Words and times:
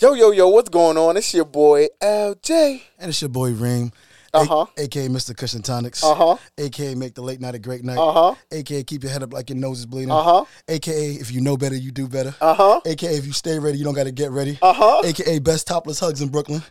Yo, 0.00 0.14
yo, 0.14 0.30
yo, 0.30 0.46
what's 0.46 0.68
going 0.68 0.96
on? 0.96 1.16
It's 1.16 1.34
your 1.34 1.44
boy 1.44 1.88
LJ. 2.00 2.82
And 3.00 3.08
it's 3.08 3.20
your 3.20 3.30
boy 3.30 3.50
Reem. 3.50 3.90
Uh-huh. 4.34 4.66
A- 4.76 4.82
AKA 4.82 5.08
Mr. 5.08 5.36
Kush 5.36 5.54
and 5.54 5.64
Tonics. 5.64 6.02
Uh-huh. 6.04 6.36
AKA 6.58 6.94
Make 6.94 7.14
the 7.14 7.22
Late 7.22 7.40
Night 7.40 7.54
a 7.54 7.58
Great 7.58 7.84
Night. 7.84 7.96
Uh-huh. 7.98 8.34
AKA 8.52 8.84
Keep 8.84 9.02
Your 9.04 9.12
Head 9.12 9.22
Up 9.22 9.32
Like 9.32 9.48
Your 9.50 9.58
Nose 9.58 9.80
is 9.80 9.86
Bleeding. 9.86 10.10
Uh-huh. 10.10 10.44
AKA 10.68 11.12
If 11.14 11.32
You 11.32 11.40
Know 11.40 11.56
Better, 11.56 11.76
You 11.76 11.90
Do 11.90 12.08
Better. 12.08 12.34
Uh-huh. 12.40 12.80
AKA 12.84 13.16
If 13.16 13.26
You 13.26 13.32
Stay 13.32 13.58
Ready, 13.58 13.78
You 13.78 13.84
Don't 13.84 13.94
Gotta 13.94 14.12
Get 14.12 14.30
Ready. 14.30 14.58
Uh-huh. 14.60 15.00
AKA 15.04 15.38
Best 15.38 15.66
Topless 15.66 15.98
Hugs 16.00 16.20
in 16.20 16.28
Brooklyn. 16.28 16.62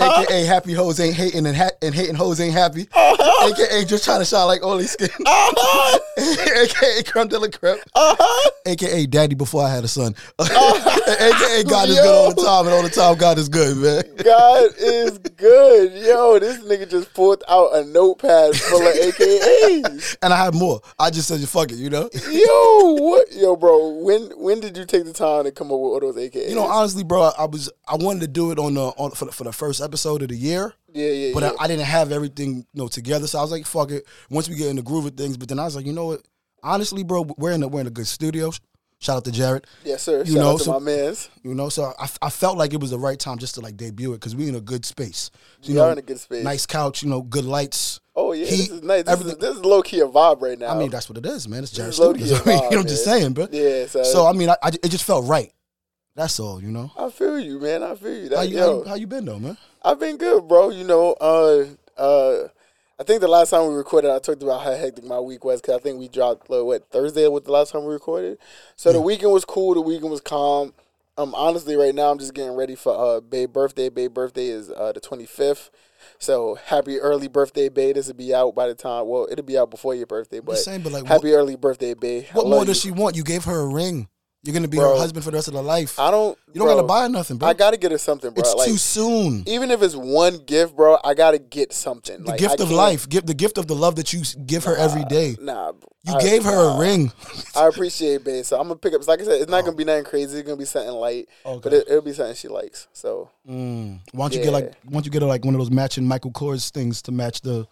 AKA 0.00 0.44
Happy 0.44 0.72
Hoes 0.72 0.98
Ain't 1.00 1.14
Hating 1.14 1.46
and, 1.46 1.56
ha- 1.56 1.70
and 1.82 1.94
Hating 1.94 2.14
Hoes 2.14 2.40
Ain't 2.40 2.54
Happy. 2.54 2.88
AKA 2.94 3.84
Just 3.84 4.04
Trying 4.04 4.20
to 4.20 4.24
Shine 4.24 4.46
Like 4.46 4.62
Oily 4.64 4.86
Skin. 4.86 5.08
AKA 6.18 7.02
Creme 7.04 7.28
de 7.28 7.38
la 7.38 7.48
Creme. 7.48 7.78
AKA 8.66 9.06
Daddy 9.06 9.34
Before 9.34 9.62
I 9.64 9.70
Had 9.70 9.84
a 9.84 9.88
Son. 9.88 10.14
AKA 10.40 11.64
God 11.64 11.88
is 11.88 11.96
good 12.00 12.06
all 12.14 12.34
the 12.34 12.42
time 12.42 12.66
and 12.66 12.74
all 12.74 12.82
the 12.82 12.88
time 12.90 13.16
God 13.16 13.38
is 13.38 13.48
good, 13.48 13.76
man. 13.76 14.02
God 14.24 14.70
is 14.78 15.18
good. 15.18 15.92
Yo, 16.04 16.38
this 16.38 16.58
nigga 16.64 16.88
just 16.88 16.95
pulled 17.04 17.42
out 17.48 17.74
a 17.74 17.84
notepad 17.84 18.56
full 18.56 18.86
of 18.86 18.94
AKAs. 18.94 20.16
And 20.22 20.32
I 20.32 20.36
have 20.36 20.54
more. 20.54 20.80
I 20.98 21.10
just 21.10 21.28
said, 21.28 21.46
fuck 21.48 21.70
it, 21.70 21.76
you 21.76 21.90
know? 21.90 22.08
Yo, 22.30 22.92
what? 22.94 23.32
Yo, 23.32 23.56
bro, 23.56 23.90
when 24.02 24.30
when 24.38 24.60
did 24.60 24.76
you 24.76 24.84
take 24.84 25.04
the 25.04 25.12
time 25.12 25.44
to 25.44 25.52
come 25.52 25.66
up 25.66 25.78
with 25.78 25.92
all 25.92 26.00
those 26.00 26.16
AKAs? 26.16 26.48
You 26.48 26.54
know, 26.54 26.64
honestly, 26.64 27.04
bro, 27.04 27.22
I, 27.22 27.32
I 27.40 27.44
was 27.46 27.70
I 27.86 27.96
wanted 27.96 28.20
to 28.20 28.28
do 28.28 28.50
it 28.52 28.58
on 28.58 28.74
the 28.74 28.86
on 28.96 29.10
for 29.12 29.26
the, 29.26 29.32
for 29.32 29.44
the 29.44 29.52
first 29.52 29.80
episode 29.80 30.22
of 30.22 30.28
the 30.28 30.36
year, 30.36 30.72
yeah, 30.92 31.10
yeah, 31.10 31.34
but 31.34 31.42
yeah. 31.42 31.52
I, 31.60 31.64
I 31.64 31.66
didn't 31.66 31.84
have 31.84 32.12
everything 32.12 32.56
you 32.56 32.64
know 32.74 32.88
together. 32.88 33.26
So 33.26 33.38
I 33.38 33.42
was 33.42 33.50
like, 33.50 33.66
fuck 33.66 33.90
it. 33.90 34.06
Once 34.30 34.48
we 34.48 34.56
get 34.56 34.68
in 34.68 34.76
the 34.76 34.82
groove 34.82 35.06
of 35.06 35.14
things, 35.14 35.36
but 35.36 35.48
then 35.48 35.58
I 35.58 35.64
was 35.64 35.76
like, 35.76 35.86
you 35.86 35.92
know 35.92 36.06
what? 36.06 36.22
Honestly, 36.62 37.04
bro, 37.04 37.26
we're 37.36 37.52
in 37.52 37.62
a, 37.62 37.68
we're 37.68 37.82
in 37.82 37.86
a 37.86 37.90
good 37.90 38.06
studio. 38.06 38.50
Shout 38.98 39.18
out 39.18 39.24
to 39.26 39.30
Jared. 39.32 39.66
yes, 39.84 40.02
sir. 40.02 40.20
you 40.20 40.32
Shout 40.32 40.34
know, 40.42 40.56
so- 40.56 40.72
my 40.72 40.78
mans. 40.78 41.28
You 41.42 41.54
know, 41.54 41.68
so 41.68 41.92
I, 41.98 42.08
I 42.22 42.30
felt 42.30 42.56
like 42.56 42.72
it 42.72 42.80
was 42.80 42.90
the 42.90 42.98
right 42.98 43.18
time 43.18 43.38
just 43.38 43.54
to 43.56 43.60
like 43.60 43.76
debut 43.76 44.12
it 44.12 44.16
because 44.16 44.34
we 44.34 44.48
in 44.48 44.54
a 44.54 44.60
good 44.60 44.84
space. 44.84 45.30
So, 45.60 45.68
We 45.68 45.74
you 45.74 45.74
know, 45.80 45.86
are 45.86 45.92
in 45.92 45.98
a 45.98 46.02
good 46.02 46.18
space. 46.18 46.42
Nice 46.42 46.64
couch, 46.66 47.02
you 47.02 47.10
know, 47.10 47.20
good 47.22 47.44
lights. 47.44 48.00
Oh 48.14 48.32
yeah, 48.32 48.46
this 48.46 48.70
is 48.70 48.82
nice. 48.82 49.04
This 49.04 49.20
is, 49.20 49.36
this 49.36 49.56
is 49.56 49.62
low 49.64 49.82
key 49.82 50.00
a 50.00 50.06
vibe 50.06 50.40
right 50.40 50.58
now. 50.58 50.74
I 50.74 50.78
mean, 50.78 50.90
that's 50.90 51.08
what 51.10 51.18
it 51.18 51.26
is, 51.26 51.46
man. 51.46 51.62
It's 51.62 51.72
Jared 51.72 51.92
Studios. 51.94 52.32
I 52.32 52.34
mean, 52.50 52.58
vibe, 52.58 52.64
you 52.70 52.76
know, 52.76 52.80
I'm 52.80 52.86
just 52.88 53.04
saying, 53.04 53.32
bro. 53.34 53.46
yeah. 53.52 53.86
So, 53.86 54.02
So 54.02 54.26
I 54.26 54.32
mean, 54.32 54.48
I, 54.48 54.56
I, 54.62 54.68
it 54.68 54.88
just 54.88 55.04
felt 55.04 55.26
right. 55.26 55.52
That's 56.14 56.40
all, 56.40 56.62
you 56.62 56.70
know. 56.70 56.90
I 56.96 57.10
feel 57.10 57.38
you, 57.38 57.60
man. 57.60 57.82
I 57.82 57.94
feel 57.94 58.14
you. 58.22 58.28
That, 58.30 58.36
How 58.36 58.42
you, 58.42 58.56
yo, 58.56 58.64
how 58.64 58.78
you 58.78 58.88
how 58.88 58.94
you 58.94 59.06
been 59.06 59.26
though, 59.26 59.38
man? 59.38 59.58
I've 59.84 60.00
been 60.00 60.16
good, 60.16 60.48
bro. 60.48 60.70
You 60.70 60.84
know, 60.84 61.12
uh, 61.20 61.66
uh, 62.00 62.48
I 62.98 63.04
think 63.04 63.20
the 63.20 63.28
last 63.28 63.50
time 63.50 63.68
we 63.68 63.74
recorded, 63.74 64.10
I 64.10 64.18
talked 64.18 64.42
about 64.42 64.62
how 64.62 64.72
hectic 64.72 65.04
my 65.04 65.20
week 65.20 65.44
was 65.44 65.60
because 65.60 65.76
I 65.76 65.80
think 65.80 65.98
we 65.98 66.08
dropped 66.08 66.48
like, 66.48 66.64
what 66.64 66.90
Thursday 66.90 67.28
was 67.28 67.42
the 67.42 67.52
last 67.52 67.72
time 67.72 67.84
we 67.84 67.92
recorded. 67.92 68.38
So 68.76 68.90
the 68.90 69.00
weekend 69.00 69.32
was 69.32 69.44
cool. 69.44 69.74
The 69.74 69.82
weekend 69.82 70.10
was 70.10 70.22
calm. 70.22 70.72
Um, 71.18 71.34
honestly, 71.34 71.76
right 71.76 71.94
now 71.94 72.10
I'm 72.10 72.18
just 72.18 72.32
getting 72.34 72.54
ready 72.54 72.74
for 72.74 72.96
uh 72.98 73.20
Babe 73.20 73.52
birthday. 73.52 73.90
Babe 73.90 74.14
birthday 74.14 74.48
is 74.48 74.70
uh 74.70 74.92
the 74.92 75.00
25th. 75.00 75.70
So 76.18 76.54
happy 76.54 76.98
early 76.98 77.28
birthday, 77.28 77.68
Babe. 77.68 77.96
This 77.96 78.06
will 78.06 78.14
be 78.14 78.34
out 78.34 78.54
by 78.54 78.66
the 78.66 78.74
time. 78.74 79.06
Well, 79.08 79.28
it'll 79.30 79.44
be 79.44 79.58
out 79.58 79.70
before 79.70 79.94
your 79.94 80.06
birthday, 80.06 80.40
but 80.40 80.56
saying, 80.56 80.82
but, 80.82 80.92
like, 80.92 81.04
happy 81.04 81.32
early 81.32 81.56
birthday. 81.56 81.92
I 81.92 82.22
What 82.32 82.48
more 82.48 82.64
does 82.64 82.82
you. 82.84 82.90
she 82.92 82.98
want? 82.98 83.16
You 83.16 83.24
gave 83.24 83.44
her 83.44 83.60
a 83.60 83.66
ring. 83.66 84.08
You're 84.46 84.54
gonna 84.54 84.68
be 84.68 84.76
Bro. 84.76 84.94
her 84.94 84.98
husband 85.00 85.24
for 85.24 85.30
the 85.32 85.36
rest 85.36 85.48
of 85.48 85.54
her 85.54 85.60
life. 85.62 85.98
I 85.98 86.10
don't. 86.10 86.38
you 86.46 86.60
don't 86.60 86.66
bro, 86.68 86.76
gotta 86.76 86.86
buy 86.86 87.08
nothing, 87.08 87.36
bro. 87.38 87.48
I 87.48 87.54
gotta 87.54 87.76
get 87.76 87.90
her 87.90 87.98
something, 87.98 88.30
bro. 88.32 88.40
it's 88.40 88.54
like, 88.54 88.68
too 88.68 88.76
soon. 88.76 89.42
even 89.48 89.70
if 89.70 89.82
it's 89.82 89.96
one 89.96 90.38
gift, 90.38 90.76
bro, 90.76 90.98
I 91.02 91.14
gotta 91.14 91.38
get 91.38 91.72
something. 91.72 92.22
The 92.22 92.30
Like, 92.30 92.38
gift 92.40 92.60
I 92.60 92.62
of 92.64 92.70
life, 92.70 93.08
give 93.08 93.26
the 93.26 93.34
gift 93.34 93.58
of 93.58 93.66
the 93.66 93.74
love 93.74 93.96
that 93.96 94.12
you 94.12 94.22
give 94.46 94.64
her 94.64 94.76
every 94.76 95.04
day. 95.06 95.36
Nah, 95.40 95.72
You 96.04 96.14
I- 96.14 96.20
gave 96.20 96.44
her 96.44 96.52
nah. 96.54 96.76
a 96.76 96.80
ring. 96.80 97.12
I 97.56 97.66
appreciate 97.66 98.22
babe. 98.24 98.44
So 98.44 98.56
I'm 98.58 98.68
gonna 98.68 98.76
pick 98.76 98.94
up. 98.94 99.06
Like 99.08 99.20
I 99.20 99.24
said, 99.24 99.40
it's 99.42 99.50
not 99.50 99.64
gonna 99.64 99.76
be 99.76 99.84
nothing 99.84 100.04
crazy. 100.04 100.38
It's 100.38 100.46
gonna 100.46 100.56
be 100.56 100.64
something 100.64 100.92
light, 100.94 101.28
Okay. 101.44 101.60
but 101.62 101.72
it, 101.72 101.88
it'll 101.88 102.02
be 102.02 102.12
something 102.12 102.34
she 102.36 102.48
likes. 102.48 102.86
So 102.92 103.30
Mm. 103.48 104.00
Why 104.12 104.24
don't 104.28 104.34
you 104.38 104.42
get 104.44 104.52
like? 104.52 104.64
Yeah. 104.66 104.70
Why 104.84 104.92
don't 104.92 105.04
you 105.06 105.10
get 105.10 105.22
her 105.22 105.28
like 105.28 105.44
one 105.44 105.54
of 105.54 105.58
those 105.60 105.70
matching 105.70 106.06
Michael 106.06 106.30
Kors 106.30 106.70
things 106.70 107.02
to 107.02 107.12
match 107.12 107.40
the 107.40 107.66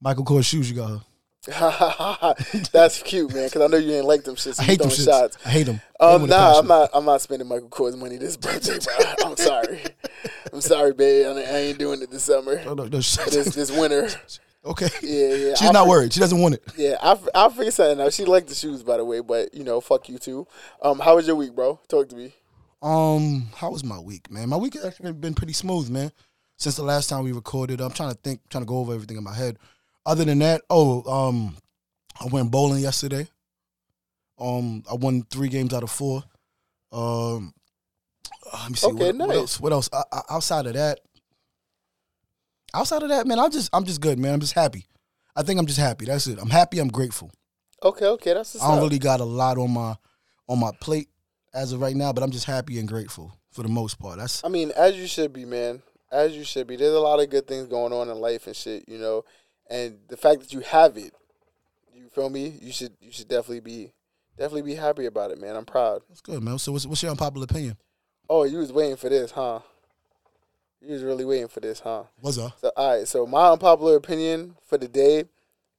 Michael 0.00 0.24
Kors 0.24 0.44
shoes 0.44 0.70
you 0.70 0.76
got 0.76 0.90
her? 0.90 1.00
that's 2.72 3.02
cute, 3.02 3.32
man. 3.32 3.46
Because 3.46 3.62
I 3.62 3.66
know 3.68 3.78
you 3.78 3.94
ain't 3.94 4.04
like 4.04 4.24
them 4.24 4.34
shits. 4.36 4.56
So 4.56 4.62
I 4.62 4.66
hate 4.66 4.78
them 4.78 4.88
shits. 4.90 5.06
shots. 5.06 5.38
I 5.44 5.48
hate 5.50 5.64
them. 5.64 5.80
Um, 5.98 6.26
nah, 6.26 6.58
I'm 6.58 6.66
not. 6.66 6.90
I'm 6.92 7.04
not 7.04 7.20
spending 7.22 7.48
Michael 7.48 7.68
Kors 7.70 7.96
money 7.98 8.16
this 8.18 8.36
birthday, 8.36 8.78
bro. 8.78 8.94
I'm 9.30 9.36
sorry. 9.36 9.80
I'm 10.52 10.60
sorry, 10.60 10.92
babe. 10.92 11.26
I 11.26 11.30
ain't- 11.30 11.48
I 11.48 11.56
ain't 11.58 11.78
doing 11.78 12.02
it 12.02 12.10
this 12.10 12.24
summer. 12.24 12.56
No, 12.64 12.74
no, 12.74 12.84
no, 12.84 12.88
This 12.88 13.16
this 13.54 13.70
winter. 13.70 14.10
okay. 14.64 14.88
Yeah, 15.02 15.34
yeah. 15.34 15.54
She's 15.54 15.68
I'll 15.68 15.72
not 15.72 15.88
worried. 15.88 16.12
She 16.12 16.20
doesn't 16.20 16.40
want 16.40 16.54
it. 16.54 16.62
Yeah, 16.76 16.96
I 17.00 17.18
I'll 17.34 17.50
figure 17.50 17.70
something 17.70 18.04
out. 18.04 18.12
She 18.12 18.24
liked 18.26 18.48
the 18.48 18.54
shoes, 18.54 18.82
by 18.82 18.98
the 18.98 19.04
way. 19.04 19.20
But 19.20 19.54
you 19.54 19.64
know, 19.64 19.80
fuck 19.80 20.08
you 20.10 20.18
too. 20.18 20.46
Um, 20.82 20.98
how 20.98 21.16
was 21.16 21.26
your 21.26 21.36
week, 21.36 21.54
bro? 21.54 21.80
Talk 21.88 22.10
to 22.10 22.16
me. 22.16 22.34
Um, 22.82 23.48
how 23.56 23.70
was 23.70 23.82
my 23.84 23.98
week, 23.98 24.30
man? 24.30 24.48
My 24.50 24.56
week 24.56 24.74
has 24.74 24.84
actually 24.84 25.12
been 25.12 25.34
pretty 25.34 25.52
smooth, 25.54 25.88
man. 25.90 26.12
Since 26.58 26.76
the 26.76 26.82
last 26.82 27.08
time 27.08 27.24
we 27.24 27.32
recorded, 27.32 27.80
I'm 27.80 27.90
trying 27.92 28.10
to 28.10 28.16
think, 28.22 28.40
trying 28.50 28.62
to 28.62 28.66
go 28.68 28.76
over 28.78 28.92
everything 28.94 29.16
in 29.16 29.24
my 29.24 29.34
head. 29.34 29.58
Other 30.06 30.24
than 30.24 30.38
that, 30.40 30.62
oh, 30.70 31.02
um, 31.10 31.56
I 32.20 32.26
went 32.26 32.50
bowling 32.50 32.82
yesterday. 32.82 33.28
Um, 34.38 34.82
I 34.90 34.94
won 34.94 35.22
three 35.30 35.48
games 35.48 35.74
out 35.74 35.82
of 35.82 35.90
four. 35.90 36.22
Um, 36.92 37.52
let 38.52 38.70
me 38.70 38.76
see. 38.76 38.86
Okay, 38.88 39.12
what, 39.12 39.28
what 39.28 39.36
else? 39.36 39.60
What 39.60 39.72
else? 39.72 39.88
Uh, 39.92 40.02
uh, 40.10 40.22
outside 40.30 40.66
of 40.66 40.74
that, 40.74 41.00
outside 42.74 43.02
of 43.02 43.10
that, 43.10 43.26
man, 43.26 43.38
I'm 43.38 43.50
just, 43.50 43.68
I'm 43.72 43.84
just 43.84 44.00
good, 44.00 44.18
man. 44.18 44.34
I'm 44.34 44.40
just 44.40 44.54
happy. 44.54 44.86
I 45.36 45.42
think 45.42 45.60
I'm 45.60 45.66
just 45.66 45.78
happy. 45.78 46.06
That's 46.06 46.26
it. 46.26 46.38
I'm 46.40 46.50
happy. 46.50 46.78
I'm 46.78 46.88
grateful. 46.88 47.30
Okay, 47.82 48.06
okay, 48.06 48.34
that's 48.34 48.60
I 48.60 48.68
don't 48.68 48.78
up. 48.78 48.84
really 48.84 48.98
got 48.98 49.20
a 49.20 49.24
lot 49.24 49.58
on 49.58 49.70
my, 49.70 49.94
on 50.48 50.58
my 50.58 50.70
plate 50.80 51.08
as 51.54 51.72
of 51.72 51.80
right 51.80 51.96
now, 51.96 52.12
but 52.12 52.22
I'm 52.22 52.30
just 52.30 52.46
happy 52.46 52.78
and 52.78 52.88
grateful 52.88 53.32
for 53.52 53.62
the 53.62 53.68
most 53.68 53.98
part. 53.98 54.18
That's 54.18 54.44
I 54.44 54.48
mean, 54.48 54.72
as 54.76 54.96
you 54.96 55.06
should 55.06 55.32
be, 55.32 55.44
man. 55.44 55.82
As 56.12 56.36
you 56.36 56.44
should 56.44 56.66
be. 56.66 56.76
There's 56.76 56.94
a 56.94 57.00
lot 57.00 57.20
of 57.20 57.30
good 57.30 57.46
things 57.46 57.68
going 57.68 57.92
on 57.92 58.08
in 58.08 58.16
life 58.18 58.46
and 58.46 58.56
shit, 58.56 58.88
you 58.88 58.98
know. 58.98 59.24
And 59.70 59.98
the 60.08 60.16
fact 60.16 60.40
that 60.40 60.52
you 60.52 60.60
have 60.60 60.96
it, 60.96 61.14
you 61.94 62.08
feel 62.08 62.28
me? 62.28 62.58
You 62.60 62.72
should 62.72 62.92
you 63.00 63.12
should 63.12 63.28
definitely 63.28 63.60
be 63.60 63.92
definitely 64.36 64.62
be 64.62 64.74
happy 64.74 65.06
about 65.06 65.30
it, 65.30 65.40
man. 65.40 65.54
I'm 65.54 65.64
proud. 65.64 66.02
That's 66.08 66.20
good, 66.20 66.42
man. 66.42 66.58
So 66.58 66.72
what's, 66.72 66.86
what's 66.86 67.02
your 67.02 67.12
unpopular 67.12 67.44
opinion? 67.44 67.76
Oh, 68.28 68.44
you 68.44 68.58
was 68.58 68.72
waiting 68.72 68.96
for 68.96 69.08
this, 69.08 69.30
huh? 69.30 69.60
You 70.80 70.92
was 70.92 71.02
really 71.02 71.24
waiting 71.24 71.48
for 71.48 71.60
this, 71.60 71.80
huh? 71.80 72.04
What's 72.20 72.38
up? 72.38 72.58
So 72.60 72.72
all 72.76 72.96
right, 72.98 73.06
so 73.06 73.26
my 73.26 73.50
unpopular 73.50 73.96
opinion 73.96 74.56
for 74.66 74.76
the 74.76 74.88
day 74.88 75.24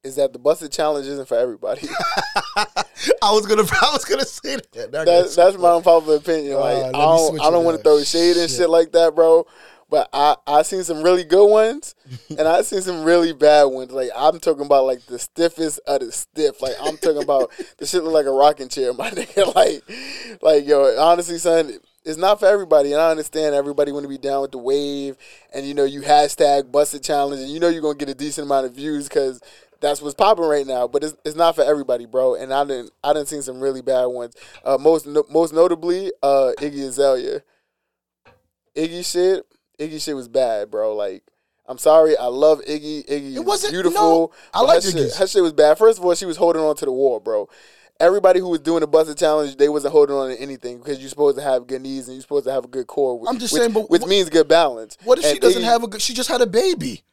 is 0.04 0.16
that 0.16 0.34
the 0.34 0.40
busted 0.40 0.72
challenge 0.72 1.08
isn't 1.08 1.28
for 1.28 1.38
everybody. 1.38 1.88
I 3.22 3.32
was 3.32 3.46
gonna, 3.46 3.64
I 3.82 3.90
was 3.94 4.06
gonna 4.06 4.26
say 4.26 4.58
that. 4.74 4.92
that's 4.92 5.36
that's 5.36 5.58
my 5.58 5.74
unpopular 5.76 6.18
opinion. 6.18 6.60
Like 6.60 6.78
Uh, 6.78 6.88
I 6.88 6.92
don't 6.92 7.42
I 7.42 7.50
don't 7.52 7.66
want 7.66 7.78
to 7.78 7.84
throw 7.84 8.02
shade 8.04 8.38
and 8.38 8.50
Shit. 8.50 8.60
shit 8.60 8.70
like 8.70 8.92
that, 8.94 9.16
bro. 9.16 9.46
But 9.92 10.08
I 10.14 10.38
I 10.48 10.62
seen 10.62 10.86
some 10.86 11.04
really 11.04 11.26
good 11.26 11.48
ones, 11.48 11.96
and 12.30 12.48
I 12.48 12.62
seen 12.62 12.82
some 12.82 13.04
really 13.04 13.34
bad 13.34 13.66
ones. 13.66 13.92
Like 13.92 14.10
I'm 14.16 14.40
talking 14.40 14.66
about 14.66 14.86
like 14.86 15.06
the 15.06 15.20
stiffest 15.20 15.82
of 15.86 16.00
the 16.00 16.14
stiff. 16.14 16.62
Like 16.62 16.76
I'm 16.82 16.96
talking 16.96 17.22
about 17.22 17.52
the 17.78 17.86
shit 17.86 18.02
look 18.02 18.14
like 18.14 18.26
a 18.26 18.32
rocking 18.32 18.70
chair, 18.70 18.94
my 18.94 19.10
nigga. 19.12 19.54
Like 19.54 19.84
like 20.42 20.66
yo, 20.66 20.98
honestly, 20.98 21.38
son. 21.38 21.78
It's 22.04 22.18
not 22.18 22.40
for 22.40 22.48
everybody, 22.48 22.94
and 22.94 23.02
I 23.02 23.12
understand 23.12 23.54
everybody 23.54 23.92
want 23.92 24.06
to 24.06 24.10
be 24.10 24.18
down 24.18 24.42
with 24.42 24.54
the 24.54 24.58
wave, 24.58 25.18
and 25.54 25.68
you 25.68 25.76
know 25.76 25.84
you 25.84 26.02
hashtag 26.02 26.72
busted 26.72 27.04
challenge, 27.04 27.42
and 27.42 27.52
you 27.52 27.60
know 27.60 27.68
you're 27.68 27.84
gonna 27.84 27.94
get 27.94 28.10
a 28.10 28.16
decent 28.16 28.48
amount 28.48 28.66
of 28.66 28.74
views 28.74 29.08
because 29.08 29.40
that's 29.82 30.02
what's 30.02 30.16
popping 30.16 30.46
right 30.46 30.66
now. 30.66 30.88
But 30.88 31.04
it's, 31.04 31.16
it's 31.24 31.36
not 31.36 31.54
for 31.54 31.64
everybody, 31.64 32.08
bro. 32.08 32.34
And 32.34 32.52
I 32.52 32.64
didn't 32.64 32.90
I 33.04 33.14
didn't 33.14 33.28
seen 33.28 33.44
some 33.44 33.60
really 33.60 33.84
bad 33.84 34.06
ones. 34.06 34.36
Uh, 34.66 34.80
most 34.80 35.06
no, 35.06 35.26
most 35.30 35.54
notably, 35.54 36.12
uh, 36.24 36.54
Iggy 36.58 36.88
Azalea. 36.88 37.44
Iggy 38.76 39.06
shit, 39.06 39.46
Iggy 39.82 40.02
shit 40.04 40.16
was 40.16 40.28
bad, 40.28 40.70
bro. 40.72 40.96
Like. 40.96 41.24
I'm 41.68 41.78
sorry, 41.78 42.18
I 42.18 42.26
love 42.26 42.60
Iggy. 42.66 43.06
Iggy 43.08 43.36
It 43.36 43.46
wasn't- 43.46 43.72
beautiful. 43.72 44.02
no, 44.02 44.32
I 44.54 44.62
like 44.62 44.84
her 44.84 44.92
shit, 44.92 45.14
her 45.14 45.28
shit 45.28 45.42
was 45.44 45.54
bad. 45.54 45.78
First 45.78 46.00
of 46.00 46.04
all, 46.06 46.14
she 46.16 46.26
was 46.26 46.36
holding 46.36 46.62
on 46.62 46.76
to 46.78 46.86
the 46.86 46.92
wall, 46.92 47.20
bro. 47.22 47.48
Everybody 48.00 48.40
who 48.42 48.50
was 48.50 48.60
doing 48.60 48.82
the 48.82 48.88
busted 48.88 49.16
challenge, 49.18 49.56
they 49.56 49.70
wasn't 49.70 49.94
holding 49.94 50.16
on 50.16 50.30
to 50.32 50.42
anything 50.42 50.80
because 50.80 51.00
you're 51.00 51.08
supposed 51.10 51.38
to 51.38 51.44
have 51.44 51.68
good 51.68 51.82
knees 51.84 52.08
and 52.08 52.16
you're 52.16 52.24
supposed 52.24 52.46
to 52.46 52.52
have 52.52 52.66
a 52.66 52.68
good 52.68 52.88
core. 52.88 53.24
I'm 53.28 53.38
just 53.38 53.54
which, 53.54 53.62
saying, 53.62 53.74
but 53.74 53.90
which 53.90 54.02
what- 54.02 54.10
means 54.10 54.30
good 54.30 54.48
balance. 54.50 54.98
What 55.06 55.20
if 55.20 55.26
she 55.26 55.40
doesn't 55.40 55.62
Iggy- 55.62 55.66
have 55.66 55.84
a 55.84 55.88
good? 55.88 56.02
She 56.02 56.14
just 56.14 56.28
had 56.30 56.42
a 56.42 56.48
baby. 56.48 57.04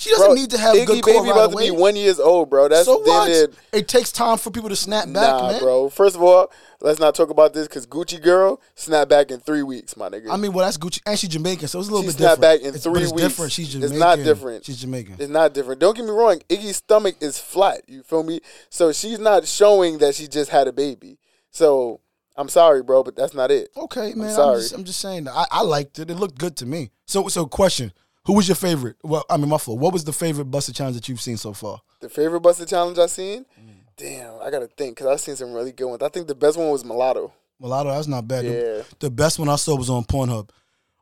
She 0.00 0.08
doesn't 0.08 0.26
bro, 0.28 0.34
need 0.34 0.50
to 0.52 0.56
have 0.58 0.76
Iggy 0.76 0.82
a 0.82 0.86
good 0.86 1.04
baby 1.04 1.18
right 1.18 1.30
about 1.30 1.52
away. 1.52 1.66
to 1.66 1.72
be 1.74 1.78
one 1.78 1.94
years 1.94 2.18
old, 2.18 2.48
bro. 2.48 2.68
That's 2.68 2.86
so 2.86 3.00
what? 3.00 3.28
near- 3.28 3.48
It 3.72 3.86
takes 3.86 4.10
time 4.10 4.38
for 4.38 4.50
people 4.50 4.70
to 4.70 4.76
snap 4.76 5.04
back, 5.12 5.12
nah, 5.34 5.50
man. 5.50 5.60
bro. 5.60 5.90
First 5.90 6.16
of 6.16 6.22
all, 6.22 6.50
let's 6.80 6.98
not 6.98 7.14
talk 7.14 7.28
about 7.28 7.52
this 7.52 7.68
because 7.68 7.86
Gucci 7.86 8.18
girl 8.22 8.62
snapped 8.74 9.10
back 9.10 9.30
in 9.30 9.40
three 9.40 9.62
weeks, 9.62 9.98
my 9.98 10.08
nigga. 10.08 10.30
I 10.30 10.38
mean, 10.38 10.54
well, 10.54 10.64
that's 10.64 10.78
Gucci, 10.78 11.00
and 11.04 11.18
she's 11.18 11.28
Jamaican, 11.28 11.68
so 11.68 11.78
it's 11.80 11.88
a 11.88 11.92
little 11.92 12.10
She 12.10 12.16
bit 12.16 12.22
different. 12.22 12.40
back 12.40 12.60
in 12.60 12.66
It's- 12.68 12.82
three 12.82 13.02
it's 13.02 13.12
weeks. 13.12 13.22
different. 13.22 13.52
She's 13.52 13.68
Jamaican. 13.68 13.92
It's 13.92 14.00
not 14.00 14.16
different. 14.24 14.64
She's 14.64 14.80
Jamaican. 14.80 15.16
It's 15.18 15.30
not 15.30 15.52
different. 15.52 15.80
Don't 15.82 15.94
get 15.94 16.06
me 16.06 16.12
wrong. 16.12 16.40
Iggy's 16.48 16.76
stomach 16.76 17.16
is 17.20 17.38
flat. 17.38 17.82
You 17.86 18.02
feel 18.02 18.22
me? 18.22 18.40
So 18.70 18.92
she's 18.92 19.18
not 19.18 19.46
showing 19.46 19.98
that 19.98 20.14
she 20.14 20.28
just 20.28 20.50
had 20.50 20.66
a 20.66 20.72
baby. 20.72 21.18
So 21.50 22.00
I'm 22.36 22.48
sorry, 22.48 22.82
bro, 22.82 23.02
but 23.02 23.16
that's 23.16 23.34
not 23.34 23.50
it. 23.50 23.68
Okay, 23.76 24.14
man. 24.14 24.28
I'm, 24.30 24.34
sorry. 24.34 24.60
just, 24.60 24.72
I'm 24.72 24.84
just 24.84 25.00
saying. 25.00 25.28
I, 25.28 25.44
I 25.50 25.60
liked 25.62 25.98
it. 25.98 26.08
It 26.10 26.14
looked 26.14 26.38
good 26.38 26.56
to 26.56 26.64
me. 26.64 26.90
So, 27.06 27.28
so 27.28 27.44
question: 27.44 27.92
Who 28.26 28.34
was 28.34 28.48
your 28.48 28.54
favorite? 28.56 28.96
Well, 29.02 29.24
I 29.30 29.36
mean, 29.36 29.48
my 29.48 29.58
fault. 29.58 29.78
What 29.78 29.92
was 29.92 30.04
the 30.04 30.12
favorite 30.12 30.46
busted 30.46 30.74
challenge 30.74 30.96
that 30.96 31.08
you've 31.08 31.20
seen 31.20 31.36
so 31.36 31.52
far? 31.52 31.80
The 32.00 32.08
favorite 32.08 32.40
busted 32.40 32.68
challenge 32.68 32.98
I've 32.98 33.10
seen? 33.10 33.44
Mm. 33.60 33.68
Damn, 33.96 34.34
I 34.42 34.50
gotta 34.50 34.66
think 34.66 34.96
because 34.96 35.06
I've 35.12 35.20
seen 35.20 35.36
some 35.36 35.52
really 35.52 35.72
good 35.72 35.86
ones. 35.86 36.02
I 36.02 36.08
think 36.08 36.26
the 36.26 36.34
best 36.34 36.56
one 36.56 36.70
was 36.70 36.84
mulatto. 36.84 37.32
Mulatto, 37.60 37.90
that's 37.90 38.06
not 38.06 38.26
bad. 38.26 38.44
The- 38.44 38.76
Yeah. 38.78 38.82
The, 38.98 39.10
best 39.10 39.38
one 39.38 39.48
I 39.48 39.56
saw 39.56 39.76
was 39.76 39.90
on 39.90 40.04
Pornhub. 40.04 40.48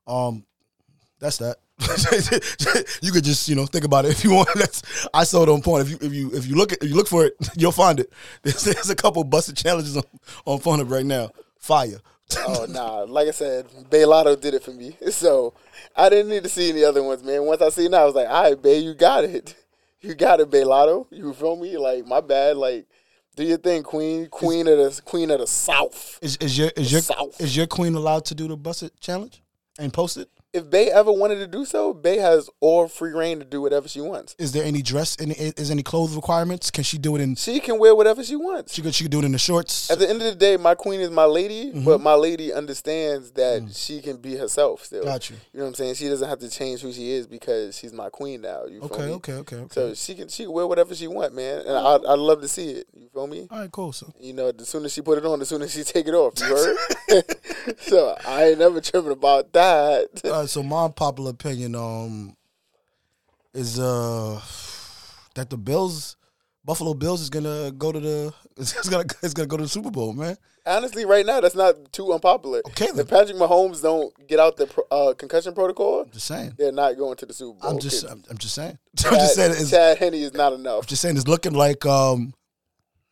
Um, 0.07 0.45
that's 1.21 1.39
that. 1.39 1.57
you 3.03 3.13
could 3.13 3.23
just 3.23 3.49
you 3.49 3.55
know 3.55 3.65
think 3.67 3.85
about 3.85 4.05
it 4.05 4.11
if 4.11 4.25
you 4.25 4.33
want. 4.33 4.49
That's 4.57 4.83
I 5.15 5.23
saw 5.23 5.45
it 5.45 5.49
on 5.49 5.63
point. 5.63 5.87
If 5.87 5.91
you 5.91 5.99
if 6.09 6.13
you 6.13 6.31
if 6.35 6.47
you 6.49 6.57
look 6.57 6.73
at 6.73 6.83
if 6.83 6.89
you 6.91 6.97
look 6.97 7.07
for 7.07 7.25
it, 7.25 7.35
you'll 7.57 7.71
find 7.71 8.01
it. 8.01 8.13
There's, 8.43 8.65
there's 8.65 8.91
a 8.91 8.97
couple 8.97 9.23
busted 9.23 9.57
challenges 9.57 9.97
on 9.97 10.03
on 10.45 10.59
Pornhub 10.59 10.91
right 10.91 11.07
now. 11.07 11.31
Fire. 11.61 12.01
Oh 12.47 12.67
nah, 12.69 13.01
like 13.03 13.29
I 13.29 13.33
said, 13.33 13.67
Baylotto 13.91 14.39
did 14.41 14.55
it 14.55 14.63
for 14.63 14.73
me. 14.73 14.97
So 15.11 15.55
I 15.97 16.09
didn't 16.09 16.31
need 16.31 16.43
to 16.43 16.49
see 16.49 16.71
any 16.71 16.85
other 16.85 17.03
ones, 17.03 17.23
man. 17.23 17.45
Once 17.45 17.63
I 17.63 17.71
seen 17.71 17.91
that, 17.93 18.03
I 18.03 18.05
was 18.05 18.15
like, 18.15 18.29
all 18.29 18.43
right, 18.43 18.61
Bay, 18.63 18.79
you 18.79 18.95
got 18.95 19.25
it. 19.25 19.55
You 20.01 20.15
got 20.15 20.39
it, 20.39 20.49
Baylotto. 20.49 21.09
You 21.11 21.33
feel 21.35 21.57
me? 21.57 21.77
Like 21.77 22.07
my 22.07 22.21
bad. 22.21 22.57
Like 22.57 22.87
do 23.35 23.43
your 23.43 23.59
thing, 23.59 23.83
Queen. 23.83 24.29
Queen 24.29 24.69
of 24.69 24.79
the 24.79 25.03
Queen 25.05 25.29
of 25.33 25.41
the 25.41 25.47
South. 25.49 26.21
Is 26.23 26.37
is 26.37 26.57
your 26.57 26.71
is 26.77 26.93
your 26.93 27.01
South. 27.01 27.41
is 27.41 27.57
your 27.57 27.67
queen 27.67 27.97
allowed 27.97 28.25
to 28.27 28.37
do 28.37 28.47
the 28.47 28.57
busted 28.57 28.93
challenge 29.01 29.43
and 29.77 29.93
post 29.93 30.17
it? 30.17 30.29
If 30.55 30.71
Bay 30.71 30.91
ever 30.91 31.13
wanted 31.13 31.37
to 31.41 31.47
do 31.47 31.67
so, 31.67 31.93
Bay 31.93 32.17
has 32.19 32.49
all 32.61 32.89
free 32.89 33.13
reign 33.13 33.39
to 33.39 33.45
do 33.45 33.61
whatever 33.61 33.87
she 33.87 34.01
wants. 34.01 34.35
Is 34.39 34.53
there 34.53 34.65
any 34.65 34.81
dress? 34.81 35.15
Any 35.21 35.35
is 35.35 35.71
any 35.71 35.83
clothes 35.83 36.17
requirements? 36.17 36.71
Can 36.71 36.85
she 36.85 36.97
do 36.97 37.15
it 37.17 37.21
in? 37.21 37.35
She 37.35 37.61
can 37.61 37.79
wear 37.79 37.95
whatever 37.95 38.25
she 38.25 38.35
wants. 38.35 38.73
She 38.75 38.81
could 38.81 38.95
she 38.95 39.05
could 39.05 39.11
do 39.11 39.19
it 39.19 39.27
in 39.27 39.33
the 39.33 39.39
shorts. 39.39 39.91
At 39.91 39.99
the 39.99 40.09
end 40.09 40.23
of 40.23 40.27
the 40.29 40.35
day, 40.35 40.57
my 40.57 40.75
queen 40.75 41.01
is 41.01 41.11
my 41.11 41.27
lady, 41.27 41.67
Mm-hmm. 41.69 41.85
but 41.85 42.01
my 42.01 42.15
lady 42.15 42.51
understands 42.53 43.33
that 43.33 43.71
she 43.75 44.01
can 44.01 44.17
be 44.17 44.37
herself 44.37 44.85
still. 44.85 45.03
Mm. 45.03 45.07
Got 45.07 45.29
you. 45.31 45.37
You 45.53 45.59
know 45.59 45.65
what 45.65 45.69
I'm 45.71 45.75
saying? 45.75 45.95
She 45.97 46.09
doesn't 46.09 46.27
have 46.29 46.39
to 46.39 46.49
change 46.49 46.81
who 46.81 46.93
she 46.95 47.11
is 47.11 47.27
because 47.27 47.77
she's 47.77 47.93
my 47.93 48.09
queen 48.09 48.41
now. 48.41 48.65
You 48.65 48.81
feel 48.81 48.91
Okay, 48.93 49.07
me? 49.07 49.13
okay, 49.13 49.33
okay, 49.35 49.57
okay. 49.57 49.75
So 49.75 49.93
she 49.95 50.15
can 50.15 50.29
she 50.29 50.45
can 50.45 50.53
wear 50.53 50.67
whatever 50.67 50.95
she 50.95 51.09
want, 51.09 51.35
man, 51.35 51.59
and 51.61 51.77
I 51.77 51.93
I 51.97 52.15
love 52.15 52.41
to 52.41 52.49
see 52.49 52.71
it. 52.71 52.87
You 52.95 53.09
feel 53.13 53.27
me? 53.27 53.49
All 53.51 53.59
right, 53.59 53.71
cool. 53.71 53.93
So 53.93 54.13
You 54.19 54.33
know, 54.33 54.51
the 54.51 54.65
sooner 54.65 54.89
she 54.89 55.03
put 55.03 55.19
it 55.19 55.27
on, 55.27 55.41
the 55.41 55.45
sooner 55.47 55.69
she 55.69 55.85
take 55.85 56.09
it 56.09 56.15
off. 56.15 56.33
You 56.41 56.47
heard? 56.47 56.77
so 57.81 58.17
I 58.27 58.45
ain't 58.51 58.59
never 58.59 58.81
tripping 58.81 59.13
about 59.13 59.53
that. 59.53 60.09
Uh, 60.39 60.47
so 60.47 60.63
my 60.63 60.89
popular 60.89 61.33
opinion 61.33 61.75
um 61.75 62.37
is 63.55 63.81
uh 63.81 64.41
that 65.35 65.51
the 65.51 65.57
Bills 65.57 66.17
Buffalo 66.65 66.95
Bills 66.95 67.21
is 67.21 67.29
gonna 67.29 67.73
go 67.73 67.91
to 67.91 67.99
the 67.99 68.35
it's 68.57 68.89
gonna 68.89 69.05
it's 69.21 69.35
gonna 69.35 69.49
go 69.49 69.57
to 69.57 69.65
the 69.65 69.69
Super 69.69 69.91
Bowl, 69.91 70.13
man. 70.13 70.37
Honestly, 70.65 71.05
right 71.05 71.27
now 71.27 71.41
that's 71.41 71.57
not 71.57 71.93
too 71.93 72.13
unpopular. 72.13 72.61
Okay, 72.69 72.87
then. 72.87 73.01
if 73.01 73.09
Patrick 73.09 73.37
Mahomes 73.37 73.83
don't 73.83 74.15
get 74.29 74.39
out 74.39 74.57
the 74.57 74.69
uh, 74.93 75.15
concussion 75.15 75.55
protocol, 75.55 76.05
Just 76.05 76.27
saying. 76.27 76.55
they're 76.57 76.71
not 76.71 76.97
going 76.97 77.17
to 77.17 77.27
the 77.27 77.33
Super 77.35 77.59
Bowl. 77.59 77.71
I'm 77.73 77.81
just 77.81 78.05
I'm, 78.05 78.23
I'm 78.31 78.39
just 78.39 78.55
saying. 78.55 78.79
I'm 79.07 79.15
just 79.15 79.35
saying 79.35 79.53
it's 79.53 79.71
Chad 79.71 79.99
Henne 79.99 80.15
is 80.15 80.35
not 80.35 80.53
enough. 80.53 80.83
I'm 80.83 80.87
just 80.87 81.03
saying 81.03 81.17
it's 81.17 81.27
looking 81.27 81.55
like 81.55 81.85
um 81.85 82.33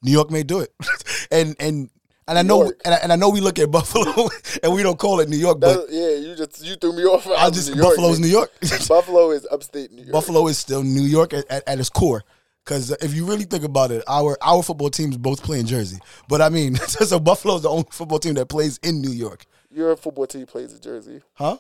New 0.01 0.13
York 0.13 0.31
may 0.31 0.45
do 0.45 0.61
it. 0.61 0.73
and 1.33 1.57
and 1.59 1.91
and 2.29 2.39
I 2.39 2.43
know 2.43 2.73
and 2.85 2.95
I, 2.95 2.99
and 2.99 3.13
I 3.13 3.17
know 3.17 3.29
we 3.31 3.41
look 3.41 3.59
at 3.59 3.71
Buffalo 3.71 4.29
and 4.63 4.73
we 4.75 4.83
don't 4.83 4.99
call 4.99 5.21
it 5.21 5.29
New 5.29 5.37
York, 5.37 5.61
but 5.61 5.87
That- 5.89 5.93
yeah, 5.93 6.29
you 6.29 6.35
just 6.37 6.65
you 6.65 6.77
threw 6.77 6.93
me 6.95 7.05
off. 7.05 7.27
I 7.27 7.51
just 7.51 7.77
Buffalo's 7.77 8.19
New 8.21 8.27
York. 8.29 8.51
Buffalo 8.89 9.31
is 9.31 9.47
upstate 9.51 9.93
New 9.93 10.03
York. 10.03 10.13
Buffalo 10.13 10.47
is 10.49 10.59
still 10.59 10.83
New 10.83 11.03
York 11.03 11.33
at, 11.35 11.45
at, 11.51 11.67
at 11.69 11.79
its 11.79 11.91
core. 11.91 12.25
Because 12.65 12.91
if 12.91 13.15
you 13.15 13.25
really 13.27 13.45
think 13.45 13.63
about 13.63 13.93
it, 13.93 14.03
our 14.09 14.37
our 14.43 14.61
football 14.63 14.91
teams 14.91 15.17
both 15.17 15.41
play 15.43 15.61
in 15.61 15.67
Jersey. 15.67 15.99
But 16.29 16.43
I 16.43 16.49
mean, 16.49 16.75
so 16.77 17.21
Buffalo 17.21 17.55
is 17.57 17.63
the 17.63 17.71
only 17.71 17.87
football 17.91 18.19
team 18.19 18.35
that 18.35 18.47
plays 18.49 18.79
in 18.83 19.01
New 19.01 19.13
York, 19.13 19.45
Your 19.71 19.95
football 19.97 20.27
team 20.27 20.47
plays 20.47 20.73
in 20.73 20.81
Jersey. 20.81 21.21
huh? 21.35 21.59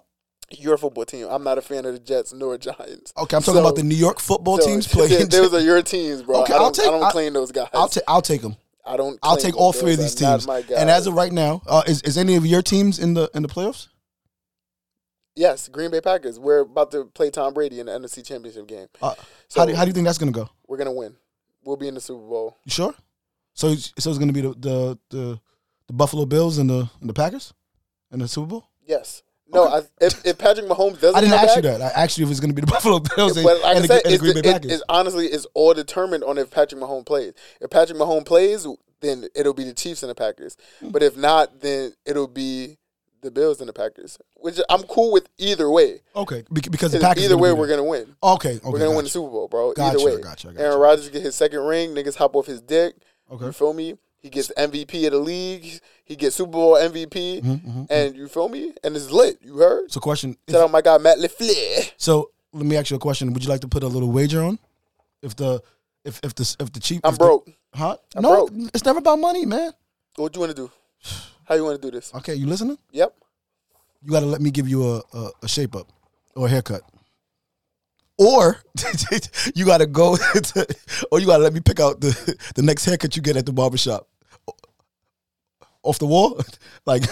Your 0.50 0.76
football 0.78 1.04
team. 1.04 1.26
I'm 1.28 1.42
not 1.44 1.58
a 1.58 1.60
fan 1.62 1.84
of 1.86 1.92
the 1.92 1.98
Jets 1.98 2.32
nor 2.32 2.56
Giants. 2.58 3.12
Okay, 3.16 3.36
I'm 3.36 3.42
talking 3.42 3.54
So- 3.54 3.60
about 3.60 3.74
the 3.76 3.82
New 3.84 3.96
York 3.96 4.18
football 4.20 4.58
so 4.58 4.66
teams 4.66 4.86
playing. 4.88 5.28
Those 5.28 5.52
are 5.54 5.60
your 5.60 5.82
teams, 5.82 6.22
bro. 6.22 6.42
Okay, 6.42 6.52
I 6.52 6.56
I'll 6.56 6.62
don't, 6.64 6.74
take- 6.74 6.86
I 6.86 6.90
don't 6.90 7.10
claim 7.10 7.32
those 7.32 7.50
guys. 7.52 7.68
I'll 7.72 7.88
take 7.88 8.04
I'll 8.08 8.22
take 8.22 8.42
them. 8.42 8.56
I 8.86 8.96
don't. 8.96 9.18
I'll 9.22 9.36
take 9.36 9.56
all 9.56 9.72
three 9.72 9.92
of 9.94 9.98
these 9.98 10.14
teams. 10.14 10.46
And 10.46 10.88
as 10.90 11.06
of 11.06 11.14
right 11.14 11.32
now, 11.32 11.62
uh, 11.66 11.82
is 11.86 12.02
is 12.02 12.16
any 12.16 12.36
of 12.36 12.46
your 12.46 12.62
teams 12.62 12.98
in 12.98 13.14
the 13.14 13.28
in 13.34 13.42
the 13.42 13.48
playoffs? 13.48 13.88
yes, 15.34 15.68
Green 15.68 15.90
Bay 15.90 16.00
Packers. 16.00 16.38
We're 16.38 16.60
about 16.60 16.90
to 16.92 17.04
play 17.06 17.30
Tom 17.30 17.52
Brady 17.54 17.80
in 17.80 17.86
the 17.86 17.92
NFC 17.92 18.24
Championship 18.24 18.66
game. 18.66 18.86
Uh, 19.02 19.14
So 19.48 19.60
how 19.60 19.66
do 19.66 19.74
how 19.74 19.84
do 19.84 19.88
you 19.88 19.92
think 19.94 20.06
that's 20.06 20.18
gonna 20.18 20.32
go? 20.32 20.48
we're 20.66 20.76
gonna 20.78 20.92
win. 20.92 21.16
We'll 21.64 21.76
be 21.76 21.88
in 21.88 21.94
the 21.94 22.00
Super 22.00 22.26
Bowl. 22.26 22.56
You 22.64 22.70
sure? 22.70 22.94
So 23.54 23.68
it's- 23.68 23.92
so 23.98 24.10
it's 24.10 24.18
gonna 24.18 24.32
be 24.32 24.40
the 24.42 24.54
the 24.54 24.98
the, 25.10 25.40
the 25.88 25.92
Buffalo 25.92 26.26
Bills 26.26 26.58
and 26.58 26.68
the 26.70 26.88
and 27.00 27.08
the 27.08 27.14
Packers 27.14 27.52
in 28.12 28.18
the 28.20 28.28
Super 28.28 28.46
Bowl. 28.46 28.68
Yes. 28.86 29.22
No, 29.52 29.64
I, 29.68 29.82
if, 30.00 30.24
if 30.26 30.38
Patrick 30.38 30.66
Mahomes 30.66 31.00
doesn't, 31.00 31.16
I 31.16 31.20
didn't 31.20 31.34
ask 31.34 31.56
you 31.56 31.62
that. 31.62 31.80
I 31.80 31.86
asked 32.02 32.18
you 32.18 32.24
if 32.24 32.30
it's 32.30 32.40
gonna 32.40 32.52
be 32.52 32.62
the 32.62 32.66
Buffalo 32.72 32.98
Bills 32.98 33.36
and, 33.36 33.44
But 33.44 33.62
like 33.62 33.76
and 33.76 33.84
I 33.84 33.86
the, 33.86 34.00
said, 34.02 34.12
the 34.12 34.18
Green 34.18 34.34
Bay 34.34 34.40
it- 34.40 34.52
Packers. 34.52 34.72
it's 34.72 34.82
honestly 34.88 35.26
it's 35.26 35.46
all 35.54 35.72
determined 35.74 36.24
on 36.24 36.36
if 36.38 36.50
Patrick 36.50 36.80
Mahomes 36.80 37.06
plays. 37.06 37.32
If 37.60 37.70
Patrick 37.70 37.96
Mahomes 37.98 38.26
plays, 38.26 38.66
then 39.00 39.26
it'll 39.34 39.54
be 39.54 39.64
the 39.64 39.74
Chiefs 39.74 40.02
and 40.02 40.10
the 40.10 40.14
Packers. 40.14 40.56
Hmm. 40.80 40.90
But 40.90 41.02
if 41.02 41.16
not, 41.16 41.60
then 41.60 41.92
it'll 42.04 42.26
be 42.28 42.78
the 43.22 43.30
Bills 43.30 43.60
and 43.60 43.68
the 43.68 43.72
Packers. 43.72 44.18
Which 44.34 44.58
I'm 44.68 44.82
cool 44.84 45.12
with 45.12 45.28
either 45.38 45.70
way. 45.70 46.00
Okay, 46.14 46.44
because 46.52 46.92
the 46.92 46.98
Packers. 47.00 47.24
either 47.24 47.36
way, 47.38 47.52
we're 47.52 47.68
gonna 47.68 47.84
win. 47.84 48.16
Okay, 48.22 48.56
okay, 48.56 48.60
we're 48.64 48.78
gonna 48.78 48.94
win 48.96 49.04
the. 49.04 49.10
Super 49.10 49.30
Bowl, 49.30 49.48
bro. 49.48 49.72
Gotcha, 49.74 49.96
either 49.98 50.04
way, 50.04 50.20
gotcha, 50.20 50.48
gotcha. 50.48 50.60
Aaron 50.60 50.78
Rodgers 50.80 51.08
get 51.08 51.22
his 51.22 51.34
second 51.36 51.60
ring. 51.60 51.90
Niggas 51.90 52.16
hop 52.16 52.34
off 52.34 52.46
his 52.46 52.60
dick. 52.60 52.94
Okay, 53.30 53.46
You 53.46 53.52
feel 53.52 53.72
me? 53.72 53.94
He 54.18 54.30
gets 54.30 54.50
MVP 54.56 55.06
of 55.06 55.12
the 55.12 55.18
league. 55.18 55.80
He 56.04 56.16
gets 56.16 56.34
Super 56.36 56.50
Bowl 56.52 56.74
MVP. 56.74 57.42
Mm-hmm, 57.42 57.82
And 57.90 58.16
you 58.16 58.28
feel 58.28 58.48
me? 58.48 58.72
And 58.82 58.96
it's 58.96 59.10
lit. 59.10 59.38
You 59.42 59.56
heard? 59.58 59.92
So, 59.92 60.00
question. 60.00 60.36
Shout 60.48 60.62
out 60.62 60.70
my 60.70 60.80
guy 60.82 60.98
Matt 60.98 61.18
LaFleur. 61.18 61.92
So, 61.96 62.30
let 62.52 62.64
me 62.66 62.76
ask 62.76 62.90
you 62.90 62.96
a 62.96 63.00
question. 63.00 63.32
Would 63.32 63.44
you 63.44 63.48
like 63.50 63.60
to 63.60 63.68
put 63.68 63.82
a 63.82 63.86
little 63.88 64.10
wager 64.10 64.42
on 64.42 64.58
if 65.22 65.36
the 65.36 65.62
if 66.04 66.18
if 66.24 66.34
the 66.34 66.56
if 66.60 66.72
the 66.72 66.80
cheap? 66.80 67.02
I'm 67.04 67.12
if 67.12 67.18
the- 67.18 67.24
broke. 67.24 67.48
huh? 67.74 67.96
I'm 68.16 68.22
no, 68.22 68.46
broke. 68.46 68.50
it's 68.74 68.84
never 68.84 68.98
about 68.98 69.18
money, 69.18 69.44
man. 69.46 69.72
What 70.16 70.32
do 70.32 70.38
you 70.38 70.46
want 70.46 70.56
to 70.56 70.62
do? 70.62 70.70
How 71.44 71.54
you 71.54 71.62
want 71.64 71.80
to 71.80 71.90
do 71.90 71.94
this? 71.94 72.12
Okay, 72.14 72.34
you 72.34 72.46
listening? 72.46 72.78
Yep. 72.92 73.14
You 74.02 74.10
got 74.10 74.20
to 74.20 74.26
let 74.26 74.40
me 74.40 74.50
give 74.50 74.68
you 74.68 74.82
a, 74.88 75.02
a 75.12 75.30
a 75.42 75.48
shape 75.48 75.76
up 75.76 75.88
or 76.34 76.46
a 76.46 76.50
haircut. 76.50 76.82
Or 78.18 78.58
you 79.54 79.66
got 79.66 79.78
to 79.78 79.86
go, 79.86 80.16
to, 80.34 80.66
or 81.12 81.20
you 81.20 81.26
got 81.26 81.36
to 81.38 81.42
let 81.42 81.52
me 81.52 81.60
pick 81.60 81.80
out 81.80 82.00
the 82.00 82.36
the 82.54 82.62
next 82.62 82.84
haircut 82.86 83.14
you 83.16 83.22
get 83.22 83.36
at 83.36 83.44
the 83.46 83.52
barbershop. 83.52 84.08
Off 85.82 85.98
the 85.98 86.06
wall, 86.06 86.40
like 86.86 87.02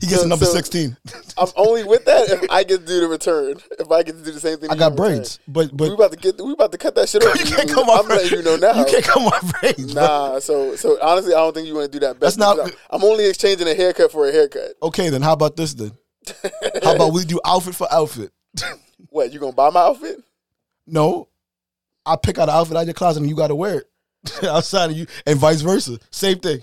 he 0.00 0.06
gets 0.06 0.16
So- 0.20 0.24
a 0.24 0.28
number 0.28 0.44
so- 0.46 0.52
sixteen. 0.54 0.96
I'm 1.38 1.48
only 1.56 1.84
with 1.84 2.04
that 2.06 2.28
if 2.30 2.50
I 2.50 2.64
get 2.64 2.80
to 2.80 2.86
do 2.86 3.00
the 3.00 3.06
return. 3.08 3.56
If 3.78 3.90
I 3.90 4.02
get 4.02 4.16
to 4.16 4.24
do 4.24 4.32
the 4.32 4.40
same 4.40 4.58
thing. 4.58 4.70
I 4.70 4.74
got 4.76 4.96
braids, 4.96 5.38
but 5.46 5.76
but 5.76 5.88
we 5.88 5.94
about 5.94 6.10
to 6.12 6.16
get. 6.18 6.40
We 6.40 6.52
about 6.52 6.72
to 6.72 6.78
cut 6.78 6.94
that 6.96 7.08
shit 7.08 7.22
off. 7.24 7.38
you 7.38 7.44
can't 7.54 7.70
come. 7.70 7.88
I'm 7.88 8.08
letting 8.08 8.38
you 8.38 8.42
know 8.44 8.56
now. 8.56 8.78
You 8.80 8.84
can't 8.86 9.04
come 9.04 9.24
on 9.26 9.40
braids. 9.60 9.94
bro. 9.94 10.02
Nah. 10.02 10.38
So 10.40 10.74
so 10.74 10.98
honestly, 11.00 11.34
I 11.34 11.38
don't 11.38 11.54
think 11.54 11.68
you 11.68 11.74
want 11.74 11.92
to 11.92 11.98
do 12.00 12.04
that. 12.06 12.18
That's 12.18 12.36
not. 12.36 12.58
I'm 12.90 13.04
only 13.04 13.26
exchanging 13.26 13.68
a 13.68 13.74
haircut 13.74 14.10
for 14.10 14.26
a 14.28 14.32
haircut. 14.32 14.72
Okay, 14.82 15.08
then 15.10 15.22
how 15.22 15.34
about 15.34 15.56
this 15.56 15.74
then? 15.74 15.92
How 16.82 16.96
about 16.96 17.12
we 17.12 17.24
do 17.24 17.38
outfit 17.44 17.74
for 17.74 17.86
outfit? 17.92 18.32
What? 19.10 19.32
You 19.32 19.38
gonna 19.38 19.52
buy 19.52 19.70
my 19.70 19.80
outfit? 19.80 20.22
No, 20.86 21.28
I 22.06 22.16
pick 22.16 22.38
out 22.38 22.48
an 22.48 22.54
outfit 22.54 22.76
out 22.76 22.80
of 22.82 22.86
your 22.86 22.94
closet 22.94 23.20
and 23.20 23.28
you 23.30 23.36
got 23.36 23.48
to 23.48 23.54
wear 23.54 23.80
it 23.80 23.90
outside 24.44 24.90
of 24.90 24.96
you, 24.96 25.06
and 25.26 25.38
vice 25.38 25.60
versa. 25.60 25.98
Same 26.10 26.38
thing. 26.40 26.62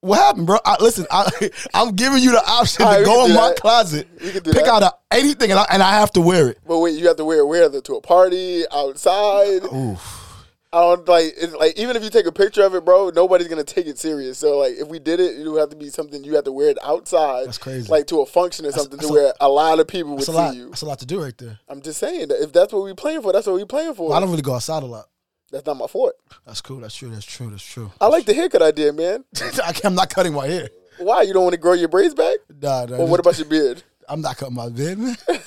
What 0.00 0.18
happened, 0.18 0.46
bro? 0.46 0.58
I, 0.64 0.76
listen, 0.80 1.06
I, 1.10 1.28
I'm 1.74 1.96
giving 1.96 2.22
you 2.22 2.30
the 2.30 2.42
option 2.46 2.84
right, 2.84 2.98
to 2.98 3.04
go 3.04 3.24
in 3.26 3.34
my 3.34 3.48
that. 3.48 3.56
closet, 3.60 4.06
We 4.22 4.30
can 4.30 4.42
do 4.42 4.52
pick 4.52 4.64
that. 4.64 4.82
out 4.82 4.82
a, 4.82 4.94
anything, 5.10 5.50
and 5.50 5.58
I, 5.58 5.66
and 5.70 5.82
I 5.82 5.98
have 5.98 6.12
to 6.12 6.20
wear 6.20 6.48
it. 6.50 6.58
But 6.66 6.78
wait, 6.78 6.96
you 6.96 7.08
have 7.08 7.16
to 7.16 7.24
wear 7.24 7.38
it 7.40 7.46
where? 7.46 7.68
To 7.68 7.94
a 7.96 8.00
party 8.00 8.64
outside? 8.72 9.64
Oof. 9.64 10.25
I 10.72 10.80
don't 10.80 11.08
like. 11.08 11.34
Like 11.58 11.78
even 11.78 11.96
if 11.96 12.02
you 12.04 12.10
take 12.10 12.26
a 12.26 12.32
picture 12.32 12.62
of 12.64 12.74
it, 12.74 12.84
bro, 12.84 13.10
nobody's 13.14 13.48
gonna 13.48 13.64
take 13.64 13.86
it 13.86 13.98
serious. 13.98 14.36
So 14.38 14.58
like, 14.58 14.74
if 14.76 14.88
we 14.88 14.98
did 14.98 15.20
it, 15.20 15.38
it 15.40 15.48
would 15.48 15.58
have 15.60 15.70
to 15.70 15.76
be 15.76 15.88
something 15.88 16.22
you 16.24 16.34
have 16.34 16.44
to 16.44 16.52
wear 16.52 16.68
it 16.70 16.78
outside. 16.84 17.46
That's 17.46 17.58
crazy. 17.58 17.88
Like 17.90 18.06
to 18.08 18.20
a 18.20 18.26
function 18.26 18.66
or 18.66 18.72
something 18.72 18.98
that's 18.98 19.08
to 19.08 19.14
a- 19.14 19.16
where 19.16 19.32
a 19.40 19.48
lot 19.48 19.78
of 19.80 19.86
people 19.88 20.10
would 20.12 20.18
That's 20.20 20.26
see 20.28 20.32
lot. 20.34 20.54
you. 20.56 20.68
That's 20.70 20.82
a 20.82 20.86
lot 20.86 20.98
to 20.98 21.06
do 21.06 21.22
right 21.22 21.36
there. 21.38 21.58
I'm 21.68 21.80
just 21.82 21.98
saying 22.00 22.28
that 22.28 22.42
if 22.42 22.52
that's 22.52 22.72
what 22.72 22.82
we're 22.82 22.94
playing 22.94 23.22
for, 23.22 23.32
that's 23.32 23.46
what 23.46 23.54
we're 23.56 23.66
playing 23.66 23.94
for. 23.94 24.08
Well, 24.08 24.16
I 24.16 24.20
don't 24.20 24.30
really 24.30 24.42
go 24.42 24.54
outside 24.54 24.82
a 24.82 24.86
lot. 24.86 25.06
that's 25.52 25.64
not 25.66 25.76
my 25.76 25.86
fault. 25.86 26.12
That's 26.44 26.60
cool. 26.60 26.80
That's 26.80 26.94
true. 26.96 27.10
That's 27.10 27.24
true. 27.24 27.48
That's 27.50 27.64
true. 27.64 27.92
I 28.00 28.08
like 28.08 28.26
the 28.26 28.34
haircut 28.34 28.62
idea, 28.62 28.92
man. 28.92 29.24
I'm 29.84 29.94
not 29.94 30.10
cutting 30.10 30.34
my 30.34 30.46
hair. 30.46 30.68
Why 30.98 31.22
you 31.22 31.32
don't 31.32 31.42
want 31.44 31.54
to 31.54 31.60
grow 31.60 31.74
your 31.74 31.88
braids 31.88 32.14
back? 32.14 32.36
Nah, 32.60 32.86
nah, 32.86 32.96
Or 32.96 33.06
what 33.06 33.20
about 33.20 33.38
your 33.38 33.46
beard? 33.48 33.82
I'm 34.08 34.20
not 34.20 34.36
cutting 34.36 34.54
my 34.54 34.68
beard, 34.68 34.98
man. 34.98 35.16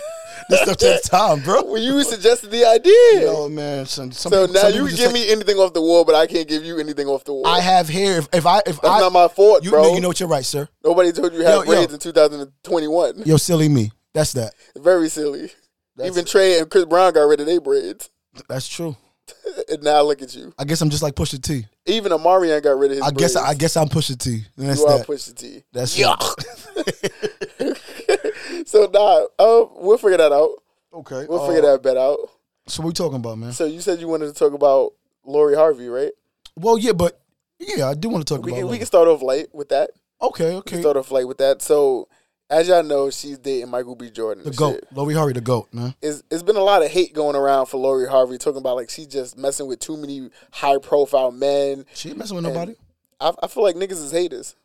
this 0.49 0.61
stuff 0.61 0.77
takes 0.77 1.07
time, 1.09 1.39
bro. 1.41 1.63
Well, 1.63 1.81
you 1.81 2.03
suggested 2.03 2.51
the 2.51 2.65
idea. 2.65 3.31
No, 3.31 3.47
man. 3.49 3.85
Some, 3.85 4.11
some 4.11 4.31
so 4.31 4.47
people- 4.47 4.61
now 4.61 4.67
you 4.69 4.87
can 4.87 4.95
give 4.95 5.11
say- 5.11 5.13
me 5.13 5.29
anything 5.31 5.57
off 5.57 5.73
the 5.73 5.81
wall, 5.81 6.03
but 6.05 6.15
I 6.15 6.27
can't 6.27 6.47
give 6.47 6.63
you 6.65 6.79
anything 6.79 7.07
off 7.07 7.23
the 7.23 7.33
wall. 7.33 7.47
I 7.47 7.61
have 7.61 7.87
hair. 7.87 8.17
If, 8.19 8.27
if 8.33 8.45
I 8.45 8.57
if 8.65 8.81
that's 8.81 8.87
I 8.87 8.99
not 8.99 9.13
my 9.13 9.27
fault, 9.27 9.63
you 9.63 9.69
bro. 9.71 9.83
know 9.83 9.93
you 9.95 10.01
know 10.01 10.07
what 10.09 10.19
you're 10.19 10.29
right, 10.29 10.45
sir. 10.45 10.67
Nobody 10.83 11.11
told 11.11 11.31
you 11.33 11.39
you 11.39 11.45
had 11.45 11.53
Yo, 11.53 11.59
yo. 11.61 11.65
braids 11.65 11.93
in 11.93 11.99
2021. 11.99 13.23
Yo, 13.25 13.37
silly 13.37 13.69
me. 13.69 13.91
That's 14.13 14.33
that. 14.33 14.53
Very 14.77 15.07
silly. 15.09 15.51
That's 15.95 16.09
Even 16.11 16.25
Trey 16.25 16.59
and 16.59 16.69
Chris 16.69 16.85
Brown 16.85 17.13
got 17.13 17.21
rid 17.21 17.39
of 17.41 17.45
their 17.45 17.61
braids. 17.61 18.09
That's 18.49 18.67
true. 18.67 18.95
and 19.69 19.83
now 19.83 20.01
look 20.01 20.21
at 20.23 20.33
you. 20.35 20.51
I 20.57 20.63
guess 20.63 20.81
I'm 20.81 20.89
just 20.89 21.03
like 21.03 21.13
Pusha 21.13 21.41
T. 21.41 21.65
Even 21.85 22.11
Omarion 22.11 22.63
got 22.63 22.77
rid 22.79 22.91
of 22.91 22.97
his 22.97 23.05
I 23.05 23.11
guess 23.11 23.33
braids. 23.33 23.49
I 23.49 23.53
guess 23.53 23.77
I'm 23.77 23.87
Pusha 23.87 24.17
T. 24.17 24.43
That's 24.57 24.79
you 24.79 24.85
are 24.87 24.97
that. 24.97 25.07
Pusha 25.07 25.35
T. 25.35 25.63
That's 25.71 25.97
so 28.69 28.87
nah, 28.93 29.25
uh, 29.39 29.65
we'll 29.77 29.97
figure 29.97 30.17
that 30.17 30.31
out. 30.31 30.51
okay. 30.93 31.25
We'll 31.27 31.41
uh, 31.41 31.47
figure 31.47 31.63
that 31.63 31.81
bet 31.81 31.97
out. 31.97 32.19
So 32.67 32.83
what 32.83 32.89
we 32.89 32.93
talking 32.93 33.15
about, 33.15 33.39
man? 33.39 33.51
So 33.51 33.65
you 33.65 33.81
said 33.81 33.99
you 33.99 34.07
wanted 34.07 34.27
to 34.27 34.33
talk 34.33 34.53
about 34.53 34.93
Lori 35.25 35.55
Harvey, 35.55 35.87
right? 35.87 36.11
Well, 36.55 36.77
yeah, 36.77 36.91
but 36.91 37.19
yeah, 37.57 37.87
I 37.87 37.95
do 37.95 38.09
want 38.09 38.27
to 38.27 38.31
talk 38.31 38.45
We 38.45 38.51
about. 38.51 38.59
can, 38.59 38.69
we 38.69 38.77
can 38.77 38.85
start 38.85 39.07
off 39.07 39.23
light 39.23 39.47
with 39.53 39.69
that. 39.69 39.89
Okay, 40.21 40.55
okay. 40.57 40.79
start 40.81 40.97
off 40.97 41.09
like 41.09 41.25
with 41.25 41.39
that. 41.39 41.63
So, 41.63 42.09
as 42.47 42.67
y'all 42.67 42.83
know, 42.83 43.09
she's 43.09 43.39
dating 43.39 43.69
Michael 43.71 43.95
B. 43.95 44.11
Jordan. 44.11 44.43
The 44.43 44.49
and 44.49 44.57
goat, 44.57 44.73
shit. 44.73 44.87
Lori 44.93 45.15
Harvey, 45.15 45.33
the 45.33 45.41
goat, 45.41 45.67
man. 45.73 45.95
It's, 46.01 46.21
it's 46.29 46.43
been 46.43 46.55
a 46.55 46.61
lot 46.61 46.83
of 46.83 46.91
hate 46.91 47.13
going 47.13 47.35
around 47.35 47.65
for 47.67 47.77
Lori 47.77 48.07
Harvey, 48.07 48.37
talking 48.37 48.59
about 48.59 48.75
like 48.75 48.91
she's 48.91 49.07
just 49.07 49.35
messing 49.35 49.67
with 49.67 49.79
too 49.79 49.97
many 49.97 50.29
high 50.51 50.77
profile 50.77 51.31
men. 51.31 51.85
She 51.95 52.09
ain't 52.09 52.19
messing 52.19 52.35
with 52.35 52.45
nobody. 52.45 52.75
I, 53.19 53.33
I 53.41 53.47
feel 53.47 53.63
like 53.63 53.75
niggas 53.75 54.03
is 54.03 54.11
haters. 54.11 54.55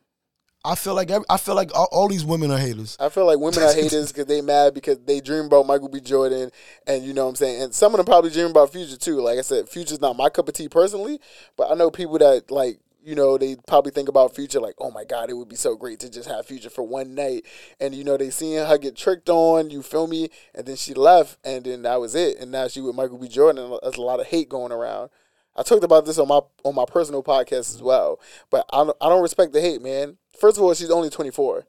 I 0.64 0.74
feel 0.76 0.94
like 0.94 1.10
I 1.28 1.36
feel 1.36 1.54
like 1.54 1.70
all, 1.74 1.88
all 1.92 2.08
these 2.08 2.24
women 2.24 2.50
are 2.50 2.58
haters. 2.58 2.96
I 2.98 3.10
feel 3.10 3.26
like 3.26 3.38
women 3.38 3.62
are 3.62 3.72
haters 3.74 4.10
because 4.10 4.26
they 4.26 4.40
mad 4.40 4.72
because 4.72 4.98
they 5.04 5.20
dream 5.20 5.44
about 5.44 5.66
Michael 5.66 5.90
B. 5.90 6.00
Jordan, 6.00 6.50
and 6.86 7.04
you 7.04 7.12
know 7.12 7.24
what 7.24 7.30
I'm 7.30 7.36
saying. 7.36 7.62
And 7.62 7.74
some 7.74 7.92
of 7.92 7.98
them 7.98 8.06
probably 8.06 8.30
dream 8.30 8.46
about 8.46 8.72
Future 8.72 8.96
too. 8.96 9.20
Like 9.20 9.38
I 9.38 9.42
said, 9.42 9.68
Future's 9.68 10.00
not 10.00 10.16
my 10.16 10.30
cup 10.30 10.48
of 10.48 10.54
tea 10.54 10.70
personally, 10.70 11.20
but 11.56 11.70
I 11.70 11.74
know 11.74 11.90
people 11.90 12.18
that 12.18 12.50
like 12.50 12.78
you 13.02 13.14
know 13.14 13.36
they 13.36 13.56
probably 13.66 13.92
think 13.92 14.08
about 14.08 14.34
Future 14.34 14.58
like, 14.58 14.76
oh 14.78 14.90
my 14.90 15.04
god, 15.04 15.28
it 15.28 15.34
would 15.34 15.50
be 15.50 15.56
so 15.56 15.76
great 15.76 16.00
to 16.00 16.10
just 16.10 16.28
have 16.30 16.46
Future 16.46 16.70
for 16.70 16.82
one 16.82 17.14
night, 17.14 17.44
and 17.78 17.94
you 17.94 18.02
know 18.02 18.16
they 18.16 18.30
seeing 18.30 18.64
her 18.64 18.78
get 18.78 18.96
tricked 18.96 19.28
on. 19.28 19.68
You 19.68 19.82
feel 19.82 20.06
me? 20.06 20.30
And 20.54 20.66
then 20.66 20.76
she 20.76 20.94
left, 20.94 21.36
and 21.44 21.64
then 21.64 21.82
that 21.82 22.00
was 22.00 22.14
it. 22.14 22.38
And 22.38 22.50
now 22.50 22.68
she 22.68 22.80
with 22.80 22.96
Michael 22.96 23.18
B. 23.18 23.28
Jordan. 23.28 23.64
And 23.64 23.78
there's 23.82 23.96
a 23.96 24.00
lot 24.00 24.20
of 24.20 24.26
hate 24.26 24.48
going 24.48 24.72
around. 24.72 25.10
I 25.56 25.62
talked 25.62 25.84
about 25.84 26.06
this 26.06 26.18
on 26.18 26.28
my 26.28 26.40
on 26.64 26.74
my 26.74 26.86
personal 26.86 27.22
podcast 27.22 27.74
as 27.74 27.82
well, 27.82 28.18
but 28.50 28.64
I 28.72 28.78
don't, 28.78 28.96
I 29.00 29.10
don't 29.10 29.22
respect 29.22 29.52
the 29.52 29.60
hate, 29.60 29.82
man. 29.82 30.16
First 30.38 30.56
of 30.58 30.64
all, 30.64 30.74
she's 30.74 30.90
only 30.90 31.10
24. 31.10 31.66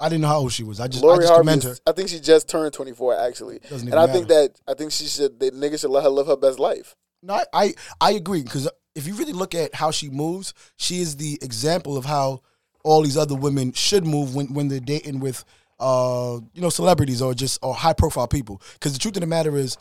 I 0.00 0.08
didn't 0.08 0.22
know 0.22 0.28
how 0.28 0.38
old 0.38 0.52
she 0.52 0.62
was. 0.62 0.78
I 0.78 0.86
just 0.86 1.04
I 1.04 1.16
just 1.16 1.34
commend 1.34 1.64
is- 1.64 1.70
her. 1.70 1.76
I 1.86 1.92
think 1.92 2.08
she 2.08 2.20
just 2.20 2.48
turned 2.48 2.72
24 2.72 3.18
actually, 3.18 3.58
Doesn't 3.68 3.88
and 3.88 3.98
I 3.98 4.06
think 4.06 4.28
that 4.28 4.60
I 4.68 4.74
think 4.74 4.92
she 4.92 5.06
should 5.06 5.40
the 5.40 5.50
nigga 5.50 5.78
should 5.80 5.90
let 5.90 6.04
her 6.04 6.08
live 6.10 6.28
her 6.28 6.36
best 6.36 6.58
life. 6.58 6.94
No, 7.22 7.42
I 7.52 7.74
I, 8.00 8.12
agree 8.12 8.42
because 8.44 8.68
if 8.94 9.08
you 9.08 9.14
really 9.14 9.32
look 9.32 9.54
at 9.56 9.74
how 9.74 9.90
she 9.90 10.08
moves, 10.08 10.54
she 10.76 11.00
is 11.00 11.16
the 11.16 11.36
example 11.42 11.96
of 11.96 12.04
how 12.04 12.42
all 12.84 13.02
these 13.02 13.16
other 13.16 13.34
women 13.34 13.72
should 13.72 14.06
move 14.06 14.36
when 14.36 14.54
when 14.54 14.68
they're 14.68 14.78
dating 14.78 15.18
with 15.18 15.44
uh 15.80 16.38
you 16.54 16.62
know 16.62 16.70
celebrities 16.70 17.20
or 17.20 17.34
just 17.34 17.58
or 17.62 17.74
high 17.74 17.92
profile 17.92 18.28
people. 18.28 18.62
Because 18.74 18.92
the 18.92 18.98
truth 19.00 19.16
of 19.16 19.20
the 19.20 19.26
matter 19.26 19.56
is. 19.56 19.76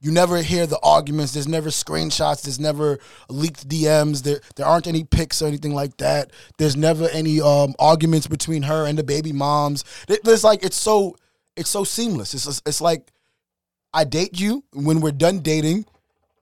You 0.00 0.10
never 0.10 0.38
hear 0.38 0.66
the 0.66 0.78
arguments. 0.82 1.32
There's 1.32 1.48
never 1.48 1.68
screenshots. 1.68 2.42
There's 2.42 2.58
never 2.58 2.98
leaked 3.28 3.68
DMs. 3.68 4.22
There, 4.22 4.40
there 4.56 4.66
aren't 4.66 4.86
any 4.86 5.04
pics 5.04 5.42
or 5.42 5.46
anything 5.46 5.74
like 5.74 5.98
that. 5.98 6.30
There's 6.56 6.76
never 6.76 7.08
any 7.10 7.40
um, 7.40 7.74
arguments 7.78 8.26
between 8.26 8.62
her 8.62 8.86
and 8.86 8.96
the 8.96 9.04
baby 9.04 9.32
moms. 9.32 9.84
It's 10.08 10.44
like 10.44 10.64
it's 10.64 10.76
so, 10.76 11.16
it's 11.54 11.68
so 11.68 11.84
seamless. 11.84 12.32
It's 12.32 12.62
it's 12.64 12.80
like 12.80 13.12
I 13.92 14.04
date 14.04 14.40
you. 14.40 14.64
When 14.72 15.00
we're 15.00 15.12
done 15.12 15.40
dating, 15.40 15.84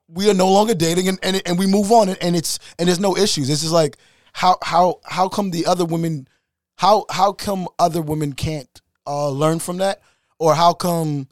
we 0.09 0.31
are 0.31 0.35
no 0.35 0.51
longer 0.51 0.75
dating 0.75 1.09
and, 1.09 1.19
and, 1.23 1.43
and 1.45 1.59
we 1.59 1.67
move 1.67 1.93
on 1.93 2.09
and, 2.09 2.19
and 2.23 2.37
it's 2.37 2.59
and 2.79 2.89
there's 2.89 3.01
no 3.01 3.17
issues. 3.17 3.51
It's 3.51 3.63
just 3.63 3.73
like 3.73 3.97
how 4.33 4.57
how 4.63 5.01
how 5.05 5.29
come 5.29 5.51
the 5.51 5.67
other 5.67 5.85
women 5.85 6.29
how 6.77 7.05
how 7.11 7.33
come 7.33 7.69
other 7.79 8.01
women 8.01 8.33
can't 8.33 8.81
uh, 9.07 9.31
learn 9.31 9.59
from 9.59 9.79
that 9.79 10.01
or 10.39 10.55
how 10.55 10.73
come 10.73 11.29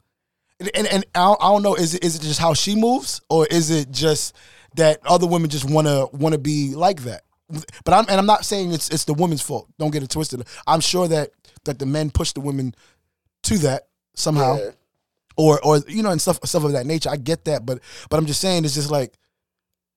and, 0.59 0.69
and, 0.75 0.87
and 0.87 1.05
I, 1.15 1.19
don't, 1.19 1.43
I 1.43 1.47
don't 1.49 1.63
know 1.63 1.75
is 1.75 1.93
it 1.95 2.03
is 2.03 2.15
it 2.15 2.21
just 2.21 2.39
how 2.39 2.53
she 2.53 2.75
moves 2.75 3.21
or 3.29 3.45
is 3.47 3.69
it 3.69 3.91
just 3.91 4.35
that 4.75 4.99
other 5.05 5.27
women 5.27 5.49
just 5.49 5.69
want 5.69 5.87
to 5.87 6.09
want 6.13 6.33
to 6.33 6.39
be 6.39 6.73
like 6.75 7.03
that 7.03 7.23
but 7.85 7.93
I'm 7.93 8.05
and 8.09 8.19
I'm 8.19 8.25
not 8.25 8.43
saying 8.45 8.73
it's 8.73 8.89
it's 8.89 9.05
the 9.05 9.13
woman's 9.13 9.41
fault 9.41 9.67
don't 9.79 9.91
get 9.91 10.03
it 10.03 10.09
twisted 10.09 10.45
I'm 10.65 10.79
sure 10.81 11.07
that 11.07 11.31
that 11.65 11.79
the 11.79 11.85
men 11.85 12.09
push 12.11 12.31
the 12.33 12.41
women 12.41 12.73
to 13.43 13.57
that 13.59 13.87
somehow 14.15 14.57
Yeah. 14.57 14.71
or 15.37 15.59
or 15.63 15.77
you 15.87 16.03
know 16.03 16.11
and 16.11 16.21
stuff 16.21 16.39
stuff 16.43 16.63
of 16.63 16.71
that 16.73 16.85
nature. 16.85 17.09
I 17.09 17.17
get 17.17 17.45
that, 17.45 17.65
but 17.65 17.79
but 18.09 18.17
I'm 18.17 18.25
just 18.25 18.41
saying 18.41 18.65
it's 18.65 18.73
just 18.73 18.89
like 18.91 19.13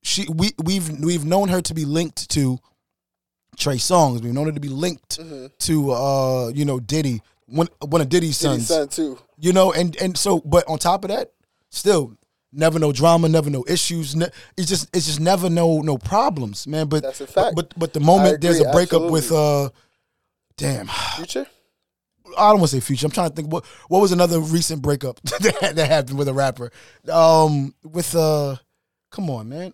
she 0.02 0.26
we 0.33 0.50
we've 0.62 0.88
we've 1.00 1.25
known 1.25 1.49
her 1.49 1.61
to 1.62 1.75
be 1.75 1.85
linked 1.85 2.29
to 2.31 2.59
Trey 3.57 3.76
Songz. 3.76 4.23
We've 4.23 4.33
known 4.33 4.47
her 4.47 4.52
to 4.52 4.61
be 4.61 4.69
linked 4.69 5.19
to 5.61 5.90
uh 5.93 6.49
you 6.55 6.64
know 6.64 6.79
Diddy 6.81 7.23
one 7.50 7.69
one 7.80 8.00
of 8.00 8.09
Diddy's 8.09 8.38
Diddy's 8.38 8.66
sons. 8.66 8.69
son 8.69 8.88
too. 8.88 9.19
You 9.38 9.52
know 9.52 9.73
and 9.73 9.97
and 9.97 10.16
so 10.16 10.40
but 10.40 10.66
on 10.69 10.78
top 10.78 11.04
of 11.04 11.11
that, 11.11 11.33
still 11.71 12.16
never 12.52 12.78
no 12.78 12.92
drama, 12.92 13.28
never 13.28 13.50
no 13.50 13.64
issues. 13.69 14.16
Ne- 14.16 14.30
it's 14.57 14.69
just 14.69 14.95
it's 14.95 15.07
just 15.07 15.21
never 15.21 15.50
no 15.50 15.80
no 15.80 15.99
problems, 15.99 16.66
man. 16.66 16.88
But 16.88 17.02
That's 17.02 17.21
a 17.21 17.26
fact. 17.26 17.57
But 17.57 17.78
but 17.78 17.92
the 17.92 18.00
moment 18.00 18.35
I 18.35 18.37
there's 18.38 18.61
a 18.61 18.71
breakup 18.73 19.11
with 19.11 19.33
uh 19.33 19.71
damn 20.57 20.88
Future. 21.16 21.47
I 22.38 22.50
don't 22.50 22.61
want 22.61 22.71
to 22.71 22.76
say 22.76 22.80
future. 22.80 23.07
I'm 23.07 23.12
trying 23.12 23.30
to 23.30 23.35
think 23.35 23.52
what 23.52 23.64
what 23.88 24.00
was 24.00 24.12
another 24.12 24.38
recent 24.40 24.83
breakup 24.83 25.21
that, 25.23 25.73
that 25.75 25.88
happened 25.88 26.19
with 26.19 26.28
a 26.28 26.33
rapper. 26.33 26.71
Um, 27.11 27.75
with 27.83 28.14
uh, 28.14 28.57
come 29.11 29.30
on, 29.30 29.49
man. 29.49 29.73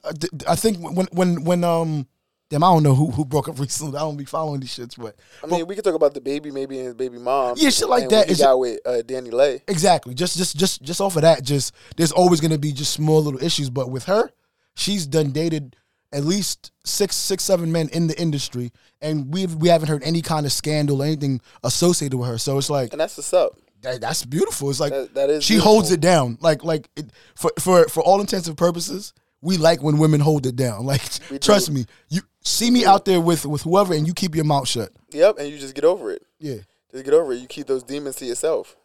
I 0.49 0.56
think 0.56 0.78
when 0.78 1.06
when 1.12 1.45
when 1.45 1.64
um, 1.64 2.06
damn, 2.50 2.62
I 2.64 2.68
don't 2.72 2.82
know 2.82 2.94
who 2.94 3.10
who 3.10 3.24
broke 3.24 3.48
up 3.48 3.58
recently. 3.58 3.96
I 3.96 4.00
don't 4.00 4.16
be 4.16 4.24
following 4.24 4.60
these 4.60 4.76
shits, 4.76 4.96
but 5.00 5.16
I 5.42 5.46
mean, 5.46 5.66
we 5.66 5.74
could 5.74 5.84
talk 5.84 5.94
about 5.94 6.14
DaBaby, 6.14 6.52
maybe 6.52 6.76
and 6.78 6.86
his 6.86 6.94
baby 6.94 7.18
mom. 7.18 7.54
Yeah, 7.58 7.70
shit 7.70 7.88
like 7.88 8.08
that 8.10 8.16
What 8.18 8.26
he 8.26 8.32
is- 8.32 8.38
got 8.40 8.58
with 8.58 8.80
uh, 8.86 9.02
Dani 9.04 9.32
Leigh. 9.32 9.62
exactly. 9.68 10.14
Just 10.14 10.36
just 10.36 10.56
just 10.56 10.82
just 10.82 11.00
off 11.00 11.16
of 11.16 11.22
that, 11.22 11.42
just 11.42 11.74
there's 11.96 12.12
always 12.12 12.40
gonna 12.40 12.58
be 12.58 12.72
just 12.72 12.92
small 12.92 13.22
little 13.22 13.42
issues. 13.42 13.70
But 13.70 13.90
with 13.90 14.04
her, 14.04 14.30
she's 14.74 15.06
done 15.06 15.32
dated 15.32 15.76
at 16.12 16.24
least 16.24 16.70
six 16.84 17.16
six 17.16 17.42
seven 17.44 17.72
men 17.72 17.88
in 17.90 18.06
the 18.06 18.18
industry, 18.20 18.70
and 19.00 19.32
we've 19.32 19.54
we 19.56 19.68
haven't 19.68 19.88
heard 19.88 20.02
any 20.04 20.22
kind 20.22 20.46
of 20.46 20.52
scandal 20.52 21.02
or 21.02 21.06
anything 21.06 21.40
associated 21.64 22.16
with 22.16 22.28
her. 22.28 22.38
So 22.38 22.56
it's 22.58 22.70
like 22.70 22.92
And 22.92 23.00
that's 23.00 23.16
what's 23.16 23.32
up. 23.34 23.58
that, 23.82 24.00
that's 24.00 24.24
beautiful. 24.24 24.70
It's 24.70 24.80
like 24.80 24.92
That- 24.92 25.14
that 25.14 25.30
is 25.30 25.44
she 25.44 25.54
beautiful. 25.54 25.72
holds 25.72 25.90
it 25.90 26.00
down. 26.00 26.38
Like 26.40 26.62
like 26.64 26.88
it, 26.96 27.10
for 27.34 27.50
for 27.58 27.88
for 27.88 28.02
all 28.02 28.20
intents 28.20 28.46
and 28.46 28.56
purposes, 28.56 29.12
we 29.43 29.57
like 29.57 29.83
when 29.83 29.99
women 29.99 30.21
hold 30.21 30.47
it 30.47 30.57
down. 30.57 30.85
Like 30.87 31.02
We 31.31 31.38
trust 31.38 31.66
do. 31.69 31.73
me, 31.73 31.87
you 32.09 32.23
see 32.43 32.71
me 32.71 32.85
out 32.85 33.05
there 33.05 33.21
with 33.21 33.45
with 33.47 33.62
whoever, 33.62 33.95
and 33.95 34.07
you 34.07 34.14
keep 34.14 34.35
your 34.35 34.45
mouth 34.45 34.69
shut. 34.69 34.90
Yep, 35.12 35.38
and 35.38 35.49
you 35.49 35.59
just 35.59 35.75
get 35.75 35.85
over 35.85 36.11
it. 36.12 36.23
Yeah, 36.38 36.59
Just 36.93 37.05
get 37.05 37.14
over 37.14 37.33
it. 37.33 37.37
You 37.38 37.47
keep 37.47 37.66
those 37.66 37.83
demons 37.83 38.16
to 38.16 38.25
yourself. 38.26 38.76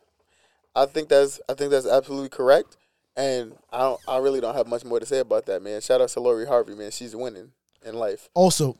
I 0.76 0.86
think 0.86 1.10
that's 1.10 1.40
I 1.50 1.54
think 1.54 1.72
that's 1.72 1.86
absolutely 1.88 2.30
correct. 2.30 2.78
And 3.18 3.54
I 3.72 3.80
don't 3.80 4.00
I 4.08 4.18
really 4.20 4.40
don't 4.40 4.56
have 4.56 4.68
much 4.68 4.86
more 4.86 5.00
to 5.00 5.06
say 5.06 5.20
about 5.20 5.46
that, 5.48 5.62
man. 5.62 5.82
Shout 5.82 6.02
out 6.02 6.10
to 6.10 6.20
Lori 6.22 6.46
Harvey, 6.46 6.76
man. 6.76 6.92
She's 6.92 7.16
winning 7.16 7.52
in 7.86 7.96
life. 7.96 8.30
Also, 8.34 8.78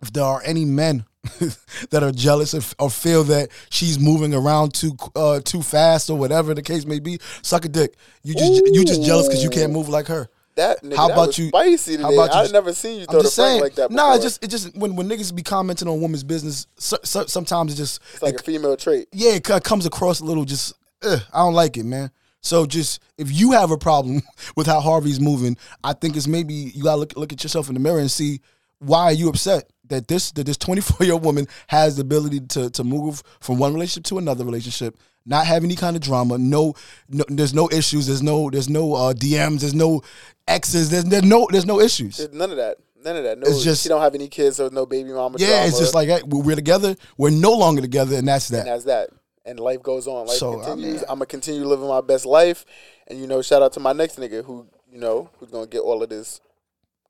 if 0.00 0.12
there 0.12 0.24
are 0.24 0.40
any 0.44 0.64
men 0.64 1.04
that 1.90 2.02
are 2.02 2.12
jealous 2.12 2.54
or, 2.54 2.60
or 2.78 2.90
feel 2.90 3.24
that 3.24 3.48
she's 3.70 3.98
moving 3.98 4.32
around 4.34 4.72
too 4.74 4.96
uh, 5.16 5.40
too 5.40 5.62
fast 5.62 6.10
or 6.10 6.16
whatever 6.16 6.54
the 6.54 6.62
case 6.62 6.84
may 6.86 7.00
be, 7.00 7.18
suck 7.42 7.64
a 7.64 7.68
dick. 7.68 7.96
You 8.22 8.34
just 8.34 8.66
you 8.66 8.84
just 8.84 9.02
jealous 9.02 9.26
because 9.26 9.42
you 9.42 9.50
can't 9.50 9.72
move 9.72 9.88
like 9.88 10.06
her. 10.06 10.28
That 10.56 10.82
nigga, 10.82 10.96
How 10.96 11.08
that 11.08 11.12
about 11.14 11.38
you- 11.38 11.48
Spicy 11.48 11.96
how 11.96 12.08
today. 12.08 12.14
about 12.16 12.34
you 12.34 12.40
I've 12.40 12.52
never 12.52 12.72
seen 12.72 13.00
you 13.00 13.06
throw 13.06 13.18
the 13.18 13.24
just 13.24 13.36
saying. 13.36 13.60
like 13.60 13.74
that. 13.76 13.90
nah, 13.90 14.12
before. 14.12 14.14
it's 14.16 14.24
just 14.24 14.44
it 14.44 14.48
just 14.50 14.76
when 14.76 14.96
when 14.96 15.08
niggas 15.08 15.34
be 15.34 15.42
commenting 15.42 15.86
on 15.88 16.00
women's 16.00 16.24
business, 16.24 16.66
so, 16.78 16.96
so, 17.04 17.26
sometimes 17.26 17.74
it 17.74 17.76
just 17.76 18.00
it's 18.14 18.22
like 18.22 18.34
a 18.40 18.42
female 18.42 18.76
trait. 18.76 19.06
yeah, 19.12 19.32
it 19.32 19.44
comes 19.44 19.86
across 19.86 20.20
a 20.20 20.24
little 20.24 20.44
just, 20.44 20.72
ugh, 21.02 21.20
I 21.32 21.38
don't 21.40 21.54
like 21.54 21.76
it, 21.76 21.84
man. 21.84 22.10
So 22.40 22.64
just 22.64 23.02
if 23.18 23.30
you 23.30 23.52
have 23.52 23.70
a 23.70 23.76
problem 23.78 24.22
with 24.56 24.66
how 24.66 24.80
Harvey's 24.80 25.20
moving, 25.20 25.56
I 25.84 25.92
think 25.92 26.16
it's 26.16 26.26
maybe 26.26 26.54
you 26.54 26.84
gotta 26.84 27.00
look 27.00 27.16
look 27.16 27.32
at 27.32 27.42
yourself 27.42 27.68
in 27.68 27.74
the 27.74 27.80
mirror 27.80 27.98
and 27.98 28.10
see 28.10 28.40
why 28.78 29.04
are 29.04 29.12
you 29.12 29.28
upset 29.28 29.70
that 29.88 30.06
this 30.08 30.32
that 30.32 30.44
this 30.46 30.56
24 30.56 31.04
year 31.04 31.14
old 31.14 31.24
woman 31.24 31.46
has 31.66 31.96
the 31.96 32.02
ability 32.02 32.40
to 32.40 32.70
to 32.70 32.82
move 32.84 33.22
from 33.40 33.58
one 33.58 33.74
relationship 33.74 34.04
to 34.04 34.18
another 34.18 34.44
relationship, 34.44 34.96
not 35.26 35.44
have 35.46 35.64
any 35.64 35.74
kind 35.76 35.96
of 35.96 36.02
drama, 36.02 36.38
no, 36.38 36.74
no 37.08 37.24
there's 37.28 37.52
no 37.52 37.68
issues, 37.70 38.06
there's 38.06 38.22
no 38.22 38.48
there's 38.50 38.68
no 38.68 38.94
uh, 38.94 39.12
DMs, 39.12 39.60
there's 39.60 39.74
no 39.74 40.02
exes, 40.48 40.90
there's 40.90 41.04
there's 41.04 41.24
no 41.24 41.46
there's 41.50 41.66
no 41.66 41.80
issues. 41.80 42.16
There's 42.18 42.32
none 42.32 42.50
of 42.50 42.56
that. 42.56 42.76
None 43.04 43.16
of 43.16 43.24
that. 43.24 43.38
No, 43.38 43.46
It's 43.46 43.62
just- 43.62 43.82
she 43.82 43.88
don't 43.88 44.00
have 44.00 44.14
any 44.14 44.28
kids, 44.28 44.56
so 44.56 44.68
no 44.68 44.84
baby 44.86 45.12
mama. 45.12 45.36
Yeah, 45.38 45.64
it's 45.66 45.78
just 45.78 45.94
like 45.94 46.08
hey, 46.08 46.22
we're 46.24 46.56
together, 46.56 46.96
we're 47.16 47.30
no 47.30 47.52
longer 47.52 47.80
together, 47.80 48.16
and 48.16 48.26
that's 48.26 48.48
that. 48.48 48.60
and 48.60 48.68
that's 48.68 48.84
that. 48.84 49.10
And 49.44 49.60
life 49.60 49.80
goes 49.82 50.08
on. 50.08 50.26
Life 50.26 50.38
So, 50.38 50.60
I 50.62 50.74
mean, 50.74 50.96
I'm 51.08 51.18
gonna 51.18 51.26
continue 51.26 51.64
living 51.64 51.86
my 51.86 52.00
best 52.00 52.26
life, 52.26 52.64
and 53.06 53.20
you 53.20 53.26
know, 53.28 53.42
shout 53.42 53.62
out 53.62 53.72
to 53.74 53.80
my 53.80 53.92
next 53.92 54.16
nigga 54.18 54.44
who 54.44 54.66
you 54.90 54.98
know 54.98 55.30
who's 55.38 55.50
gonna 55.50 55.66
get 55.68 55.80
all 55.80 56.02
of 56.02 56.08
this 56.08 56.40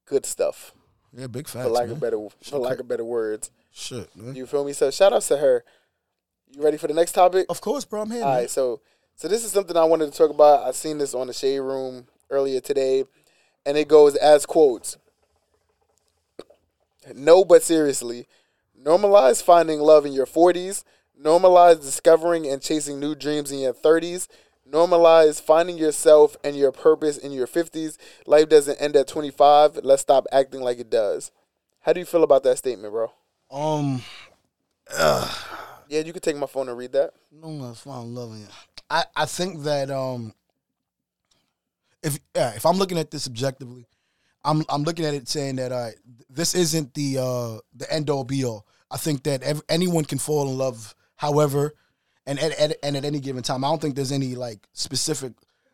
good 0.05 0.27
stuff 0.27 0.73
Yeah, 1.17 1.27
big 1.29 1.49
facts. 1.49 1.65
for 1.67 1.71
lack 1.71 1.87
man. 1.87 1.93
of 1.93 2.01
better 2.01 2.29
for 2.43 2.59
lack 2.59 2.79
of 2.79 2.89
better 2.89 3.05
words. 3.05 3.51
Shit, 3.73 4.15
man. 4.17 4.35
You 4.35 4.47
feel 4.47 4.65
me? 4.65 4.73
So 4.75 4.91
shout 4.91 5.13
out 5.15 5.23
to 5.23 5.37
her. 5.39 5.65
You 6.51 6.63
ready 6.63 6.77
for 6.77 6.87
the 6.87 6.95
next 6.95 7.13
topic? 7.13 7.47
Of 7.49 7.61
course, 7.61 7.85
bro. 7.85 8.03
I'm 8.03 8.11
here. 8.11 8.23
All 8.23 8.31
man. 8.31 8.39
right, 8.39 8.51
so 8.51 8.81
so 9.15 9.29
this 9.29 9.45
is 9.45 9.53
something 9.53 9.77
I 9.77 9.85
wanted 9.85 10.13
to 10.13 10.17
talk 10.17 10.31
about. 10.31 10.67
I 10.67 10.73
seen 10.73 10.99
this 10.99 11.15
on 11.15 11.27
the 11.27 11.33
shade 11.33 11.59
room 11.59 12.07
earlier 12.31 12.61
today, 12.61 13.05
and 13.65 13.77
it 13.77 13.89
goes 13.89 14.17
as 14.17 14.47
quotes. 14.47 14.97
No, 17.15 17.45
but 17.45 17.63
seriously, 17.63 18.27
normalize 18.81 19.43
finding 19.43 19.81
love 19.81 20.07
in 20.07 20.13
your 20.13 20.27
forties. 20.27 20.85
Normalize 21.21 21.81
discovering 21.81 22.47
and 22.47 22.61
chasing 22.61 23.01
new 23.01 23.15
dreams 23.15 23.51
in 23.51 23.59
your 23.59 23.73
thirties. 23.73 24.29
Normalize 24.71 25.41
finding 25.41 25.79
yourself 25.79 26.37
and 26.43 26.57
your 26.57 26.73
purpose 26.73 27.17
in 27.17 27.33
your 27.33 27.47
fifties. 27.47 27.97
Life 28.27 28.49
doesn't 28.49 28.81
end 28.81 28.97
at 28.97 29.09
twenty 29.09 29.31
five. 29.31 29.79
Let's 29.83 30.03
stop 30.03 30.27
acting 30.33 30.61
like 30.61 30.79
it 30.79 30.91
does. 30.91 31.31
How 31.81 31.93
do 31.93 32.01
you 32.01 32.07
feel 32.07 32.25
about 32.25 32.43
that 32.43 32.59
statement, 32.59 32.93
bro? 32.93 33.13
Um, 33.51 34.03
Yeah, 35.89 36.01
you 36.01 36.13
could 36.13 36.23
take 36.23 36.37
my 36.37 36.47
phone 36.47 36.69
and 36.69 36.77
read 36.77 36.93
that. 36.93 37.13
no 37.33 37.49
love 38.15 38.33
in 38.33 38.41
you. 38.41 38.47
I, 38.91 39.05
I 39.15 39.27
think 39.27 39.63
that 39.65 39.91
um, 39.91 40.33
if 42.03 42.19
yeah, 42.35 42.55
if 42.55 42.65
I'm 42.65 42.77
looking 42.77 42.99
at 42.99 43.11
this 43.11 43.27
objectively, 43.27 43.87
I'm 44.45 44.65
I'm 44.69 44.85
looking 44.85 45.05
at 45.05 45.15
it 45.15 45.29
saying 45.29 45.57
that 45.57 45.73
uh, 45.73 45.91
this 46.31 46.55
isn't 46.55 46.95
the 46.95 47.19
uh 47.19 47.59
the 47.75 47.93
end 47.93 48.11
all 48.11 48.25
be 48.25 48.45
all. 48.45 48.67
I 48.91 48.97
think 48.97 49.25
that 49.25 49.43
ev- 49.43 49.63
anyone 49.69 50.05
can 50.05 50.19
fall 50.19 50.49
in 50.49 50.57
love, 50.57 50.95
however, 51.17 51.75
and 52.27 52.39
at, 52.39 52.59
at 52.59 52.77
and 52.83 52.97
at 52.97 53.05
any 53.05 53.19
given 53.19 53.43
time. 53.43 53.65
I 53.65 53.69
don't 53.69 53.81
think 53.81 53.97
there's 53.97 54.13
any 54.13 54.35
like 54.35 54.69
specific 54.73 55.33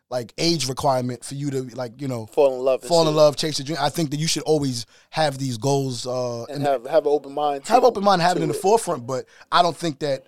like 0.09 0.33
age 0.37 0.67
requirement 0.69 1.23
for 1.23 1.33
you 1.35 1.49
to 1.49 1.61
like 1.75 1.99
you 1.99 2.07
know 2.07 2.27
Fall 2.27 2.55
in 2.55 2.61
love. 2.63 2.83
fall 2.83 3.07
in 3.07 3.15
love, 3.15 3.35
chase 3.35 3.57
your 3.59 3.65
dream. 3.65 3.77
I 3.81 3.89
think 3.89 4.11
that 4.11 4.17
you 4.17 4.27
should 4.27 4.43
always 4.43 4.85
have 5.09 5.37
these 5.37 5.57
goals 5.57 6.05
uh, 6.05 6.43
and 6.45 6.61
have 6.63 6.85
have 6.85 7.05
an 7.05 7.11
open 7.11 7.33
mind. 7.33 7.67
have 7.67 7.83
open 7.83 8.03
mind, 8.03 8.21
have 8.21 8.37
it 8.37 8.43
in 8.43 8.49
the 8.49 8.53
forefront. 8.53 9.07
But 9.07 9.25
I 9.51 9.61
don't 9.61 9.75
think 9.75 9.99
that 9.99 10.25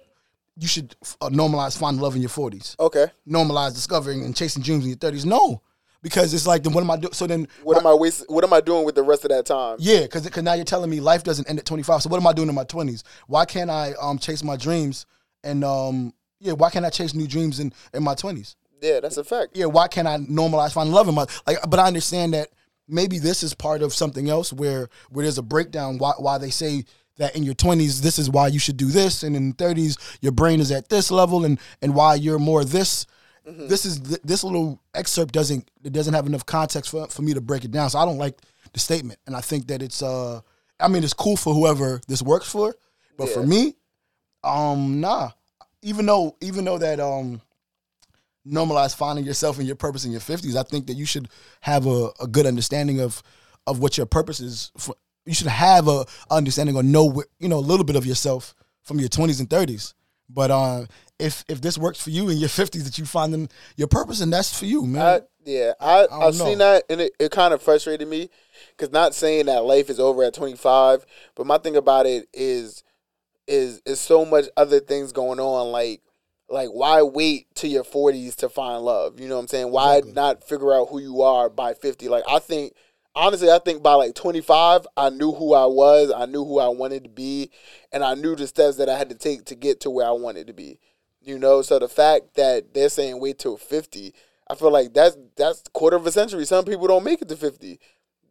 you 0.58 0.68
should 0.68 0.96
uh, 1.22 1.30
normalize 1.30 1.78
finding 1.78 2.02
love 2.02 2.16
in 2.16 2.22
your 2.22 2.30
forties. 2.30 2.76
Okay. 2.80 3.08
Normalize 3.30 3.74
discovering 3.74 4.24
and 4.24 4.36
chasing 4.36 4.64
dreams 4.64 4.84
in 4.86 4.90
your 4.90 4.98
thirties. 4.98 5.26
No, 5.26 5.62
because 6.02 6.34
it's 6.34 6.48
like 6.48 6.64
then 6.64 6.74
what 6.74 6.82
am 6.82 6.90
I 6.90 6.98
doing? 6.98 7.14
So 7.14 7.28
then 7.28 7.48
What 7.62 7.78
am 7.78 7.86
I 7.86 7.94
waste? 7.94 8.24
What 8.28 8.44
am 8.44 8.54
I 8.54 8.62
doing 8.62 8.86
with 8.86 8.96
the 8.96 9.04
rest 9.04 9.24
of 9.26 9.30
that 9.30 9.46
time? 9.46 9.76
yeah, 9.80 10.02
because 10.02 10.34
now 10.42 10.54
you're 10.54 10.66
telling 10.66 10.90
me 10.90 11.00
life 11.00 11.24
doesn't 11.24 11.48
end 11.50 11.60
at 11.60 11.66
25. 11.66 12.02
So 12.04 12.10
what 12.10 12.20
am 12.20 12.26
I 12.26 12.34
doing 12.34 12.50
in 12.50 12.56
my 12.56 12.64
20s? 12.64 13.04
Why 13.28 13.46
can't 13.46 13.70
I 13.70 13.94
um 14.02 14.18
chase 14.18 14.44
my 14.44 14.56
dreams 14.56 15.06
and 15.44 15.64
um 15.64 16.14
yeah, 16.40 16.54
why 16.54 16.70
can't 16.70 16.86
I 16.86 16.90
chase 16.90 17.14
new 17.14 17.28
dreams 17.28 17.60
in 17.60 17.72
in 17.94 18.02
my 18.04 18.16
20s? 18.16 18.56
Yeah, 18.82 19.00
that's 19.00 19.18
a 19.18 19.24
fact. 19.24 19.56
Yeah, 19.58 19.66
why 19.66 19.88
can't 19.88 20.08
I 20.08 20.18
normalize 20.18 20.74
finding 20.74 20.94
love 20.94 21.08
in 21.08 21.16
my 21.16 21.26
like? 21.48 21.58
But 21.70 21.80
I 21.80 21.88
understand 21.88 22.34
that 22.34 22.50
maybe 22.88 23.20
this 23.20 23.44
is 23.44 23.54
part 23.54 23.82
of 23.82 23.94
something 23.94 24.30
else 24.30 24.54
where 24.54 24.90
where 25.10 25.24
there's 25.24 25.38
a 25.38 25.44
breakdown. 25.44 25.98
Why 25.98 26.14
why 26.18 26.38
they 26.38 26.50
say 26.50 26.86
that 27.18 27.36
in 27.36 27.44
your 27.44 27.56
20s 27.56 28.02
this 28.02 28.20
is 28.20 28.30
why 28.30 28.48
you 28.48 28.60
should 28.60 28.78
do 28.78 28.88
this, 28.88 29.24
and 29.24 29.36
in 29.36 29.54
30s 29.54 30.18
your 30.22 30.32
brain 30.32 30.60
is 30.60 30.72
at 30.72 30.90
this 30.90 31.12
level, 31.12 31.46
and 31.46 31.60
and 31.82 31.96
why 31.96 32.16
you're 32.16 32.40
more 32.40 32.64
this. 32.64 33.06
This 33.48 33.86
is 33.86 34.00
th- 34.00 34.22
this 34.24 34.44
little 34.44 34.82
excerpt 34.96 35.32
doesn't 35.32 35.70
it 35.84 35.94
doesn't 35.94 36.16
have 36.16 36.26
enough 36.26 36.46
context 36.46 36.90
for 36.90 37.08
for 37.08 37.22
me 37.22 37.34
to 37.34 37.42
break 37.42 37.64
it 37.64 37.72
down. 37.72 37.90
So 37.92 38.00
I 38.00 38.06
don't 38.06 38.18
like 38.18 38.40
the 38.74 38.80
statement, 38.80 39.20
and 39.28 39.36
I 39.36 39.42
think 39.42 39.68
that 39.68 39.82
it's 39.84 40.02
uh 40.02 40.42
I 40.80 40.88
mean 40.88 41.04
it's 41.04 41.14
cool 41.14 41.38
for 41.38 41.54
whoever 41.54 42.02
this 42.08 42.22
works 42.24 42.50
for, 42.50 42.76
but 43.18 43.30
for 43.30 43.46
me, 43.46 43.76
um 44.44 45.00
nah. 45.00 45.30
Even 45.84 46.08
though 46.08 46.36
even 46.42 46.66
though 46.66 46.80
that 46.80 47.00
um 47.00 47.40
normalize 48.48 48.96
finding 48.96 49.26
yourself 49.26 49.58
and 49.58 49.68
your 49.68 49.76
purpose 49.76 50.06
in 50.06 50.12
your 50.12 50.22
50s 50.22 50.56
i 50.56 50.64
think 50.64 50.88
that 50.88 50.94
you 50.94 51.06
should 51.06 51.28
have 51.62 51.86
a, 51.86 52.10
a 52.20 52.28
good 52.28 52.46
understanding 52.46 53.00
of 53.00 53.24
of 53.68 53.80
what 53.80 53.98
your 53.98 54.06
purpose 54.06 54.40
is 54.40 54.72
for, 54.78 54.96
you 55.26 55.34
should 55.34 55.48
have 55.48 55.88
a 55.88 56.06
understanding 56.30 56.76
or 56.76 56.84
know 56.84 57.24
you 57.40 57.48
know 57.48 57.58
a 57.58 57.60
little 57.60 57.86
bit 57.86 57.96
of 57.96 58.06
yourself 58.06 58.54
from 58.84 59.00
your 59.00 59.10
20s 59.10 59.40
and 59.40 59.50
30s 59.50 59.94
but 60.28 60.50
uh, 60.50 60.86
if 61.20 61.44
if 61.48 61.62
this 61.62 61.78
works 61.78 62.02
for 62.02 62.10
you 62.10 62.30
in 62.30 62.38
your 62.38 62.50
50s 62.50 62.84
that 62.84 62.98
you 62.98 63.06
find 63.06 63.34
them 63.34 63.48
your 63.76 63.88
purpose 63.88 64.22
and 64.22 64.34
that's 64.34 64.58
for 64.58 64.66
you 64.66 64.86
man 64.86 65.02
I, 65.02 65.22
yeah, 65.46 65.74
I, 65.80 66.08
don't 66.08 66.24
I've 66.24 66.36
seen 66.36 66.58
that, 66.58 66.84
and 66.90 67.02
it, 67.02 67.14
it 67.20 67.32
kind 67.32 67.54
of 67.54 67.62
frustrated 67.62 68.08
me 68.08 68.30
because 68.72 68.92
not 68.92 69.14
saying 69.14 69.46
that 69.46 69.64
life 69.64 69.92
is 69.92 70.00
over 70.00 70.24
at 70.24 70.34
25, 70.34 71.06
but 71.36 71.46
my 71.46 71.60
thing 71.60 71.76
about 71.76 72.08
it 72.08 72.28
is, 72.34 72.84
is 73.48 73.80
is 73.86 74.00
so 74.00 74.26
much 74.26 74.46
other 74.58 74.80
things 74.80 75.12
going 75.12 75.40
on. 75.40 75.72
Like, 75.72 76.02
like 76.50 76.70
why 76.70 77.02
wait 77.02 77.54
to 77.56 77.68
your 77.68 77.84
40s 77.84 78.36
to 78.38 78.50
find 78.50 78.84
love? 78.84 79.20
You 79.20 79.28
know 79.28 79.36
what 79.36 79.42
I'm 79.42 79.48
saying? 79.48 79.72
Why 79.72 79.98
Exactly. 79.98 80.14
not 80.14 80.44
figure 80.44 80.74
out 80.74 80.90
who 80.90 81.00
you 81.00 81.22
are 81.22 81.50
by 81.50 81.74
50? 81.74 82.08
Like, 82.08 82.24
I 82.30 82.40
think 82.40 82.74
honestly, 83.16 83.50
I 83.50 83.60
think 83.60 83.82
by 83.82 83.94
like 83.94 84.14
25, 84.16 84.86
I 84.96 85.10
knew 85.10 85.32
who 85.32 85.54
I 85.54 85.66
was, 85.66 86.12
I 86.16 86.26
knew 86.26 86.46
who 86.46 86.60
I 86.60 86.68
wanted 86.68 87.04
to 87.04 87.10
be, 87.10 87.50
and 87.92 88.04
I 88.04 88.14
knew 88.14 88.36
the 88.36 88.48
steps 88.48 88.78
that 88.78 88.90
I 88.90 88.98
had 88.98 89.10
to 89.10 89.16
take 89.16 89.46
to 89.46 89.56
get 89.56 89.80
to 89.82 89.90
where 89.90 90.08
I 90.08 90.12
wanted 90.12 90.48
to 90.48 90.54
be. 90.54 90.80
You 91.22 91.40
know, 91.40 91.64
so 91.64 91.80
the 91.80 91.88
fact 91.88 92.36
that 92.36 92.74
they're 92.74 92.90
saying 92.90 93.20
wait 93.20 93.40
till 93.40 93.58
50, 93.58 94.14
I 94.48 94.56
feel 94.56 94.72
like 94.72 94.94
that's 94.94 95.18
that's 95.36 95.64
quarter 95.74 95.98
of 95.98 96.06
a 96.06 96.12
century. 96.12 96.46
Some 96.46 96.66
people 96.66 96.88
don't 96.88 97.04
make 97.04 97.22
it 97.22 97.30
to 97.30 97.36
50. 97.36 97.80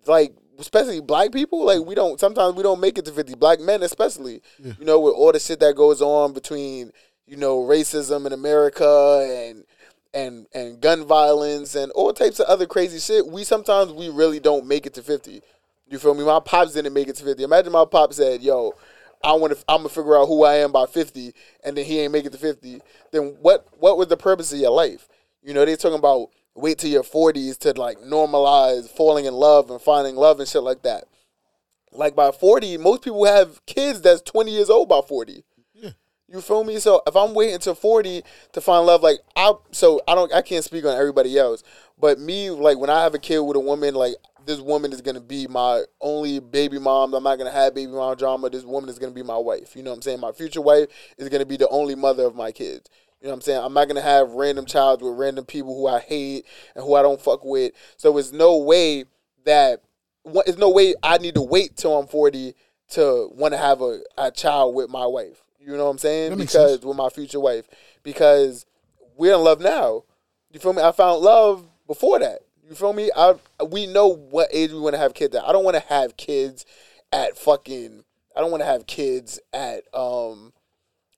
Like 0.06 0.32
especially 0.60 1.00
black 1.00 1.32
people, 1.32 1.64
like 1.64 1.80
we 1.80 1.96
don't 1.96 2.20
sometimes 2.20 2.54
we 2.54 2.62
don't 2.62 2.80
make 2.80 2.96
it 2.96 3.04
to 3.06 3.12
50. 3.12 3.34
Black 3.34 3.58
men 3.58 3.82
especially. 3.82 4.42
You 4.78 4.84
know, 4.84 5.00
with 5.00 5.14
all 5.14 5.32
the 5.32 5.40
shit 5.40 5.58
that 5.60 5.74
goes 5.74 6.00
on 6.00 6.32
between, 6.34 6.92
you 7.26 7.36
know, 7.36 7.60
racism 7.62 8.26
in 8.26 8.32
America 8.32 9.44
and 9.48 9.64
and 10.12 10.46
and 10.54 10.80
gun 10.80 11.04
violence 11.04 11.74
and 11.74 11.90
all 11.92 12.12
types 12.12 12.38
of 12.38 12.46
other 12.46 12.66
crazy 12.66 12.98
shit, 12.98 13.26
we 13.26 13.44
sometimes 13.44 13.92
we 13.92 14.08
really 14.08 14.40
don't 14.40 14.66
make 14.66 14.86
it 14.86 14.94
to 14.94 15.02
50. 15.02 15.42
You 15.88 15.98
feel 15.98 16.14
me? 16.14 16.24
My 16.24 16.40
pops 16.40 16.72
didn't 16.74 16.94
make 16.94 17.08
it 17.08 17.16
to 17.16 17.24
50. 17.24 17.42
Imagine 17.42 17.72
my 17.72 17.84
pop 17.84 18.12
said, 18.12 18.42
"Yo, 18.42 18.74
I 19.22 19.32
want 19.32 19.56
to 19.56 19.64
I'm 19.68 19.82
to 19.82 19.88
figure 19.88 20.16
out 20.16 20.26
who 20.26 20.44
I 20.44 20.56
am 20.56 20.72
by 20.72 20.86
50 20.86 21.34
and 21.64 21.76
then 21.76 21.84
he 21.84 22.00
ain't 22.00 22.12
make 22.12 22.26
it 22.26 22.32
to 22.32 22.38
50." 22.38 22.80
Then 23.10 23.36
what 23.40 23.66
what 23.78 23.98
was 23.98 24.08
the 24.08 24.16
purpose 24.16 24.52
of 24.52 24.58
your 24.60 24.70
life? 24.70 25.08
You 25.42 25.54
know, 25.54 25.64
they 25.64 25.76
talking 25.76 25.98
about 25.98 26.30
wait 26.54 26.78
till 26.78 26.90
your 26.90 27.02
40s 27.02 27.58
to 27.58 27.72
like 27.72 27.98
normalize 27.98 28.88
falling 28.88 29.24
in 29.24 29.34
love 29.34 29.70
and 29.70 29.80
finding 29.80 30.16
love 30.16 30.38
and 30.38 30.48
shit 30.48 30.62
like 30.62 30.82
that. 30.82 31.04
Like 31.90 32.14
by 32.16 32.30
40, 32.30 32.78
most 32.78 33.02
people 33.02 33.24
have 33.24 33.64
kids 33.66 34.00
that's 34.00 34.20
20 34.22 34.50
years 34.50 34.70
old 34.70 34.88
by 34.88 35.00
40. 35.00 35.44
You 36.28 36.40
feel 36.40 36.64
me? 36.64 36.78
So 36.78 37.02
if 37.06 37.14
I'm 37.16 37.34
waiting 37.34 37.58
to 37.60 37.74
40 37.74 38.22
to 38.52 38.60
find 38.60 38.86
love, 38.86 39.02
like 39.02 39.18
I 39.36 39.52
so 39.72 40.00
I 40.08 40.14
don't 40.14 40.32
I 40.32 40.42
can't 40.42 40.64
speak 40.64 40.84
on 40.84 40.96
everybody 40.96 41.38
else. 41.38 41.62
But 41.98 42.18
me, 42.18 42.50
like 42.50 42.78
when 42.78 42.90
I 42.90 43.02
have 43.02 43.14
a 43.14 43.18
kid 43.18 43.40
with 43.40 43.56
a 43.56 43.60
woman, 43.60 43.94
like 43.94 44.14
this 44.46 44.60
woman 44.60 44.92
is 44.92 45.02
gonna 45.02 45.20
be 45.20 45.46
my 45.46 45.84
only 46.00 46.40
baby 46.40 46.78
mom. 46.78 47.12
I'm 47.14 47.22
not 47.22 47.36
gonna 47.36 47.50
have 47.50 47.74
baby 47.74 47.92
mom 47.92 48.16
drama. 48.16 48.48
This 48.48 48.64
woman 48.64 48.88
is 48.88 48.98
gonna 48.98 49.12
be 49.12 49.22
my 49.22 49.36
wife. 49.36 49.76
You 49.76 49.82
know 49.82 49.90
what 49.90 49.96
I'm 49.96 50.02
saying? 50.02 50.20
My 50.20 50.32
future 50.32 50.62
wife 50.62 50.86
is 51.18 51.28
gonna 51.28 51.46
be 51.46 51.58
the 51.58 51.68
only 51.68 51.94
mother 51.94 52.24
of 52.24 52.34
my 52.34 52.52
kids. 52.52 52.88
You 53.20 53.26
know 53.26 53.32
what 53.32 53.36
I'm 53.36 53.40
saying? 53.42 53.60
I'm 53.62 53.74
not 53.74 53.88
gonna 53.88 54.00
have 54.00 54.32
random 54.32 54.64
child 54.64 55.02
with 55.02 55.18
random 55.18 55.44
people 55.44 55.74
who 55.74 55.86
I 55.86 56.00
hate 56.00 56.46
and 56.74 56.84
who 56.84 56.94
I 56.94 57.02
don't 57.02 57.20
fuck 57.20 57.44
with. 57.44 57.72
So 57.98 58.16
it's 58.16 58.32
no 58.32 58.58
way 58.58 59.04
that 59.44 59.82
there's 60.24 60.58
no 60.58 60.70
way 60.70 60.94
I 61.02 61.18
need 61.18 61.34
to 61.34 61.42
wait 61.42 61.76
till 61.76 61.98
I'm 61.98 62.06
40 62.06 62.54
to 62.92 63.28
want 63.32 63.52
to 63.52 63.58
have 63.58 63.82
a, 63.82 64.00
a 64.16 64.30
child 64.30 64.74
with 64.74 64.88
my 64.88 65.06
wife. 65.06 65.43
You 65.64 65.76
know 65.76 65.84
what 65.84 65.90
I'm 65.90 65.98
saying? 65.98 66.36
Because 66.36 66.72
sense. 66.72 66.84
with 66.84 66.96
my 66.96 67.08
future 67.08 67.40
wife, 67.40 67.66
because 68.02 68.66
we're 69.16 69.34
in 69.34 69.40
love 69.40 69.60
now. 69.60 70.04
You 70.50 70.60
feel 70.60 70.72
me? 70.72 70.82
I 70.82 70.92
found 70.92 71.22
love 71.22 71.66
before 71.86 72.18
that. 72.20 72.40
You 72.68 72.74
feel 72.74 72.92
me? 72.92 73.10
I 73.16 73.34
we 73.70 73.86
know 73.86 74.08
what 74.08 74.48
age 74.52 74.72
we 74.72 74.80
want 74.80 74.94
to 74.94 75.00
have 75.00 75.14
kids 75.14 75.34
at. 75.34 75.44
I 75.44 75.52
don't 75.52 75.64
want 75.64 75.76
to 75.76 75.82
have 75.88 76.16
kids 76.16 76.64
at 77.12 77.36
fucking. 77.36 78.04
I 78.36 78.40
don't 78.40 78.50
want 78.50 78.62
to 78.62 78.66
have 78.66 78.86
kids 78.86 79.40
at 79.52 79.82
um 79.94 80.52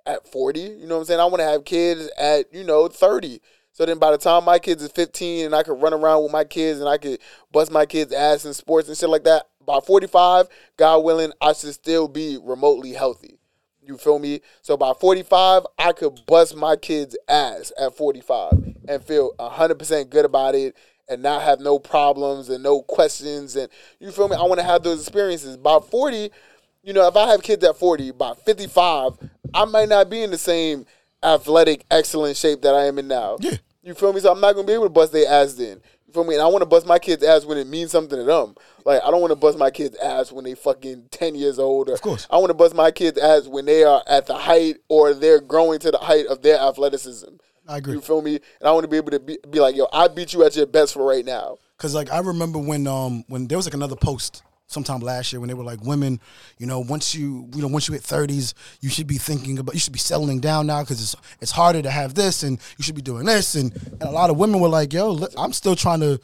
at 0.07 0.27
40. 0.27 0.61
You 0.61 0.87
know 0.87 0.95
what 0.95 1.01
I'm 1.01 1.05
saying? 1.07 1.21
I 1.21 1.25
want 1.25 1.41
to 1.41 1.45
have 1.45 1.65
kids 1.65 2.09
at, 2.17 2.53
you 2.53 2.65
know, 2.65 2.89
30. 2.89 3.41
So 3.73 3.85
then 3.85 3.99
by 3.99 4.11
the 4.11 4.19
time 4.19 4.45
my 4.45 4.59
kids 4.59 4.83
is 4.83 4.93
15 4.93 5.47
and 5.47 5.55
I 5.55 5.63
could 5.63 5.81
run 5.83 5.93
around 5.93 6.23
with 6.23 6.33
my 6.33 6.45
kids 6.45 6.81
and 6.81 6.89
I 6.89 6.97
could 6.97 7.19
bust 7.53 7.71
my 7.71 7.85
kids' 7.85 8.13
ass 8.13 8.45
in 8.45 8.55
sports 8.55 8.89
and 8.89 8.97
shit 8.97 9.11
like 9.11 9.25
that, 9.25 9.49
by 9.67 9.81
45, 9.81 10.49
God 10.77 11.05
willing, 11.05 11.33
I 11.41 11.53
should 11.53 11.75
still 11.75 12.09
be 12.09 12.39
remotely 12.43 12.93
healthy. 12.93 13.39
You 13.87 13.97
feel 13.97 14.19
me? 14.19 14.41
So 14.63 14.77
by 14.77 14.93
45, 14.93 15.65
I 15.79 15.93
could 15.93 16.27
bust 16.27 16.57
my 16.57 16.75
kids' 16.75 17.17
ass 17.29 17.73
at 17.79 17.97
45 17.97 18.75
and 18.89 19.05
feel 19.05 19.33
100% 19.39 20.11
good 20.11 20.25
about 20.25 20.57
it 20.57 20.77
and 21.09 21.23
not 21.23 21.43
have 21.43 21.61
no 21.61 21.79
problems 21.79 22.49
and 22.49 22.65
no 22.65 22.83
questions. 22.83 23.55
And 23.55 23.69
you 24.01 24.11
feel 24.11 24.29
me? 24.29 24.37
I 24.37 24.43
want 24.43 24.59
to 24.59 24.67
have 24.67 24.83
those 24.83 25.01
experiences. 25.01 25.57
By 25.57 25.79
40, 25.79 26.31
you 26.83 26.93
know, 26.93 27.07
if 27.07 27.17
I 27.17 27.29
have 27.29 27.43
kids 27.43 27.65
at 27.65 27.77
40, 27.77 28.11
by 28.13 28.35
55, 28.35 29.13
I 29.55 29.65
might 29.67 29.89
not 29.89 30.11
be 30.11 30.23
in 30.23 30.33
the 30.33 30.39
same 30.39 30.85
athletic, 31.23 31.85
excellent 31.91 32.37
shape 32.37 32.63
that 32.63 32.75
I 32.75 32.87
am 32.87 32.99
in 32.99 33.07
now. 33.07 33.37
Yeah. 33.41 33.59
You 33.83 33.95
feel 33.95 34.13
me? 34.13 34.21
So 34.21 34.33
I'm 34.33 34.41
not 34.41 34.57
gonna 34.57 34.67
be 34.67 34.73
able 34.73 34.87
to 34.87 34.91
bust 34.91 35.13
their 35.13 35.31
ass 35.31 35.55
then. 35.55 35.81
You 36.07 36.13
feel 36.13 36.25
me? 36.25 36.35
And 36.35 36.43
I 36.43 36.47
want 36.47 36.63
to 36.63 36.67
bust 36.67 36.87
my 36.87 36.99
kids' 36.99 37.25
ass 37.25 37.45
when 37.45 37.59
it 37.59 37.67
means 37.67 37.91
something 37.91 38.19
to 38.19 38.25
them. 38.25 38.55
Like 38.85 39.03
I 39.05 39.11
don't 39.11 39.21
want 39.21 39.33
to 39.33 39.37
bust 39.37 39.59
my 39.59 39.71
kids' 39.71 39.97
ass 39.99 40.31
when 40.31 40.45
they 40.45 40.55
fucking 40.55 41.09
ten 41.11 41.35
years 41.35 41.59
old. 41.59 41.89
Or, 41.89 41.95
Of 41.95 42.03
course. 42.03 42.27
I 42.31 42.37
want 42.37 42.51
to 42.51 42.55
bust 42.55 42.75
my 42.75 42.91
kids' 42.91 43.19
ass 43.19 43.47
when 43.49 43.65
they 43.65 43.83
are 43.85 44.03
at 44.07 44.27
the 44.27 44.37
height 44.37 44.77
or 44.89 45.15
they're 45.15 45.41
growing 45.41 45.79
to 45.81 45.91
the 45.91 45.99
height 45.99 46.27
of 46.27 46.43
their 46.43 46.59
athleticism. 46.59 47.37
I 47.69 47.79
agree. 47.79 47.95
You 47.95 48.01
feel 48.01 48.23
me? 48.23 48.37
And 48.61 48.69
I 48.69 48.71
want 48.73 48.85
to 48.85 48.89
be 48.89 48.97
able 48.97 49.11
to 49.11 49.19
be, 49.19 49.39
be 49.51 49.59
like, 49.59 49.75
yo, 49.75 49.89
I 49.93 50.07
beat 50.09 50.33
you 50.33 50.45
at 50.45 50.55
your 50.55 50.67
best 50.67 50.95
for 50.95 51.05
right 51.05 51.25
now. 51.25 51.59
Cause 51.79 51.95
like 51.95 52.11
I 52.11 52.21
remember 52.21 52.59
when 52.59 52.87
um 52.87 53.25
when 53.29 53.49
there 53.49 53.59
was 53.59 53.67
like 53.67 53.75
another 53.75 53.97
post 53.97 54.43
sometime 54.67 55.01
last 55.01 55.33
year 55.33 55.41
when 55.41 55.49
they 55.49 55.55
were 55.55 55.65
like 55.65 55.83
women, 55.83 56.21
you 56.59 56.67
know, 56.67 56.81
once 56.81 57.15
you 57.15 57.49
you 57.55 57.63
know 57.63 57.69
once 57.69 57.89
you 57.89 57.95
hit 57.95 58.03
thirties, 58.03 58.55
you 58.81 58.89
should 58.89 59.07
be 59.07 59.19
thinking 59.19 59.59
about 59.59 59.75
you 59.75 59.81
should 59.81 59.93
be 59.93 59.99
settling 59.99 60.41
down 60.41 60.67
now 60.67 60.83
because 60.83 61.01
it's 61.01 61.17
it's 61.41 61.53
harder 61.53 61.83
to 61.83 61.91
have 61.91 62.15
this 62.15 62.43
and 62.43 62.59
you 62.79 62.85
should 62.85 62.95
be 62.95 63.03
doing 63.03 63.25
this 63.25 63.55
and 63.55 63.73
and 63.83 64.03
a 64.03 64.11
lot 64.11 64.31
of 64.31 64.37
women 64.37 64.61
were 64.61 64.69
like, 64.69 64.93
yo, 64.93 65.27
I'm 65.37 65.53
still 65.53 65.77
trying 65.77 66.01
to, 66.01 66.21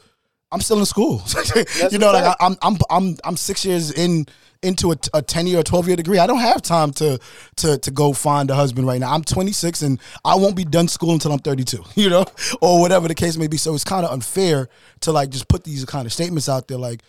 I'm 0.51 0.61
still 0.61 0.79
in 0.79 0.85
school, 0.85 1.23
you 1.91 1.97
know, 1.97 2.11
like 2.11 2.23
I, 2.23 2.27
fact. 2.27 2.41
I'm 2.41 2.57
I'm 2.61 2.77
I'm 2.89 3.17
I'm 3.23 3.37
six 3.37 3.65
years 3.65 3.91
in 3.91 4.25
into 4.63 4.91
a, 4.91 4.95
a 5.13 5.21
10 5.21 5.45
year 5.45 5.59
or 5.59 5.63
12 5.63 5.87
year 5.87 5.95
degree. 5.95 6.17
I 6.17 6.25
don't 6.25 6.39
have 6.39 6.61
time 6.61 6.91
to 6.93 7.19
to 7.57 7.77
to 7.77 7.91
go 7.91 8.13
find 8.13 8.49
a 8.49 8.55
husband 8.55 8.87
right 8.87 8.99
now. 8.99 9.13
I'm 9.13 9.23
26 9.23 9.81
and 9.81 9.99
I 10.25 10.35
won't 10.35 10.55
be 10.55 10.63
done 10.63 10.87
school 10.87 11.11
until 11.11 11.31
I'm 11.33 11.39
32, 11.39 11.83
you 12.01 12.09
know, 12.09 12.25
or 12.61 12.79
whatever 12.79 13.07
the 13.07 13.15
case 13.15 13.37
may 13.37 13.47
be. 13.47 13.57
So 13.57 13.75
it's 13.75 13.83
kind 13.83 14.05
of 14.05 14.11
unfair 14.11 14.69
to 15.01 15.11
like 15.11 15.29
just 15.29 15.47
put 15.47 15.63
these 15.63 15.85
kind 15.85 16.05
of 16.05 16.13
statements 16.13 16.49
out 16.49 16.67
there 16.67 16.77
like 16.77 17.03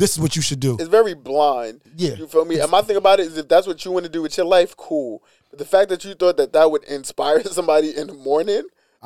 this 0.00 0.12
is 0.12 0.18
what 0.18 0.34
you 0.34 0.40
should 0.40 0.60
do. 0.60 0.74
It's 0.74 0.88
very 0.88 1.12
blind. 1.12 1.82
Yeah. 1.94 2.14
You 2.14 2.26
feel 2.26 2.46
me? 2.46 2.58
And 2.58 2.70
my 2.70 2.80
thing 2.80 2.96
about 2.96 3.20
it 3.20 3.26
is 3.26 3.36
if 3.36 3.48
that's 3.48 3.66
what 3.66 3.84
you 3.84 3.90
want 3.90 4.06
to 4.06 4.10
do 4.10 4.22
with 4.22 4.34
your 4.36 4.46
life, 4.46 4.74
cool. 4.76 5.22
But 5.50 5.58
the 5.58 5.66
fact 5.66 5.90
that 5.90 6.04
you 6.04 6.14
thought 6.14 6.38
that 6.38 6.54
that 6.54 6.70
would 6.70 6.84
inspire 6.84 7.44
somebody 7.44 7.94
in 7.94 8.06
the 8.06 8.14
morning, 8.14 8.62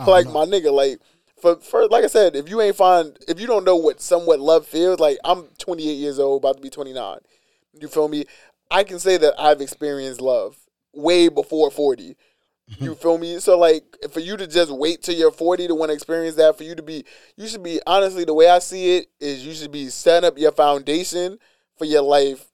like 0.06 0.26
my 0.26 0.44
nigga, 0.44 0.72
like 0.72 1.00
for 1.42 1.56
for 1.56 1.88
like 1.88 2.04
I 2.04 2.06
said, 2.06 2.36
if 2.36 2.48
you 2.48 2.60
ain't 2.60 2.76
find 2.76 3.18
if 3.26 3.40
you 3.40 3.46
don't 3.48 3.64
know 3.64 3.76
what 3.76 4.00
somewhat 4.00 4.38
love 4.38 4.66
feels, 4.66 5.00
like 5.00 5.18
I'm 5.24 5.48
28 5.58 5.92
years 5.92 6.18
old, 6.20 6.42
about 6.42 6.56
to 6.56 6.62
be 6.62 6.70
29. 6.70 7.18
You 7.80 7.88
feel 7.88 8.08
me? 8.08 8.24
I 8.70 8.84
can 8.84 9.00
say 9.00 9.16
that 9.16 9.34
I've 9.38 9.60
experienced 9.60 10.20
love 10.20 10.56
way 10.92 11.28
before 11.28 11.72
40. 11.72 12.16
You 12.66 12.94
feel 12.94 13.18
me? 13.18 13.38
So 13.40 13.58
like 13.58 13.84
for 14.10 14.20
you 14.20 14.36
to 14.36 14.46
just 14.46 14.70
wait 14.70 15.02
till 15.02 15.14
you're 15.14 15.30
40 15.30 15.68
to 15.68 15.74
want 15.74 15.90
to 15.90 15.94
experience 15.94 16.36
that, 16.36 16.56
for 16.56 16.64
you 16.64 16.74
to 16.74 16.82
be 16.82 17.04
you 17.36 17.46
should 17.46 17.62
be 17.62 17.80
honestly 17.86 18.24
the 18.24 18.34
way 18.34 18.48
I 18.48 18.58
see 18.58 18.96
it 18.96 19.08
is 19.20 19.46
you 19.46 19.52
should 19.52 19.72
be 19.72 19.88
setting 19.88 20.26
up 20.26 20.38
your 20.38 20.52
foundation 20.52 21.38
for 21.76 21.84
your 21.84 22.02
life 22.02 22.46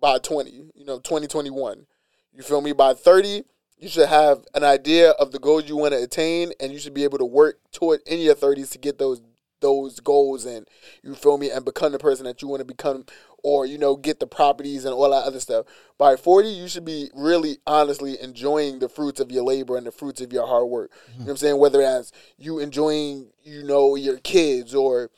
by 0.00 0.18
20, 0.18 0.50
you 0.50 0.84
know, 0.84 0.98
2021. 1.00 1.86
You 2.32 2.42
feel 2.42 2.60
me? 2.60 2.72
By 2.72 2.94
30, 2.94 3.42
you 3.78 3.88
should 3.88 4.08
have 4.08 4.44
an 4.54 4.64
idea 4.64 5.10
of 5.12 5.32
the 5.32 5.38
goals 5.38 5.68
you 5.68 5.76
want 5.76 5.92
to 5.92 6.02
attain 6.02 6.52
and 6.60 6.72
you 6.72 6.78
should 6.78 6.94
be 6.94 7.04
able 7.04 7.18
to 7.18 7.24
work 7.24 7.58
toward 7.72 8.00
in 8.06 8.20
your 8.20 8.34
30s 8.34 8.70
to 8.72 8.78
get 8.78 8.98
those 8.98 9.20
those 9.60 9.98
goals 9.98 10.44
and 10.44 10.68
you 11.02 11.16
feel 11.16 11.36
me 11.36 11.50
and 11.50 11.64
become 11.64 11.90
the 11.90 11.98
person 11.98 12.24
that 12.24 12.40
you 12.40 12.46
want 12.46 12.60
to 12.60 12.64
become 12.64 13.04
or 13.42 13.66
you 13.66 13.78
know 13.78 13.96
get 13.96 14.20
the 14.20 14.26
properties 14.26 14.84
and 14.84 14.94
all 14.94 15.10
that 15.10 15.24
other 15.24 15.40
stuff. 15.40 15.66
By 15.96 16.16
40 16.16 16.48
you 16.48 16.68
should 16.68 16.84
be 16.84 17.10
really 17.14 17.58
honestly 17.66 18.20
enjoying 18.20 18.78
the 18.78 18.88
fruits 18.88 19.20
of 19.20 19.30
your 19.30 19.44
labor 19.44 19.76
and 19.76 19.86
the 19.86 19.92
fruits 19.92 20.20
of 20.20 20.32
your 20.32 20.46
hard 20.46 20.66
work. 20.66 20.90
You 21.06 21.18
know 21.20 21.24
what 21.24 21.30
i'm 21.30 21.36
saying? 21.36 21.58
Whether 21.58 21.80
that's 21.80 22.12
you 22.36 22.58
enjoying 22.58 23.28
you 23.42 23.62
know 23.62 23.94
your 23.94 24.18
kids 24.18 24.74
or 24.74 25.10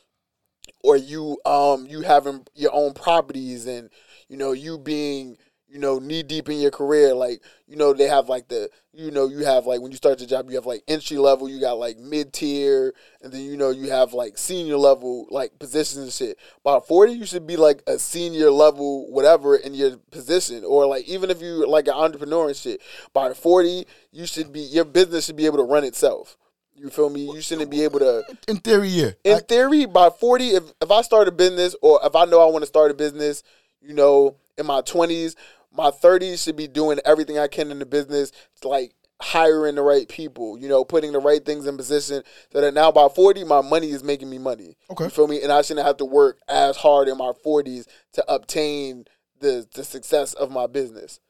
or 0.82 0.96
you 0.96 1.38
um 1.44 1.86
you 1.86 2.02
having 2.02 2.46
your 2.54 2.74
own 2.74 2.94
properties 2.94 3.66
and 3.66 3.90
you 4.28 4.36
know 4.36 4.52
you 4.52 4.78
being 4.78 5.36
you 5.70 5.78
know 5.78 5.98
knee 6.00 6.22
deep 6.22 6.48
in 6.48 6.58
your 6.58 6.70
career 6.70 7.14
like 7.14 7.40
you 7.68 7.76
know 7.76 7.92
they 7.92 8.08
have 8.08 8.28
like 8.28 8.48
the 8.48 8.68
you 8.92 9.10
know 9.12 9.28
you 9.28 9.44
have 9.44 9.66
like 9.66 9.80
when 9.80 9.92
you 9.92 9.96
start 9.96 10.18
the 10.18 10.26
job 10.26 10.48
you 10.48 10.56
have 10.56 10.66
like 10.66 10.82
entry 10.88 11.16
level 11.16 11.48
you 11.48 11.60
got 11.60 11.78
like 11.78 11.96
mid 11.98 12.32
tier 12.32 12.92
and 13.22 13.32
then 13.32 13.42
you 13.42 13.56
know 13.56 13.70
you 13.70 13.88
have 13.88 14.12
like 14.12 14.36
senior 14.36 14.76
level 14.76 15.26
like 15.30 15.56
positions 15.60 16.02
and 16.02 16.12
shit. 16.12 16.38
By 16.64 16.80
40 16.80 17.12
you 17.12 17.24
should 17.24 17.46
be 17.46 17.56
like 17.56 17.82
a 17.86 17.98
senior 17.98 18.50
level 18.50 19.10
whatever 19.12 19.54
in 19.56 19.74
your 19.74 19.96
position 20.10 20.64
or 20.64 20.86
like 20.86 21.04
even 21.06 21.30
if 21.30 21.40
you 21.40 21.66
like 21.68 21.86
an 21.86 21.94
entrepreneur 21.94 22.48
and 22.48 22.56
shit. 22.56 22.80
By 23.12 23.32
40 23.32 23.86
you 24.10 24.26
should 24.26 24.52
be 24.52 24.60
your 24.60 24.84
business 24.84 25.26
should 25.26 25.36
be 25.36 25.46
able 25.46 25.58
to 25.58 25.64
run 25.64 25.84
itself. 25.84 26.36
You 26.74 26.88
feel 26.88 27.10
me? 27.10 27.30
You 27.32 27.42
shouldn't 27.42 27.70
be 27.70 27.84
able 27.84 27.98
to 27.98 28.24
In 28.48 28.56
theory, 28.56 28.88
yeah. 28.88 29.10
in 29.22 29.36
I- 29.36 29.40
theory, 29.40 29.84
by 29.84 30.08
40, 30.08 30.48
if, 30.48 30.62
if 30.80 30.90
I 30.90 31.02
start 31.02 31.28
a 31.28 31.30
business 31.32 31.76
or 31.82 32.00
if 32.02 32.16
I 32.16 32.24
know 32.24 32.40
I 32.40 32.50
want 32.50 32.62
to 32.62 32.66
start 32.66 32.90
a 32.90 32.94
business, 32.94 33.42
you 33.82 33.92
know, 33.92 34.36
in 34.56 34.64
my 34.64 34.80
20s, 34.80 35.34
my 35.72 35.90
30s 35.90 36.42
should 36.42 36.56
be 36.56 36.66
doing 36.68 36.98
everything 37.04 37.38
I 37.38 37.46
can 37.48 37.70
in 37.70 37.78
the 37.78 37.86
business, 37.86 38.32
to 38.62 38.68
like 38.68 38.92
hiring 39.22 39.74
the 39.74 39.82
right 39.82 40.08
people, 40.08 40.58
you 40.58 40.68
know, 40.68 40.84
putting 40.84 41.12
the 41.12 41.18
right 41.18 41.44
things 41.44 41.66
in 41.66 41.76
position 41.76 42.22
so 42.52 42.60
that 42.60 42.72
now 42.72 42.90
by 42.90 43.06
40, 43.08 43.44
my 43.44 43.60
money 43.60 43.90
is 43.90 44.02
making 44.02 44.30
me 44.30 44.38
money. 44.38 44.76
Okay. 44.90 45.04
You 45.04 45.10
feel 45.10 45.28
me? 45.28 45.42
And 45.42 45.52
I 45.52 45.60
shouldn't 45.62 45.86
have 45.86 45.98
to 45.98 46.06
work 46.06 46.38
as 46.48 46.76
hard 46.78 47.06
in 47.06 47.18
my 47.18 47.32
40s 47.44 47.86
to 48.14 48.32
obtain 48.32 49.04
the, 49.38 49.66
the 49.74 49.84
success 49.84 50.32
of 50.32 50.50
my 50.50 50.66
business. 50.66 51.20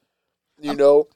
You 0.59 0.75
know? 0.75 1.07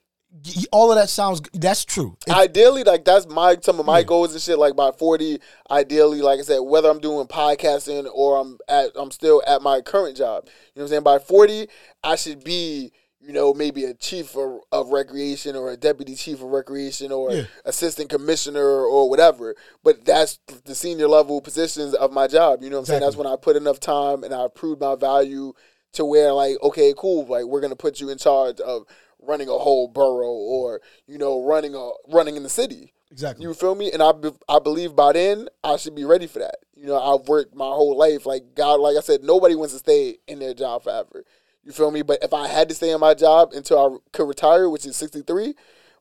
all 0.71 0.91
of 0.91 0.97
that 0.97 1.09
sounds. 1.09 1.41
That's 1.53 1.85
true. 1.85 2.17
If- 2.27 2.33
ideally, 2.33 2.83
like 2.83 3.05
that's 3.05 3.25
my 3.27 3.55
some 3.61 3.79
of 3.79 3.85
my 3.85 3.99
Yeah. 3.99 4.05
goals 4.05 4.33
and 4.33 4.41
shit. 4.41 4.57
Like 4.59 4.75
by 4.75 4.91
forty, 4.91 5.39
ideally, 5.71 6.21
like 6.21 6.39
I 6.39 6.43
said, 6.43 6.59
whether 6.59 6.89
I'm 6.89 6.99
doing 6.99 7.25
podcasting 7.27 8.09
or 8.13 8.37
I'm 8.41 8.57
at 8.67 8.91
I'm 8.95 9.11
still 9.11 9.41
at 9.47 9.61
my 9.61 9.79
current 9.81 10.17
job. 10.17 10.43
You 10.45 10.51
know 10.51 10.53
what 10.73 10.83
I'm 10.83 10.87
saying? 10.89 11.03
By 11.03 11.19
forty, 11.19 11.69
I 12.03 12.15
should 12.17 12.43
be, 12.43 12.91
you 13.25 13.33
know, 13.33 13.53
maybe 13.53 13.85
a 13.85 13.93
chief 13.93 14.35
of, 14.37 14.59
of 14.71 14.89
recreation 14.89 15.55
or 15.55 15.71
a 15.71 15.77
deputy 15.77 16.13
chief 16.15 16.35
of 16.41 16.49
recreation 16.49 17.11
or 17.11 17.31
Yeah. 17.31 17.43
assistant 17.65 18.09
commissioner 18.09 18.61
or 18.85 19.09
whatever. 19.09 19.55
But 19.83 20.05
that's 20.05 20.39
the 20.65 20.75
senior 20.75 21.07
level 21.07 21.41
positions 21.41 21.93
of 21.95 22.11
my 22.11 22.27
job. 22.27 22.61
You 22.61 22.69
know 22.69 22.75
what 22.77 22.81
I'm 22.81 22.85
saying? 22.85 23.01
That's 23.01 23.15
when 23.15 23.27
I 23.27 23.35
put 23.35 23.55
enough 23.55 23.79
time 23.79 24.23
and 24.23 24.33
I 24.33 24.47
proved 24.53 24.79
my 24.81 24.95
value 24.95 25.53
to 25.93 26.05
where 26.05 26.33
like, 26.33 26.57
okay, 26.61 26.93
cool, 26.95 27.25
like 27.25 27.45
we're 27.45 27.61
gonna 27.61 27.75
put 27.75 27.99
you 27.99 28.09
in 28.09 28.17
charge 28.17 28.59
of 28.59 28.83
running 29.19 29.49
a 29.49 29.57
whole 29.57 29.87
borough 29.87 30.27
or 30.27 30.81
you 31.07 31.17
know 31.17 31.43
running 31.43 31.73
a 31.73 31.89
running 32.07 32.35
in 32.35 32.43
the 32.43 32.49
city. 32.49 32.93
exactly. 33.11 33.43
You 33.43 33.53
feel 33.55 33.73
me? 33.73 33.91
And 33.91 34.03
I 34.03 34.11
be, 34.11 34.29
I 34.47 34.59
believe 34.59 34.95
by 34.95 35.13
then 35.13 35.47
I 35.63 35.77
should 35.77 35.95
be 35.95 36.05
ready 36.05 36.27
for 36.27 36.39
that. 36.39 36.57
You 36.75 36.85
know, 36.87 36.99
I've 37.01 37.27
worked 37.27 37.55
my 37.55 37.65
whole 37.65 37.97
life. 37.97 38.25
Like 38.27 38.53
God, 38.53 38.81
like 38.81 38.97
I 38.97 38.99
said, 38.99 39.23
nobody 39.23 39.55
wants 39.55 39.73
to 39.73 39.79
stay 39.79 40.17
in 40.27 40.37
their 40.39 40.53
job 40.53 40.83
forever. 40.83 41.23
You 41.65 41.71
feel 41.71 41.91
me? 41.91 42.03
But 42.03 42.23
if 42.23 42.33
I 42.33 42.47
had 42.47 42.69
to 42.69 42.75
stay 42.75 42.91
in 42.91 42.99
my 42.99 43.13
job 43.15 43.51
until 43.53 43.79
I 43.79 43.97
could 44.15 44.27
retire, 44.27 44.69
which 44.69 44.85
is 44.85 44.95
sixty 44.95 45.21
three, 45.21 45.55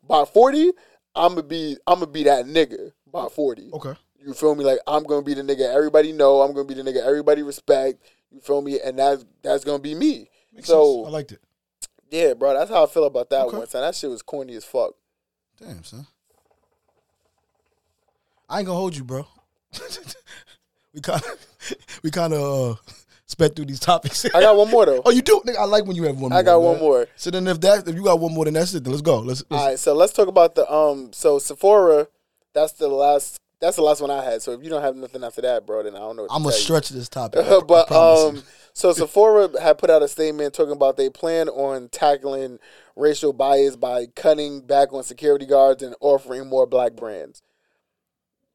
by 0.07 0.25
forty, 0.25 0.71
I'm 1.15 1.31
gonna 1.31 1.43
be 1.43 1.77
I'm 1.87 2.01
gonna 2.01 2.11
be 2.11 2.25
that 2.25 2.45
nigga 2.47 2.93
by 3.11 3.29
forty. 3.29 3.71
okay. 3.73 3.95
You 4.19 4.33
feel 4.35 4.55
me? 4.55 4.65
Like 4.65 4.79
I'm 4.87 5.03
gonna 5.05 5.23
be 5.23 5.35
the 5.35 5.43
nigga 5.43 5.75
everybody 5.75 6.13
know. 6.13 6.43
I'm 6.43 6.53
gonna 6.53 6.67
be 6.69 6.75
the 6.75 6.83
nigga 6.83 7.05
everybody 7.05 7.43
respect. 7.43 8.03
You 8.31 8.41
feel 8.41 8.61
me? 8.63 8.79
And 8.85 8.99
that's 8.99 9.25
that's 9.43 9.65
gonna 9.65 9.79
be 9.79 9.95
me. 9.95 10.29
Makes 10.53 10.69
so 10.69 10.97
sense. 10.97 11.07
I 11.07 11.11
liked 11.11 11.33
it. 11.33 11.41
yeah, 12.11 12.35
bro, 12.35 12.55
that's 12.55 12.71
how 12.71 12.85
I 12.85 12.87
feel 12.87 13.05
about 13.05 13.31
that 13.31 13.47
Okay. 13.47 13.57
one. 13.59 13.67
Son, 13.67 13.83
that 13.83 13.95
shit 13.95 14.11
was 14.11 14.23
corny 14.23 14.55
as 14.55 14.65
fuck. 14.65 14.93
Damn, 15.59 15.83
son. 15.85 16.07
I 18.49 18.59
ain't 18.59 18.67
gonna 18.67 18.79
hold 18.79 18.97
you, 18.97 19.05
bro. 19.05 19.27
we 20.95 21.01
kind 21.01 21.23
of, 21.23 21.47
we 22.03 22.11
kind 22.11 22.33
of 22.35 22.41
uh, 22.79 22.81
sped 23.35 23.55
through 23.57 23.67
these 23.67 23.81
topics. 23.81 24.25
I 24.35 24.41
got 24.41 24.57
one 24.57 24.71
more 24.71 24.87
though. 24.87 25.03
oh, 25.07 25.11
you 25.11 25.23
do? 25.23 25.43
Nigga, 25.47 25.59
I 25.59 25.65
like 25.65 25.85
when 25.85 25.97
you 25.97 26.05
have 26.05 26.17
one. 26.17 26.31
more, 26.31 26.39
I 26.39 26.43
got 26.43 26.61
man. 26.61 26.71
one 26.71 26.81
more. 26.81 27.07
So 27.17 27.31
then, 27.31 27.47
if 27.49 27.61
that, 27.61 27.87
if 27.87 27.95
you 27.95 28.05
got 28.05 28.21
one 28.21 28.33
more, 28.33 28.45
then 28.45 28.55
that's 28.55 28.73
it. 28.75 28.85
Then 28.85 28.93
let's 28.93 29.03
go. 29.03 29.19
Let's. 29.19 29.43
let's 29.51 29.63
All 29.63 29.69
right, 29.69 29.79
so 29.79 29.95
let's 29.95 30.13
talk 30.13 30.29
about 30.29 30.55
the 30.55 30.71
um. 30.73 31.13
So 31.13 31.39
Sephora, 31.39 32.09
that's 32.53 32.73
the 32.73 32.89
last. 32.89 33.39
That's 33.61 33.77
the 33.77 33.83
last 33.83 34.01
one 34.01 34.11
I 34.11 34.23
had. 34.23 34.43
So 34.43 34.53
if 34.53 34.63
you 34.63 34.69
don't 34.69 34.83
have 34.83 34.95
nothing 34.97 35.25
after 35.25 35.41
that, 35.43 35.67
bro, 35.67 35.83
then 35.83 35.95
I 35.95 36.01
don't 36.01 36.17
know. 36.17 36.23
What 36.23 36.33
I'm 36.33 36.43
gonna 36.43 36.53
tell 36.53 36.59
you. 36.59 36.65
stretch 36.65 36.89
this 36.91 37.09
topic. 37.09 37.45
But 37.67 37.91
um, 37.91 38.43
so 38.73 38.93
Sephora 38.93 39.49
had 39.61 39.79
put 39.79 39.91
out 39.91 40.03
a 40.03 40.09
statement 40.09 40.55
talking 40.55 40.73
about 40.73 40.97
they 40.97 41.09
plan 41.09 41.49
on 41.49 41.89
tackling 41.89 42.59
racial 42.97 43.33
bias 43.33 43.77
by 43.77 44.07
cutting 44.15 44.61
back 44.61 44.93
on 44.93 45.03
security 45.03 45.47
guards 45.47 45.83
and 45.83 45.95
offering 46.01 46.49
more 46.49 46.67
black 46.67 46.95
brands. 46.95 47.43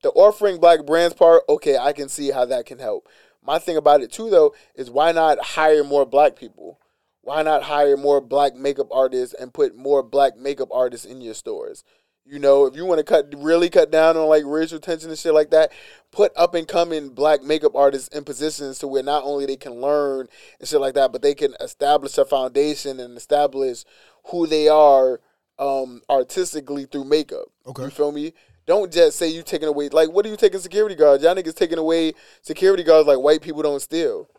The 0.01 0.09
offering 0.11 0.59
black 0.59 0.85
brands 0.85 1.13
part, 1.13 1.43
okay, 1.49 1.77
I 1.77 1.91
can 1.91 2.07
see 2.07 2.31
how 2.31 2.45
that 2.45 2.65
can 2.65 2.79
help. 2.79 3.07
My 3.49 3.57
thing 3.57 3.77
about 3.77 4.01
it 4.01 4.11
too, 4.11 4.29
though, 4.29 4.53
is 4.75 4.91
why 4.91 5.11
not 5.11 5.43
hire 5.43 5.83
more 5.83 6.05
black 6.05 6.35
people? 6.35 6.79
Why 7.21 7.41
not 7.41 7.63
hire 7.63 7.97
more 7.97 8.21
black 8.21 8.53
makeup 8.53 8.89
artists 8.91 9.33
and 9.33 9.51
put 9.51 9.75
more 9.75 10.03
black 10.03 10.37
makeup 10.37 10.69
artists 10.71 11.03
in 11.07 11.19
your 11.19 11.33
stores? 11.33 11.83
You 12.27 12.37
know, 12.37 12.67
if 12.67 12.75
you 12.75 12.85
want 12.85 12.99
to 12.99 13.03
cut 13.03 13.33
really 13.35 13.71
cut 13.71 13.89
down 13.89 14.17
on 14.17 14.27
like 14.27 14.43
racial 14.45 14.77
tension 14.79 15.09
and 15.09 15.17
shit 15.17 15.33
like 15.33 15.49
that, 15.49 15.71
put 16.11 16.31
up 16.35 16.53
and 16.53 16.67
coming 16.67 17.09
black 17.09 17.41
makeup 17.41 17.71
artists 17.73 18.07
in 18.09 18.23
positions 18.23 18.77
to 18.79 18.87
where 18.87 19.01
not 19.01 19.23
only 19.23 19.47
they 19.47 19.57
can 19.57 19.81
learn 19.81 20.27
and 20.59 20.69
shit 20.69 20.79
like 20.79 20.93
that, 20.93 21.11
but 21.11 21.23
they 21.23 21.33
can 21.33 21.55
establish 21.59 22.19
a 22.19 22.25
foundation 22.25 22.99
and 22.99 23.17
establish 23.17 23.83
who 24.25 24.45
they 24.45 24.67
are 24.67 25.21
um, 25.57 26.03
artistically 26.07 26.85
through 26.85 27.05
makeup. 27.05 27.47
Okay. 27.65 27.85
You 27.85 27.89
feel 27.89 28.11
me? 28.11 28.33
Don't 28.69 28.93
just 28.93 29.17
say 29.17 29.27
you 29.27 29.41
taking 29.41 29.67
away 29.67 29.89
like 29.89 30.11
what 30.11 30.27
are 30.27 30.29
you 30.29 30.37
taking 30.37 30.59
security 30.59 30.93
guards? 30.93 31.23
Y'all 31.23 31.33
niggas 31.33 31.55
taking 31.55 31.79
away 31.79 32.13
security 32.43 32.83
guards 32.83 33.07
like 33.07 33.17
white 33.17 33.41
people 33.41 33.63
don't 33.63 33.81
steal. 33.81 34.29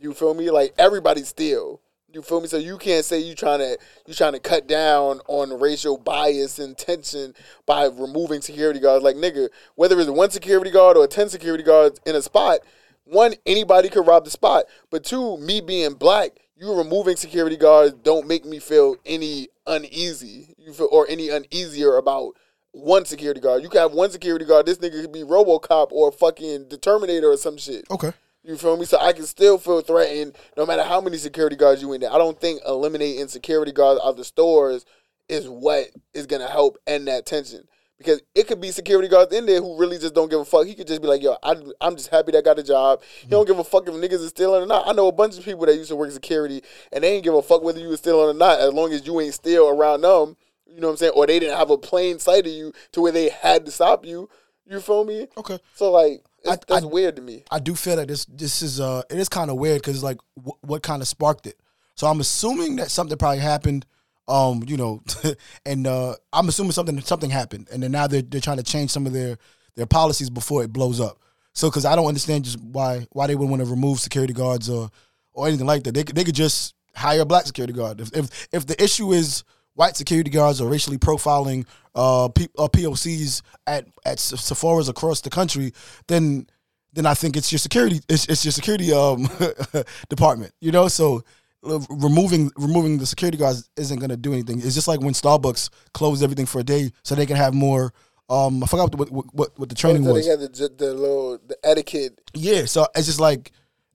You 0.00 0.14
feel 0.14 0.32
me? 0.32 0.50
Like 0.50 0.72
everybody 0.78 1.24
steal. 1.24 1.78
You 2.10 2.22
feel 2.22 2.40
me? 2.40 2.46
So 2.46 2.56
you 2.56 2.78
can't 2.78 3.04
say 3.04 3.18
you 3.18 3.34
trying 3.34 3.58
to 3.58 3.76
you 4.06 4.14
trying 4.14 4.32
to 4.32 4.40
cut 4.40 4.66
down 4.66 5.20
on 5.28 5.60
racial 5.60 5.98
bias 5.98 6.58
and 6.58 6.74
tension 6.74 7.34
by 7.66 7.84
removing 7.84 8.40
security 8.40 8.80
guards. 8.80 9.04
Like 9.04 9.16
nigga, 9.16 9.50
whether 9.74 10.00
it's 10.00 10.08
one 10.08 10.30
security 10.30 10.70
guard 10.70 10.96
or 10.96 11.06
ten 11.06 11.28
security 11.28 11.62
guards 11.62 12.00
in 12.06 12.16
a 12.16 12.22
spot, 12.22 12.60
one 13.04 13.34
anybody 13.44 13.90
could 13.90 14.06
rob 14.06 14.24
the 14.24 14.30
spot. 14.30 14.64
But 14.88 15.04
two, 15.04 15.36
me 15.36 15.60
being 15.60 15.92
black, 15.92 16.30
you 16.56 16.74
removing 16.74 17.16
security 17.16 17.58
guards 17.58 17.92
don't 17.92 18.26
make 18.26 18.46
me 18.46 18.58
feel 18.58 18.96
any 19.04 19.48
uneasy. 19.66 20.54
You 20.56 20.72
feel 20.72 20.88
or 20.90 21.06
any 21.10 21.28
uneasier 21.28 21.98
about 21.98 22.32
one 22.72 23.04
security 23.04 23.40
guard. 23.40 23.62
You 23.62 23.68
can 23.68 23.80
have 23.80 23.92
one 23.92 24.10
security 24.10 24.44
guard. 24.44 24.66
This 24.66 24.78
nigga 24.78 25.02
could 25.02 25.12
be 25.12 25.22
RoboCop 25.22 25.88
or 25.92 26.12
fucking 26.12 26.68
the 26.68 26.78
Terminator 26.78 27.30
or 27.30 27.36
some 27.36 27.56
shit. 27.56 27.84
okay. 27.90 28.12
You 28.42 28.56
feel 28.56 28.78
me? 28.78 28.86
So 28.86 28.98
I 28.98 29.12
can 29.12 29.26
still 29.26 29.58
feel 29.58 29.82
threatened 29.82 30.34
no 30.56 30.64
matter 30.64 30.82
how 30.82 31.00
many 31.02 31.18
security 31.18 31.56
guards 31.56 31.82
you 31.82 31.92
in 31.92 32.00
there. 32.00 32.10
I 32.12 32.16
don't 32.16 32.40
think 32.40 32.62
eliminating 32.66 33.28
security 33.28 33.70
guards 33.70 34.00
out 34.02 34.08
of 34.10 34.16
the 34.16 34.24
stores 34.24 34.86
is 35.28 35.46
what 35.46 35.88
is 36.14 36.26
gonna 36.26 36.48
help 36.48 36.78
end 36.86 37.06
that 37.08 37.26
tension. 37.26 37.64
Because 37.98 38.22
it 38.34 38.46
could 38.46 38.58
be 38.58 38.70
security 38.70 39.08
guards 39.08 39.34
in 39.34 39.44
there 39.44 39.60
who 39.60 39.78
really 39.78 39.98
just 39.98 40.14
don't 40.14 40.30
give 40.30 40.40
a 40.40 40.44
fuck. 40.46 40.66
He 40.66 40.74
could 40.74 40.86
just 40.86 41.02
be 41.02 41.06
like, 41.06 41.22
yo, 41.22 41.36
I, 41.42 41.54
I'm 41.82 41.96
just 41.96 42.08
happy 42.08 42.32
that 42.32 42.38
I 42.38 42.40
got 42.40 42.58
a 42.58 42.62
job. 42.62 43.02
He 43.20 43.28
don't 43.28 43.46
give 43.46 43.58
a 43.58 43.64
fuck 43.64 43.86
if 43.86 43.92
niggas 43.92 44.22
is 44.22 44.30
stealing 44.30 44.62
or 44.62 44.66
not. 44.66 44.88
I 44.88 44.92
know 44.92 45.08
a 45.08 45.12
bunch 45.12 45.36
of 45.36 45.44
people 45.44 45.66
that 45.66 45.76
used 45.76 45.90
to 45.90 45.96
work 45.96 46.10
security 46.10 46.62
and 46.92 47.04
they 47.04 47.12
ain't 47.12 47.24
give 47.24 47.34
a 47.34 47.42
fuck 47.42 47.62
whether 47.62 47.78
you 47.78 47.88
was 47.88 47.98
stealing 48.00 48.34
or 48.34 48.38
not 48.38 48.58
as 48.58 48.72
long 48.72 48.90
as 48.94 49.06
you 49.06 49.20
ain't 49.20 49.34
still 49.34 49.68
around 49.68 50.00
them. 50.00 50.38
You 50.72 50.80
know 50.80 50.88
what 50.88 50.92
I'm 50.92 50.96
saying? 50.98 51.12
Or 51.16 51.26
they 51.26 51.38
didn't 51.38 51.56
have 51.58 51.70
a 51.70 51.78
plain 51.78 52.18
sight 52.18 52.46
of 52.46 52.52
you 52.52 52.72
to 52.92 53.00
where 53.00 53.12
they 53.12 53.28
had 53.30 53.64
to 53.66 53.70
stop 53.72 54.04
you. 54.06 54.28
You 54.66 54.80
feel 54.80 55.04
me? 55.04 55.26
Okay. 55.36 55.58
So 55.74 55.90
like, 55.90 56.22
it's, 56.44 56.48
I- 56.50 56.56
that's 56.68 56.84
I- 56.84 56.88
weird 56.88 57.16
to 57.16 57.22
me. 57.22 57.44
I 57.50 57.58
do 57.58 57.74
feel 57.74 57.96
that 57.96 58.08
this 58.08 58.24
this 58.26 58.62
is 58.62 58.80
uh 58.80 59.02
it 59.10 59.18
is 59.18 59.28
kind 59.28 59.50
of 59.50 59.56
weird 59.56 59.80
because 59.82 60.02
like 60.02 60.18
w- 60.36 60.56
what 60.62 60.82
kind 60.82 61.02
of 61.02 61.08
sparked 61.08 61.46
it. 61.46 61.56
So 61.96 62.06
I'm 62.06 62.20
assuming 62.20 62.76
that 62.76 62.90
something 62.90 63.18
probably 63.18 63.40
happened. 63.40 63.84
Um, 64.28 64.62
you 64.66 64.76
know, 64.76 65.02
and 65.66 65.86
uh, 65.88 66.14
I'm 66.32 66.48
assuming 66.48 66.70
something 66.72 67.00
something 67.00 67.30
happened, 67.30 67.68
and 67.72 67.82
then 67.82 67.90
now 67.90 68.06
they're 68.06 68.22
they're 68.22 68.40
trying 68.40 68.58
to 68.58 68.62
change 68.62 68.90
some 68.90 69.04
of 69.06 69.12
their 69.12 69.36
their 69.74 69.86
policies 69.86 70.30
before 70.30 70.62
it 70.62 70.72
blows 70.72 71.00
up. 71.00 71.18
So 71.52 71.68
because 71.68 71.84
I 71.84 71.96
don't 71.96 72.06
understand 72.06 72.44
just 72.44 72.60
why 72.60 73.06
why 73.10 73.26
they 73.26 73.34
would 73.34 73.48
want 73.50 73.60
to 73.62 73.68
remove 73.68 73.98
security 73.98 74.32
guards 74.32 74.70
or 74.70 74.88
or 75.32 75.48
anything 75.48 75.66
like 75.66 75.82
that. 75.82 75.92
They 75.94 76.04
could 76.04 76.14
they 76.14 76.22
could 76.22 76.36
just 76.36 76.74
hire 76.94 77.22
a 77.22 77.24
black 77.24 77.46
security 77.46 77.72
guard. 77.72 78.00
If 78.00 78.16
if, 78.16 78.48
if 78.52 78.66
the 78.66 78.80
issue 78.82 79.10
is 79.12 79.42
white 79.80 79.96
security 79.96 80.28
guards 80.28 80.60
are 80.60 80.68
racially 80.68 80.98
profiling 80.98 81.64
uh, 81.94 82.28
P, 82.28 82.48
uh 82.58 82.68
POCs 82.68 83.40
at 83.66 83.86
at 84.04 84.18
Sephora's 84.18 84.90
across 84.90 85.22
the 85.22 85.30
country, 85.30 85.72
then 86.06 86.46
then 86.92 87.06
I 87.06 87.14
think 87.14 87.34
it's 87.34 87.50
your 87.50 87.58
security 87.58 88.00
it's, 88.08 88.26
it's 88.26 88.44
your 88.44 88.52
security 88.52 88.92
um 88.92 89.26
department. 90.10 90.52
You 90.60 90.70
know, 90.70 90.88
so 90.88 91.22
uh, 91.64 91.80
removing 91.88 92.50
removing 92.56 92.98
the 92.98 93.06
security 93.06 93.38
guards 93.38 93.70
isn't 93.76 93.98
going 93.98 94.10
to 94.10 94.18
do 94.18 94.34
anything. 94.34 94.58
It's 94.58 94.74
just 94.74 94.86
like 94.86 95.00
when 95.00 95.14
Starbucks 95.14 95.70
closed 95.94 96.22
everything 96.22 96.46
for 96.46 96.60
a 96.60 96.64
day 96.64 96.90
so 97.02 97.14
they 97.14 97.26
can 97.26 97.36
have 97.36 97.54
more. 97.54 97.92
Um, 98.28 98.62
I 98.62 98.66
forgot 98.66 98.94
what 98.94 99.10
what, 99.10 99.34
what, 99.34 99.58
what 99.58 99.68
the 99.70 99.74
training 99.74 100.04
So 100.04 100.12
was. 100.12 100.24
they 100.24 100.30
had 100.30 100.40
the, 100.40 100.68
the 100.76 100.94
little 100.94 101.38
the 101.38 101.56
etiquette. 101.64 102.20
Yeah, 102.34 102.66
so 102.66 102.86
it's 102.94 103.06
just 103.06 103.18
like, 103.18 103.50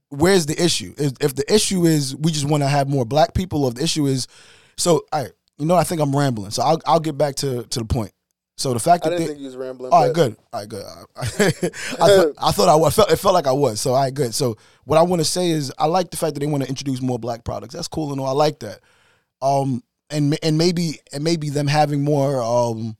where's 0.09 0.47
the 0.47 0.61
issue? 0.61 0.95
If, 0.97 1.13
if 1.21 1.35
the 1.35 1.45
issue 1.53 1.85
is 1.85 2.15
we 2.15 2.31
just 2.31 2.49
want 2.49 2.63
to 2.63 2.67
have 2.67 2.89
more 2.89 3.05
black 3.05 3.35
people, 3.35 3.63
or 3.65 3.69
if 3.69 3.75
the 3.75 3.83
issue 3.83 4.07
is, 4.07 4.27
so 4.77 5.05
all 5.13 5.21
right, 5.23 5.31
you 5.57 5.65
know, 5.65 5.75
I 5.75 5.83
think 5.83 6.01
I'm 6.01 6.15
rambling, 6.15 6.51
so 6.51 6.63
I'll 6.63 6.81
I'll 6.85 6.99
get 6.99 7.17
back 7.17 7.35
to 7.35 7.63
to 7.63 7.79
the 7.79 7.85
point. 7.85 8.11
So 8.57 8.73
the 8.73 8.79
fact 8.79 9.03
that 9.03 9.11
I 9.11 9.17
didn't 9.17 9.27
they, 9.27 9.33
think 9.33 9.39
you 9.39 9.47
was 9.47 9.57
rambling. 9.57 9.91
all 9.91 10.05
right, 10.05 10.13
good, 10.13 10.37
all 10.53 10.61
right, 10.61 10.69
good. 10.69 10.83
I, 11.17 11.27
thought, 11.27 12.33
I 12.37 12.51
thought 12.51 12.69
I 12.69 12.75
was, 12.75 12.95
felt 12.95 13.11
it 13.11 13.17
felt 13.17 13.33
like 13.33 13.47
I 13.47 13.51
was. 13.51 13.81
So 13.81 13.91
all 13.91 14.01
right, 14.01 14.13
good. 14.13 14.33
So 14.33 14.55
what 14.85 14.97
I 14.97 15.01
want 15.01 15.19
to 15.19 15.25
say 15.25 15.49
is, 15.49 15.73
I 15.77 15.87
like 15.87 16.09
the 16.09 16.17
fact 16.17 16.35
that 16.35 16.39
they 16.39 16.45
want 16.45 16.63
to 16.63 16.69
introduce 16.69 17.01
more 17.01 17.19
black 17.19 17.43
products. 17.43 17.73
That's 17.73 17.89
cool 17.89 18.11
and 18.11 18.21
all. 18.21 18.27
I 18.27 18.31
like 18.31 18.59
that. 18.59 18.79
Um, 19.41 19.83
and 20.09 20.37
and 20.41 20.57
maybe 20.57 20.99
and 21.11 21.23
maybe 21.23 21.49
them 21.49 21.67
having 21.67 22.01
more 22.01 22.41
um 22.41 22.95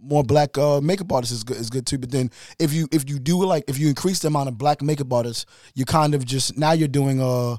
more 0.00 0.22
black 0.22 0.56
uh, 0.56 0.80
makeup 0.80 1.12
artists 1.12 1.34
is 1.34 1.44
good 1.44 1.56
is 1.58 1.68
good 1.68 1.86
too. 1.86 1.98
But 1.98 2.10
then 2.10 2.30
if 2.58 2.72
you 2.72 2.88
if 2.92 3.08
you 3.08 3.18
do 3.18 3.44
like 3.44 3.64
if 3.68 3.78
you 3.78 3.88
increase 3.88 4.20
the 4.20 4.28
amount 4.28 4.48
of 4.48 4.56
black 4.56 4.80
makeup 4.80 5.12
artists, 5.12 5.44
you 5.74 5.84
kind 5.84 6.14
of 6.14 6.24
just 6.24 6.56
now 6.56 6.72
you're 6.72 6.88
doing 6.88 7.20
uh 7.20 7.56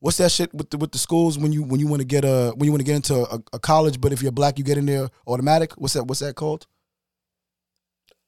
what's 0.00 0.18
that 0.18 0.30
shit 0.30 0.52
with 0.54 0.70
the 0.70 0.78
with 0.78 0.92
the 0.92 0.98
schools 0.98 1.38
when 1.38 1.52
you 1.52 1.62
when 1.62 1.80
you 1.80 1.86
want 1.86 2.00
to 2.00 2.06
get 2.06 2.24
a 2.24 2.52
when 2.56 2.66
you 2.66 2.72
want 2.72 2.80
to 2.80 2.86
get 2.86 2.96
into 2.96 3.14
a, 3.14 3.42
a 3.52 3.58
college, 3.58 4.00
but 4.00 4.12
if 4.12 4.22
you're 4.22 4.32
black 4.32 4.58
you 4.58 4.64
get 4.64 4.78
in 4.78 4.86
there 4.86 5.08
automatic. 5.26 5.72
What's 5.74 5.94
that 5.94 6.04
what's 6.04 6.20
that 6.20 6.34
called? 6.34 6.66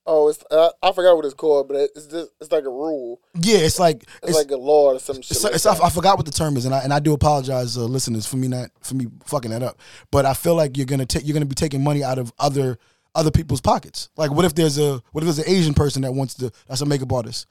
Oh, 0.06 0.28
it's 0.28 0.42
uh, 0.50 0.70
I 0.82 0.92
forgot 0.92 1.14
what 1.14 1.24
it's 1.24 1.34
called, 1.34 1.68
but 1.68 1.76
it's 1.76 2.06
just 2.06 2.30
it's 2.40 2.50
like 2.50 2.64
a 2.64 2.70
rule. 2.70 3.20
Yeah, 3.40 3.58
it's 3.58 3.78
like 3.78 4.04
It's, 4.22 4.36
like 4.36 4.50
a 4.50 4.56
law 4.56 4.94
or 4.94 4.98
some 4.98 5.22
shit. 5.22 5.30
It's, 5.32 5.44
like 5.44 5.54
it's, 5.54 5.66
I. 5.66 5.78
I 5.86 5.90
forgot 5.90 6.16
what 6.16 6.26
the 6.26 6.32
term 6.32 6.56
is, 6.56 6.64
and 6.64 6.74
I 6.74 6.80
and 6.80 6.92
I 6.92 6.98
do 7.00 7.12
apologize, 7.12 7.76
uh, 7.76 7.84
listeners, 7.84 8.26
for 8.26 8.36
me 8.36 8.48
not 8.48 8.70
for 8.80 8.94
me 8.94 9.06
fucking 9.24 9.50
that 9.50 9.62
up. 9.62 9.78
But 10.10 10.26
I 10.26 10.34
feel 10.34 10.54
like 10.54 10.76
you're 10.76 10.86
gonna 10.86 11.06
take 11.06 11.26
you're 11.26 11.34
gonna 11.34 11.46
be 11.46 11.54
taking 11.54 11.84
money 11.84 12.02
out 12.02 12.18
of 12.18 12.32
other 12.38 12.78
other 13.14 13.30
people's 13.30 13.60
pockets. 13.60 14.08
Like, 14.16 14.32
what 14.32 14.44
if 14.44 14.54
there's 14.54 14.78
a 14.78 15.02
what 15.12 15.22
if 15.22 15.26
there's 15.26 15.38
an 15.38 15.48
Asian 15.48 15.74
person 15.74 16.02
that 16.02 16.12
wants 16.12 16.34
to 16.34 16.50
that's 16.66 16.80
a 16.80 16.86
makeup 16.86 17.12
artist? 17.12 17.46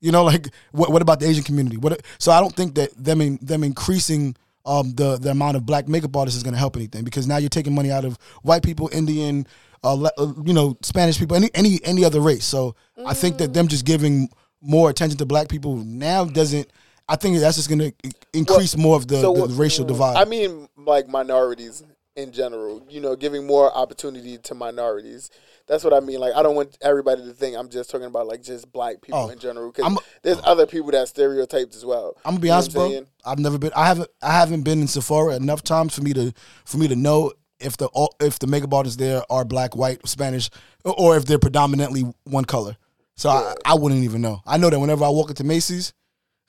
You 0.00 0.12
know, 0.12 0.24
like 0.24 0.48
what 0.72 0.90
what 0.90 1.02
about 1.02 1.20
the 1.20 1.26
Asian 1.28 1.44
community? 1.44 1.76
What 1.76 2.02
so 2.18 2.32
I 2.32 2.40
don't 2.40 2.54
think 2.54 2.74
that 2.76 2.90
them 2.96 3.20
in, 3.20 3.38
them 3.42 3.62
increasing 3.64 4.34
um 4.66 4.92
the 4.94 5.16
the 5.18 5.30
amount 5.30 5.56
of 5.56 5.66
black 5.66 5.88
makeup 5.88 6.16
artists 6.16 6.36
is 6.36 6.42
gonna 6.42 6.56
help 6.56 6.76
anything 6.76 7.04
because 7.04 7.26
now 7.26 7.36
you're 7.36 7.48
taking 7.50 7.74
money 7.74 7.90
out 7.90 8.04
of 8.04 8.16
white 8.42 8.62
people, 8.62 8.88
Indian. 8.92 9.46
Uh, 9.82 10.10
uh, 10.18 10.32
you 10.44 10.52
know, 10.52 10.76
Spanish 10.82 11.18
people, 11.18 11.34
any 11.34 11.48
any 11.54 11.80
any 11.84 12.04
other 12.04 12.20
race. 12.20 12.44
So 12.44 12.74
I 13.06 13.14
think 13.14 13.38
that 13.38 13.54
them 13.54 13.66
just 13.66 13.86
giving 13.86 14.28
more 14.60 14.90
attention 14.90 15.16
to 15.18 15.24
black 15.24 15.48
people 15.48 15.76
now 15.76 16.24
doesn't. 16.26 16.68
I 17.08 17.16
think 17.16 17.38
that's 17.38 17.56
just 17.56 17.68
going 17.70 17.78
to 17.80 17.92
increase 18.34 18.76
more 18.76 18.94
of 18.94 19.08
the, 19.08 19.20
So 19.22 19.32
the 19.32 19.40
what- 19.40 19.50
racial 19.58 19.86
divide. 19.86 20.16
I 20.16 20.26
mean, 20.26 20.68
like 20.76 21.08
minorities 21.08 21.82
in 22.14 22.30
general. 22.30 22.82
You 22.90 23.00
know, 23.00 23.16
giving 23.16 23.46
more 23.46 23.74
opportunity 23.74 24.36
to 24.36 24.54
minorities. 24.54 25.30
That's 25.70 25.84
what 25.84 25.94
I 25.94 26.00
mean. 26.00 26.18
Like, 26.18 26.34
I 26.34 26.42
don't 26.42 26.56
want 26.56 26.76
everybody 26.82 27.24
to 27.24 27.32
think 27.32 27.56
I'm 27.56 27.68
just 27.68 27.90
talking 27.90 28.08
about 28.08 28.26
like 28.26 28.42
just 28.42 28.72
black 28.72 29.00
people 29.00 29.20
Oh, 29.20 29.28
in 29.28 29.38
general. 29.38 29.70
Because 29.70 29.96
there's 30.22 30.40
other 30.42 30.66
people 30.66 30.90
that 30.90 31.06
stereotyped 31.06 31.76
as 31.76 31.86
well. 31.86 32.16
I'm 32.24 32.32
gonna 32.32 32.40
be 32.40 32.48
You 32.48 32.50
know 32.50 32.56
honest, 32.56 32.72
bro. 32.72 32.88
saying? 32.90 33.06
I've 33.24 33.38
never 33.38 33.56
been. 33.56 33.70
I 33.76 33.86
haven't. 33.86 34.10
I 34.20 34.32
haven't 34.32 34.62
been 34.62 34.80
in 34.80 34.88
Sephora 34.88 35.36
enough 35.36 35.62
times 35.62 35.94
for 35.94 36.02
me 36.02 36.12
to 36.14 36.32
for 36.64 36.78
me 36.78 36.88
to 36.88 36.96
know 36.96 37.32
if 37.60 37.76
the 37.76 37.88
if 38.18 38.40
the 38.40 38.48
makeup 38.48 38.74
artists 38.74 38.96
there 38.96 39.22
are 39.30 39.44
black, 39.44 39.76
white, 39.76 40.06
Spanish, 40.08 40.50
or 40.84 41.16
if 41.16 41.24
they're 41.26 41.38
predominantly 41.38 42.02
one 42.24 42.44
color. 42.46 42.76
So 43.14 43.28
I, 43.30 43.54
I 43.64 43.74
wouldn't 43.74 44.02
even 44.02 44.22
know. 44.22 44.40
I 44.44 44.56
know 44.56 44.70
that 44.70 44.80
whenever 44.80 45.04
I 45.04 45.08
walk 45.10 45.30
into 45.30 45.44
Macy's, 45.44 45.92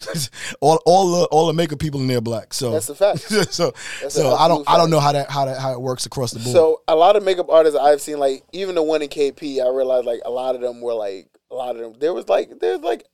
all 0.62 0.82
all 0.86 1.12
the 1.12 1.26
all 1.26 1.48
the 1.48 1.54
makeup 1.54 1.80
people 1.80 2.00
in 2.00 2.08
there 2.08 2.18
are 2.18 2.22
black. 2.22 2.54
So 2.54 2.72
That's 2.72 2.90
a 2.90 2.96
fact. 2.96 3.20
so 3.52 3.74
That's 4.02 4.16
so 4.16 4.34
I 4.36 4.48
don't 4.48 4.62
absolute 4.62 4.70
I 4.70 4.78
don't 4.78 4.90
know 4.90 5.00
how 5.00 5.12
that 5.12 5.30
how 5.30 5.46
that 5.46 5.60
how 5.60 5.74
it 5.74 5.82
works 5.82 6.06
across 6.06 6.32
the 6.32 6.40
board. 6.40 6.54
So 6.54 6.82
a 6.88 6.96
lot 6.96 7.16
of 7.16 7.24
makeup 7.24 7.50
artists 7.50 7.78
I've 7.80 8.02
seen, 8.02 8.20
like 8.20 8.44
even 8.52 8.76
the 8.76 8.84
one 8.84 9.02
in 9.02 9.10
KP, 9.10 9.64
I 9.64 9.70
realized 9.76 10.06
like 10.06 10.22
a 10.26 10.32
lot 10.32 10.56
of 10.56 10.62
them 10.62 10.82
were 10.82 10.94
like 10.94 11.28
a 11.50 11.56
lot 11.56 11.76
of 11.76 11.82
them. 11.82 11.94
There 12.00 12.14
was 12.14 12.30
like 12.30 12.60
there's 12.60 12.82
like 12.82 13.06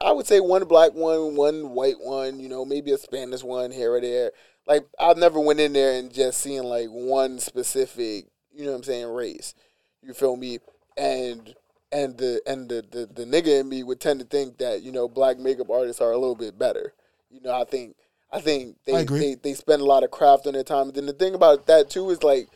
I 0.00 0.12
would 0.12 0.26
say 0.26 0.40
one 0.40 0.64
black 0.64 0.92
one, 0.92 1.36
one 1.36 1.70
white 1.70 2.00
one, 2.00 2.40
you 2.40 2.48
know, 2.48 2.64
maybe 2.64 2.92
a 2.92 2.98
Spanish 2.98 3.42
one 3.42 3.70
here 3.70 3.94
or 3.94 4.00
there. 4.00 4.32
Like 4.66 4.86
I've 4.98 5.16
never 5.16 5.40
went 5.40 5.60
in 5.60 5.72
there 5.72 5.98
and 5.98 6.12
just 6.12 6.40
seen 6.40 6.62
like 6.64 6.88
one 6.88 7.38
specific, 7.38 8.26
you 8.52 8.64
know 8.64 8.72
what 8.72 8.78
I'm 8.78 8.82
saying, 8.84 9.08
race. 9.08 9.54
You 10.02 10.14
feel 10.14 10.36
me? 10.36 10.58
And 10.96 11.54
and 11.92 12.16
the 12.16 12.40
and 12.46 12.68
the, 12.68 12.84
the 12.90 13.06
the 13.06 13.24
nigga 13.24 13.60
in 13.60 13.68
me 13.68 13.82
would 13.82 14.00
tend 14.00 14.20
to 14.20 14.26
think 14.26 14.58
that 14.58 14.82
you 14.82 14.92
know 14.92 15.08
black 15.08 15.38
makeup 15.38 15.70
artists 15.70 16.00
are 16.00 16.12
a 16.12 16.18
little 16.18 16.34
bit 16.34 16.58
better. 16.58 16.92
You 17.30 17.40
know, 17.40 17.54
I 17.54 17.64
think 17.64 17.96
I 18.32 18.40
think 18.40 18.76
they 18.86 18.94
I 18.94 19.04
they 19.04 19.34
they 19.34 19.54
spend 19.54 19.82
a 19.82 19.86
lot 19.86 20.04
of 20.04 20.10
craft 20.10 20.46
on 20.46 20.54
their 20.54 20.64
time. 20.64 20.88
And 20.88 20.94
then 20.94 21.06
the 21.06 21.12
thing 21.12 21.34
about 21.34 21.66
that 21.66 21.90
too 21.90 22.10
is 22.10 22.22
like 22.22 22.48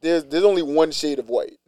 there's 0.00 0.24
there's 0.24 0.44
only 0.44 0.62
one 0.62 0.90
shade 0.90 1.18
of 1.18 1.28
white. 1.28 1.58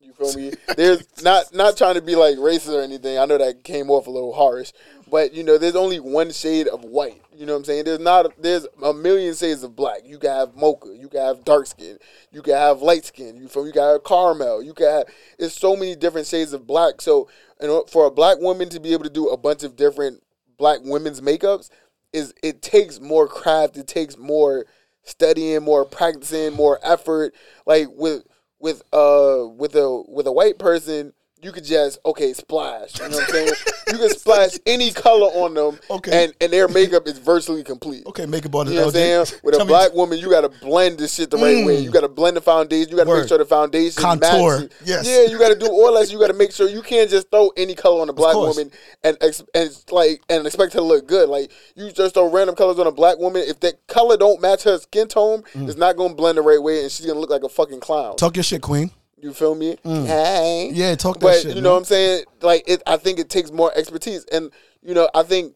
You 0.00 0.12
feel 0.12 0.34
me? 0.34 0.52
There's 0.76 1.22
not 1.22 1.54
not 1.54 1.76
trying 1.76 1.94
to 1.94 2.00
be 2.00 2.16
like 2.16 2.36
racist 2.36 2.74
or 2.74 2.80
anything. 2.80 3.18
I 3.18 3.26
know 3.26 3.36
that 3.36 3.62
came 3.62 3.90
off 3.90 4.06
a 4.06 4.10
little 4.10 4.32
harsh, 4.32 4.72
but 5.10 5.32
you 5.32 5.42
know, 5.42 5.58
there's 5.58 5.76
only 5.76 6.00
one 6.00 6.32
shade 6.32 6.68
of 6.68 6.84
white. 6.84 7.22
You 7.34 7.46
know 7.46 7.52
what 7.52 7.60
I'm 7.60 7.64
saying? 7.64 7.84
There's 7.84 8.00
not 8.00 8.32
there's 8.40 8.66
a 8.82 8.92
million 8.92 9.34
shades 9.34 9.62
of 9.62 9.76
black. 9.76 10.00
You 10.04 10.18
can 10.18 10.30
have 10.30 10.56
mocha, 10.56 10.94
you 10.96 11.08
can 11.08 11.20
have 11.20 11.44
dark 11.44 11.66
skin, 11.66 11.98
you 12.32 12.42
can 12.42 12.54
have 12.54 12.82
light 12.82 13.04
skin. 13.04 13.36
You 13.36 13.48
me? 13.62 13.70
You 13.74 13.80
have 13.80 14.04
caramel. 14.04 14.62
You 14.62 14.74
can 14.74 14.86
have 14.86 15.04
it's 15.38 15.54
so 15.54 15.76
many 15.76 15.94
different 15.94 16.26
shades 16.26 16.52
of 16.52 16.66
black. 16.66 17.00
So, 17.00 17.28
order 17.60 17.88
for 17.88 18.06
a 18.06 18.10
black 18.10 18.38
woman 18.40 18.68
to 18.70 18.80
be 18.80 18.92
able 18.92 19.04
to 19.04 19.10
do 19.10 19.28
a 19.28 19.36
bunch 19.36 19.62
of 19.62 19.76
different 19.76 20.22
black 20.58 20.80
women's 20.82 21.20
makeups, 21.20 21.70
is 22.12 22.34
it 22.42 22.62
takes 22.62 23.00
more 23.00 23.28
craft. 23.28 23.76
It 23.76 23.86
takes 23.86 24.18
more 24.18 24.66
studying, 25.04 25.62
more 25.62 25.84
practicing, 25.84 26.54
more 26.54 26.78
effort. 26.82 27.34
Like 27.66 27.88
with 27.90 28.24
with 28.58 28.82
uh 28.92 29.46
with 29.48 29.74
a 29.74 30.02
with 30.08 30.26
a 30.26 30.32
white 30.32 30.58
person, 30.58 31.12
you 31.42 31.52
could 31.52 31.64
just 31.64 31.98
okay 32.04 32.32
splash. 32.32 32.98
You 32.98 33.08
know 33.08 33.16
what 33.16 33.24
I'm 33.28 33.30
saying? 33.34 33.52
you 33.92 33.98
can 33.98 34.10
splash 34.10 34.50
any 34.66 34.90
color 34.90 35.26
on 35.28 35.54
them, 35.54 35.78
Okay. 35.90 36.24
and 36.24 36.34
and 36.40 36.52
their 36.52 36.68
makeup 36.68 37.06
is 37.06 37.18
virtually 37.18 37.62
complete. 37.62 38.04
okay, 38.06 38.26
makeup 38.26 38.54
artist. 38.54 38.74
You 38.74 38.80
know 38.80 38.86
what 38.86 38.96
I'm 38.96 39.00
saying? 39.26 39.40
With 39.44 39.54
a 39.54 39.58
Tell 39.58 39.66
me- 39.66 39.70
black 39.70 39.94
woman, 39.94 40.18
you 40.18 40.30
got 40.30 40.40
to 40.40 40.48
blend 40.48 40.98
this 40.98 41.14
shit 41.14 41.30
the 41.30 41.36
right 41.36 41.64
way. 41.64 41.78
You 41.80 41.90
got 41.90 42.00
to 42.00 42.08
blend 42.08 42.36
the 42.36 42.40
foundation. 42.40 42.90
You 42.90 42.96
got 42.96 43.04
to 43.06 43.14
make 43.20 43.28
sure 43.28 43.38
the 43.38 43.44
foundation 43.44 44.02
Contour. 44.02 44.58
matches. 44.60 44.70
Yes. 44.84 45.06
Yeah, 45.06 45.30
you 45.32 45.38
got 45.38 45.48
to 45.50 45.58
do 45.58 45.66
all 45.66 45.94
that. 45.98 46.10
You 46.10 46.18
got 46.18 46.28
to 46.28 46.34
make 46.34 46.52
sure 46.52 46.68
you 46.68 46.82
can't 46.82 47.08
just 47.08 47.30
throw 47.30 47.50
any 47.56 47.74
color 47.74 48.02
on 48.02 48.08
a 48.08 48.12
black 48.12 48.34
woman 48.34 48.70
and 49.04 49.16
ex- 49.20 49.42
and 49.54 49.70
like 49.90 50.22
and 50.28 50.46
expect 50.46 50.72
her 50.72 50.80
to 50.80 50.84
look 50.84 51.06
good. 51.06 51.28
Like 51.28 51.50
you 51.76 51.90
just 51.92 52.14
throw 52.14 52.30
random 52.30 52.56
colors 52.56 52.78
on 52.78 52.86
a 52.86 52.92
black 52.92 53.18
woman. 53.18 53.42
If 53.46 53.60
that 53.60 53.86
color 53.86 54.16
don't 54.16 54.40
match 54.42 54.64
her 54.64 54.78
skin 54.78 55.08
tone, 55.08 55.42
Mm. 55.54 55.68
it's 55.68 55.78
not 55.78 55.96
gonna 55.96 56.14
blend 56.14 56.36
the 56.38 56.42
right 56.42 56.62
way, 56.62 56.82
and 56.82 56.90
she's 56.90 57.06
gonna 57.06 57.18
look 57.20 57.30
like 57.30 57.42
a 57.44 57.48
fucking 57.48 57.80
clown. 57.80 58.16
Talk 58.16 58.36
your 58.36 58.42
shit, 58.42 58.60
Queen. 58.60 58.90
You 59.20 59.32
feel 59.32 59.54
me? 59.54 59.76
Hey. 59.84 60.70
Yeah, 60.72 60.94
talk 60.94 61.18
that 61.20 61.26
shit. 61.26 61.42
But 61.44 61.48
shit. 61.48 61.56
you 61.56 61.62
know 61.62 61.72
what. 61.72 61.78
I'm 61.78 61.84
saying? 61.84 62.24
Like 62.40 62.64
it 62.68 62.82
I 62.86 62.96
think 62.96 63.18
it 63.18 63.28
takes 63.28 63.50
more 63.50 63.72
expertise. 63.74 64.24
And 64.32 64.50
you 64.82 64.94
know, 64.94 65.08
I 65.14 65.22
think 65.24 65.54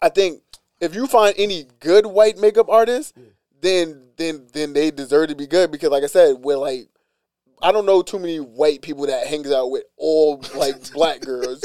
I 0.00 0.08
think 0.08 0.42
if 0.80 0.94
you 0.94 1.06
find 1.06 1.34
any 1.36 1.66
good 1.80 2.06
white 2.06 2.38
makeup 2.38 2.68
artists, 2.68 3.12
then 3.60 4.08
then 4.16 4.46
then 4.52 4.72
they 4.72 4.90
deserve 4.90 5.28
to 5.28 5.34
be 5.34 5.46
good 5.46 5.70
because 5.70 5.90
like 5.90 6.02
I 6.02 6.06
said, 6.06 6.36
we're 6.40 6.56
like 6.56 6.88
I 7.62 7.70
don't 7.72 7.86
know 7.86 8.02
too 8.02 8.18
many 8.18 8.38
white 8.38 8.82
people 8.82 9.06
that 9.06 9.26
hangs 9.26 9.52
out 9.52 9.70
with 9.70 9.84
all 9.96 10.42
like 10.56 10.92
black 10.94 11.20
girls. 11.20 11.62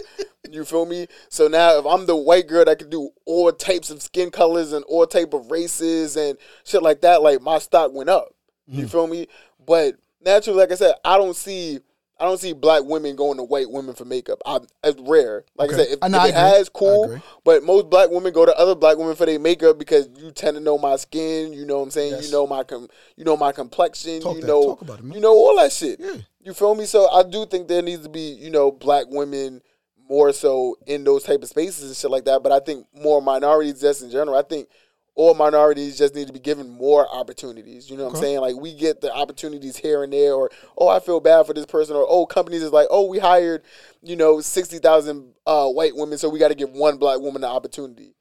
You 0.50 0.64
feel 0.64 0.86
me? 0.86 1.08
So 1.30 1.48
now 1.48 1.78
if 1.80 1.86
I'm 1.86 2.06
the 2.06 2.16
white 2.16 2.48
girl 2.48 2.66
that 2.66 2.80
can 2.80 2.90
do 2.90 3.10
all 3.26 3.52
types 3.52 3.90
of 3.90 4.02
skin 4.02 4.30
colors 4.30 4.74
and 4.74 4.84
all 4.86 5.06
type 5.08 5.34
of 5.34 5.50
races 5.52 6.16
and 6.16 6.38
shit 6.64 6.84
like 6.84 7.02
that, 7.02 7.22
like 7.22 7.42
my 7.42 7.60
stock 7.60 7.94
went 7.94 8.10
up. 8.10 8.30
You 8.68 8.86
Mm. 8.86 8.90
feel 8.92 9.08
me? 9.08 9.28
But 9.66 9.96
naturally, 10.24 10.60
like 10.60 10.72
I 10.72 10.76
said, 10.76 10.96
I 11.04 11.18
don't 11.18 11.36
see 11.36 11.80
I 12.20 12.26
don't 12.26 12.40
see 12.40 12.54
black 12.54 12.84
women 12.84 13.16
going 13.16 13.38
to 13.38 13.44
white 13.44 13.70
women 13.70 13.94
for 13.94 14.04
makeup. 14.04 14.42
I, 14.46 14.60
it's 14.84 15.00
rare. 15.02 15.46
Like 15.56 15.72
I 15.72 15.76
said, 15.76 15.88
if, 15.90 16.02
know, 16.02 16.24
if 16.24 16.30
it 16.30 16.36
has, 16.36 16.68
cool. 16.68 17.22
But 17.44 17.64
most 17.64 17.90
black 17.90 18.10
women 18.10 18.34
go 18.34 18.46
to 18.46 18.58
other 18.58 18.74
black 18.74 18.98
women 18.98 19.16
for 19.16 19.28
their 19.28 19.38
makeup 19.38 19.78
because 19.78 20.10
you 20.18 20.32
tend 20.32 20.58
to 20.58 20.64
know 20.64 20.80
my 20.80 20.96
skin. 20.96 21.54
You 21.54 21.66
know 21.66 21.78
what 21.78 21.84
I'm 21.84 21.92
saying? 21.92 22.14
Yes. 22.14 22.26
You 22.26 22.32
know 22.32 22.48
my 22.48 22.64
com- 22.64 22.88
you 23.18 23.24
know 23.24 23.38
my 23.38 23.52
complexion. 23.52 24.22
Talk 24.22 24.36
you 24.36 24.42
that- 24.42 24.48
know 24.48 24.80
it, 24.82 25.16
you 25.16 25.22
know 25.22 25.34
all 25.34 25.58
that 25.58 25.72
shit. 25.72 26.00
Yeah. 26.00 26.16
You 26.42 26.54
feel 26.54 26.74
me? 26.74 26.86
So 26.86 27.08
I 27.10 27.24
do 27.24 27.46
think 27.46 27.68
there 27.68 27.84
needs 27.84 28.04
to 28.04 28.10
be 28.10 28.32
you 28.32 28.50
know 28.50 28.72
black 28.72 29.06
women 29.10 29.62
more 30.10 30.34
so 30.34 30.78
in 30.88 31.04
those 31.04 31.24
type 31.24 31.44
of 31.44 31.50
spaces 31.50 31.84
and 31.88 31.96
shit 31.96 32.10
like 32.10 32.26
that. 32.26 32.42
But 32.42 32.52
I 32.52 32.60
think 32.60 32.88
more 32.96 33.22
minorities 33.22 33.82
just 33.82 34.02
in 34.02 34.10
general. 34.10 34.36
I 34.36 34.42
think 34.42 34.70
all 35.18 35.34
minorities 35.34 35.98
just 35.98 36.14
need 36.14 36.28
to 36.28 36.34
be 36.34 36.40
given 36.40 36.70
more 36.70 37.08
opportunities. 37.14 37.90
You 37.90 37.98
know 37.98 38.06
what 38.06 38.16
I'm 38.16 38.22
saying? 38.22 38.40
Like 38.40 38.56
we 38.56 38.76
get 38.76 39.02
the 39.02 39.12
opportunities 39.12 39.76
here 39.76 40.04
and 40.04 40.14
there, 40.14 40.34
or 40.34 40.52
oh, 40.78 40.88
I 40.88 41.00
feel 41.00 41.20
bad 41.20 41.48
for 41.48 41.54
this 41.54 41.66
person, 41.66 41.96
or 41.96 42.06
oh, 42.08 42.28
companies 42.28 42.62
is 42.62 42.72
like, 42.72 42.88
oh, 42.92 43.08
we 43.08 43.18
hired, 43.18 43.64
you 44.04 44.16
know, 44.16 44.40
sixty 44.42 44.78
thousand 44.78 45.34
uh, 45.48 45.68
white 45.70 45.96
women, 45.96 46.20
so 46.20 46.30
we 46.30 46.38
got 46.38 46.50
to 46.50 46.56
give 46.56 46.70
one 46.70 46.98
black 46.98 47.20
woman 47.20 47.42
the 47.42 47.48
opportunity. 47.48 48.14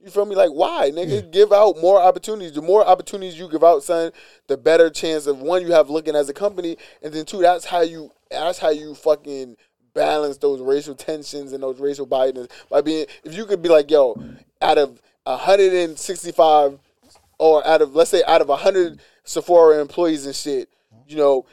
You 0.00 0.10
feel 0.10 0.26
me? 0.26 0.36
Like 0.36 0.50
why, 0.50 0.92
nigga? 0.94 1.28
Give 1.32 1.52
out 1.52 1.76
more 1.78 2.00
opportunities. 2.00 2.52
The 2.52 2.62
more 2.62 2.86
opportunities 2.86 3.36
you 3.36 3.48
give 3.48 3.64
out, 3.64 3.82
son, 3.82 4.12
the 4.46 4.56
better 4.56 4.90
chance 4.90 5.26
of 5.26 5.40
one 5.40 5.62
you 5.62 5.72
have 5.72 5.90
looking 5.90 6.14
as 6.14 6.28
a 6.28 6.34
company, 6.34 6.76
and 7.02 7.12
then 7.12 7.24
two, 7.24 7.42
that's 7.42 7.64
how 7.64 7.80
you 7.80 8.12
that's 8.30 8.60
how 8.60 8.70
you 8.70 8.94
fucking 8.94 9.56
balance 9.92 10.38
those 10.38 10.60
racial 10.60 10.94
tensions 10.94 11.52
and 11.52 11.62
those 11.62 11.80
racial 11.80 12.06
biases 12.06 12.48
by 12.70 12.80
being 12.80 13.06
if 13.24 13.34
you 13.34 13.44
could 13.44 13.60
be 13.60 13.68
like, 13.68 13.90
yo, 13.90 14.16
out 14.62 14.78
of 14.78 15.00
165 15.24 16.78
or 17.38 17.66
out 17.66 17.82
of 17.82 17.94
let's 17.94 18.10
say 18.10 18.22
out 18.26 18.40
of 18.40 18.48
100 18.48 19.00
Sephora 19.24 19.80
employees 19.80 20.26
and 20.26 20.34
shit, 20.34 20.68
you 21.06 21.16
know, 21.16 21.46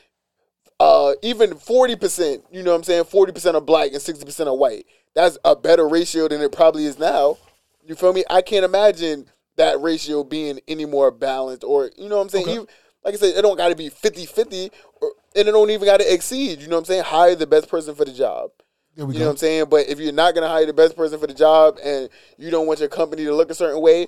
uh, 0.80 1.14
even 1.22 1.52
40%, 1.52 2.44
you 2.52 2.64
know 2.64 2.72
what 2.72 2.78
I'm 2.78 2.84
saying? 2.84 3.04
40% 3.04 3.54
are 3.54 3.62
black 3.62 3.92
and 3.92 4.02
60% 4.02 4.48
are 4.48 4.56
white. 4.56 4.86
That's 5.14 5.38
a 5.46 5.56
better 5.56 5.88
ratio 5.88 6.28
than 6.28 6.42
it 6.42 6.52
probably 6.52 6.86
is 6.86 6.98
now. 6.98 7.38
You 7.86 7.96
feel 7.96 8.14
me? 8.14 8.24
I 8.30 8.42
can't 8.42 8.66
imagine 8.66 9.28
that 9.58 9.80
ratio 9.80 10.24
being 10.24 10.60
any 10.68 10.86
more 10.86 11.12
balanced 11.12 11.64
or, 11.64 11.92
you 11.98 12.10
know 12.10 12.18
what 12.18 12.24
I'm 12.24 12.30
saying? 12.30 12.46
Okay. 12.46 12.54
Even, 12.54 12.68
like 13.06 13.14
I 13.14 13.18
said, 13.18 13.36
it 13.38 13.42
don't 13.42 13.58
got 13.58 13.70
to 13.70 13.76
be 13.76 13.90
50 13.90 14.26
50 14.26 14.72
or 15.02 15.12
and 15.36 15.48
it 15.48 15.52
don't 15.52 15.70
even 15.70 15.86
got 15.86 16.00
to 16.00 16.14
exceed, 16.14 16.62
you 16.62 16.68
know 16.68 16.76
what 16.76 16.82
I'm 16.82 16.86
saying? 16.86 17.04
Hire 17.04 17.36
the 17.36 17.48
best 17.48 17.70
person 17.70 17.96
for 17.96 18.06
the 18.06 18.12
job. 18.12 18.52
You 18.96 19.06
go. 19.06 19.12
know 19.12 19.26
what 19.26 19.32
I'm 19.32 19.38
saying? 19.38 19.66
But 19.70 19.88
if 19.88 20.00
you're 20.00 20.12
not 20.12 20.36
gonna 20.36 20.48
hire 20.48 20.66
the 20.66 20.74
best 20.74 20.96
person 20.96 21.20
for 21.20 21.28
the 21.28 21.34
job 21.34 21.78
and 21.84 22.10
you 22.38 22.50
don't 22.52 22.68
want 22.68 22.80
your 22.80 22.90
company 22.90 23.24
to 23.26 23.34
look 23.34 23.50
a 23.50 23.56
certain 23.56 23.82
way, 23.82 24.08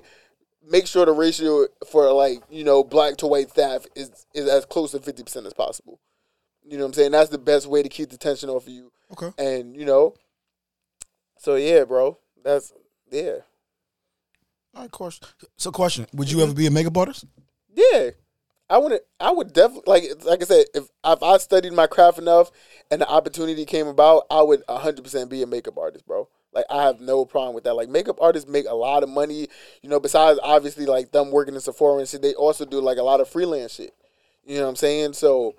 make 0.70 0.86
sure 0.86 1.06
the 1.06 1.12
ratio 1.12 1.66
for 1.90 2.12
like, 2.12 2.42
you 2.50 2.64
know, 2.64 2.84
black 2.84 3.16
to 3.18 3.26
white 3.26 3.50
staff 3.50 3.86
is 3.94 4.26
is 4.34 4.48
as 4.48 4.64
close 4.66 4.92
to 4.92 5.00
fifty 5.00 5.22
percent 5.22 5.46
as 5.46 5.54
possible. 5.54 6.00
You 6.66 6.78
know 6.78 6.84
what 6.84 6.88
I'm 6.88 6.94
saying? 6.94 7.10
That's 7.12 7.30
the 7.30 7.38
best 7.38 7.66
way 7.66 7.82
to 7.82 7.88
keep 7.88 8.10
the 8.10 8.16
tension 8.16 8.48
off 8.48 8.66
of 8.66 8.72
you. 8.72 8.90
Okay. 9.12 9.30
And, 9.36 9.76
you 9.76 9.84
know, 9.84 10.14
so 11.38 11.56
yeah, 11.56 11.84
bro. 11.84 12.18
That's 12.42 12.72
yeah. 13.10 13.38
All 14.74 14.82
right, 14.82 14.90
question. 14.90 15.28
So, 15.56 15.70
question: 15.70 16.06
Would 16.14 16.30
you 16.30 16.40
ever 16.42 16.52
be 16.52 16.66
a 16.66 16.70
makeup 16.70 16.96
artist? 16.96 17.26
Yeah. 17.74 18.10
I 18.70 18.78
wouldn't. 18.78 19.02
I 19.20 19.30
would 19.30 19.52
definitely 19.52 19.84
like 19.86 20.04
like 20.24 20.42
I 20.42 20.46
said, 20.46 20.66
if 20.74 20.84
if 21.04 21.22
I 21.22 21.36
studied 21.38 21.72
my 21.72 21.86
craft 21.86 22.18
enough 22.18 22.50
and 22.90 23.00
the 23.00 23.08
opportunity 23.08 23.64
came 23.64 23.86
about, 23.86 24.24
I 24.30 24.42
would 24.42 24.62
hundred 24.68 25.02
percent 25.04 25.30
be 25.30 25.42
a 25.42 25.46
makeup 25.46 25.76
artist, 25.76 26.06
bro. 26.06 26.28
Like 26.54 26.64
I 26.70 26.84
have 26.84 27.00
no 27.00 27.24
problem 27.24 27.54
with 27.54 27.64
that. 27.64 27.74
Like 27.74 27.88
makeup 27.88 28.18
artists 28.20 28.48
make 28.48 28.66
a 28.66 28.74
lot 28.74 29.02
of 29.02 29.08
money, 29.08 29.48
you 29.82 29.88
know, 29.88 30.00
besides 30.00 30.38
obviously 30.42 30.86
like 30.86 31.12
them 31.12 31.30
working 31.30 31.54
in 31.54 31.60
Sephora 31.60 31.98
and 31.98 32.08
shit, 32.08 32.22
they 32.22 32.34
also 32.34 32.64
do 32.64 32.80
like 32.80 32.98
a 32.98 33.02
lot 33.02 33.20
of 33.20 33.28
freelance 33.28 33.74
shit. 33.74 33.92
You 34.46 34.56
know 34.56 34.62
what 34.64 34.70
I'm 34.70 34.76
saying? 34.76 35.12
So 35.14 35.56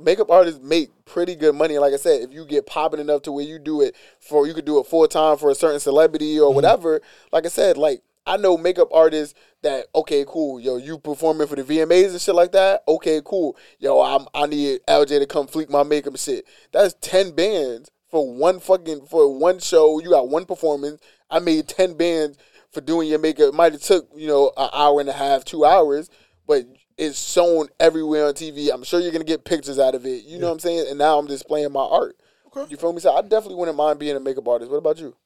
makeup 0.00 0.30
artists 0.30 0.60
make 0.62 0.90
pretty 1.04 1.34
good 1.34 1.54
money. 1.54 1.78
Like 1.78 1.92
I 1.92 1.96
said, 1.96 2.22
if 2.22 2.32
you 2.32 2.44
get 2.44 2.66
popping 2.66 3.00
enough 3.00 3.22
to 3.22 3.32
where 3.32 3.44
you 3.44 3.58
do 3.58 3.82
it 3.82 3.94
for 4.20 4.46
you 4.46 4.54
could 4.54 4.64
do 4.64 4.78
it 4.80 4.86
full 4.86 5.06
time 5.06 5.36
for 5.36 5.50
a 5.50 5.54
certain 5.54 5.80
celebrity 5.80 6.40
or 6.40 6.46
mm-hmm. 6.48 6.56
whatever. 6.56 7.02
Like 7.30 7.44
I 7.44 7.50
said, 7.50 7.76
like 7.76 8.02
I 8.28 8.36
know 8.36 8.58
makeup 8.58 8.88
artists 8.92 9.34
that 9.62 9.86
okay, 9.94 10.24
cool, 10.28 10.60
yo, 10.60 10.76
you 10.76 10.98
performing 10.98 11.46
for 11.46 11.56
the 11.56 11.64
VMAs 11.64 12.10
and 12.10 12.20
shit 12.20 12.34
like 12.34 12.52
that. 12.52 12.82
Okay, 12.86 13.22
cool, 13.24 13.56
yo, 13.78 14.00
I'm 14.00 14.26
I 14.34 14.46
need 14.46 14.80
LJ 14.86 15.18
to 15.20 15.26
come 15.26 15.48
fleek 15.48 15.70
my 15.70 15.82
makeup 15.82 16.16
shit. 16.18 16.46
That's 16.70 16.94
ten 17.00 17.32
bands 17.32 17.90
for 18.10 18.30
one 18.30 18.60
fucking 18.60 19.06
for 19.06 19.36
one 19.36 19.58
show. 19.58 19.98
You 19.98 20.10
got 20.10 20.28
one 20.28 20.44
performance. 20.44 21.00
I 21.30 21.38
made 21.38 21.68
ten 21.68 21.94
bands 21.94 22.36
for 22.70 22.82
doing 22.82 23.08
your 23.08 23.18
makeup. 23.18 23.48
It 23.48 23.54
might 23.54 23.72
have 23.72 23.82
took 23.82 24.08
you 24.14 24.28
know 24.28 24.52
an 24.58 24.68
hour 24.74 25.00
and 25.00 25.08
a 25.08 25.14
half, 25.14 25.44
two 25.44 25.64
hours, 25.64 26.10
but 26.46 26.66
it's 26.98 27.32
shown 27.32 27.68
everywhere 27.80 28.26
on 28.26 28.34
TV. 28.34 28.68
I'm 28.72 28.84
sure 28.84 29.00
you're 29.00 29.12
gonna 29.12 29.24
get 29.24 29.44
pictures 29.44 29.78
out 29.78 29.94
of 29.94 30.04
it. 30.04 30.24
You 30.24 30.38
know 30.38 30.48
what 30.48 30.52
I'm 30.52 30.58
saying? 30.60 30.86
And 30.90 30.98
now 30.98 31.18
I'm 31.18 31.26
displaying 31.26 31.72
my 31.72 31.80
art. 31.80 32.16
Okay. 32.48 32.70
You 32.70 32.76
feel 32.76 32.92
me? 32.92 33.00
So 33.00 33.14
I 33.16 33.22
definitely 33.22 33.54
wouldn't 33.54 33.76
mind 33.76 33.98
being 33.98 34.16
a 34.16 34.20
makeup 34.20 34.46
artist. 34.46 34.70
What 34.70 34.78
about 34.78 34.98
you? 34.98 35.16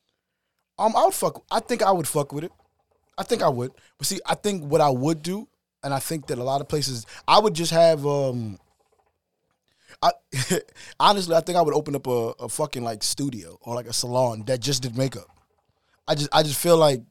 Um, 0.78 0.94
I 0.96 1.04
would 1.04 1.14
fuck. 1.14 1.42
I 1.50 1.60
think 1.60 1.82
I 1.82 1.90
would 1.92 2.08
fuck 2.08 2.32
with 2.32 2.44
it. 2.44 2.52
I 3.18 3.22
think 3.22 3.42
I 3.42 3.48
would. 3.48 3.72
But 3.98 4.07
see, 4.07 4.20
I 4.27 4.35
think 4.35 4.64
what 4.64 4.81
I 4.81 4.90
would 4.90 5.22
do, 5.22 5.48
and 5.83 5.92
I 5.92 5.98
think 5.98 6.27
that 6.29 6.38
a 6.38 6.44
lot 6.44 6.61
of 6.61 6.68
places, 6.68 7.07
I 7.27 7.38
would 7.38 7.55
just 7.55 7.72
have. 7.72 8.07
um 8.07 8.59
I 10.03 10.11
honestly, 11.01 11.37
I 11.37 11.40
think 11.40 11.57
I 11.57 11.62
would 11.62 11.75
open 11.75 11.94
up 11.94 12.07
a, 12.07 12.33
a 12.40 12.48
fucking 12.48 12.83
like 12.83 13.03
studio 13.03 13.59
or 13.62 13.75
like 13.75 13.87
a 13.87 13.92
salon 13.92 14.44
that 14.46 14.61
just 14.61 14.83
did 14.83 14.96
makeup. 14.96 15.29
I 16.09 16.14
just, 16.14 16.29
I 16.33 16.42
just 16.42 16.61
feel 16.61 16.77
like 16.77 17.03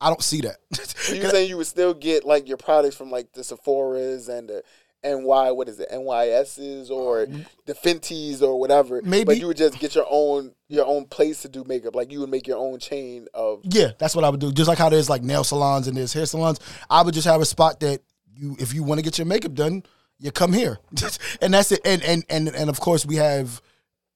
I 0.00 0.08
don't 0.08 0.22
see 0.22 0.42
that. 0.42 0.56
You 1.14 1.28
saying 1.28 1.50
you 1.50 1.58
would 1.58 1.66
still 1.66 1.92
get 1.92 2.24
like 2.24 2.48
your 2.48 2.56
products 2.56 2.96
from 2.96 3.10
like 3.10 3.32
the 3.32 3.44
Sephora's 3.44 4.28
and 4.28 4.48
the 4.48 4.62
NY, 5.04 5.50
what 5.52 5.68
is 5.68 5.78
it, 5.78 5.90
NYX's 5.90 6.90
or 6.90 7.26
the 7.66 7.74
Fenties 7.74 8.42
or 8.42 8.58
whatever. 8.58 8.98
Um, 8.98 9.10
Maybe. 9.10 9.24
but 9.24 9.38
you 9.38 9.46
would 9.46 9.56
just 9.56 9.78
get 9.78 9.94
your 9.94 10.06
own 10.08 10.52
your 10.68 10.86
own 10.86 11.04
place 11.06 11.42
to 11.42 11.48
do 11.48 11.62
makeup. 11.64 11.94
Like 11.94 12.10
you 12.10 12.20
would 12.20 12.30
make 12.30 12.46
your 12.46 12.58
own 12.58 12.78
chain 12.78 13.26
of. 13.34 13.60
Yeah, 13.64 13.90
that's 13.98 14.16
what 14.16 14.24
I 14.24 14.30
would 14.30 14.40
do. 14.40 14.52
Just 14.52 14.68
like 14.68 14.78
how 14.78 14.88
there's 14.88 15.10
like 15.10 15.22
nail 15.22 15.44
salons 15.44 15.86
and 15.86 15.96
there's 15.96 16.12
hair 16.12 16.26
salons, 16.26 16.58
I 16.88 17.02
would 17.02 17.14
just 17.14 17.26
have 17.26 17.40
a 17.40 17.44
spot 17.44 17.80
that 17.80 18.00
you, 18.34 18.56
if 18.58 18.74
you 18.74 18.82
want 18.82 18.98
to 18.98 19.02
get 19.02 19.18
your 19.18 19.26
makeup 19.26 19.54
done, 19.54 19.82
you 20.18 20.30
come 20.32 20.52
here, 20.52 20.78
and 21.40 21.52
that's 21.52 21.72
it. 21.72 21.80
And 21.84 22.02
and 22.02 22.24
and 22.28 22.48
and 22.48 22.70
of 22.70 22.80
course 22.80 23.04
we 23.04 23.16
have 23.16 23.60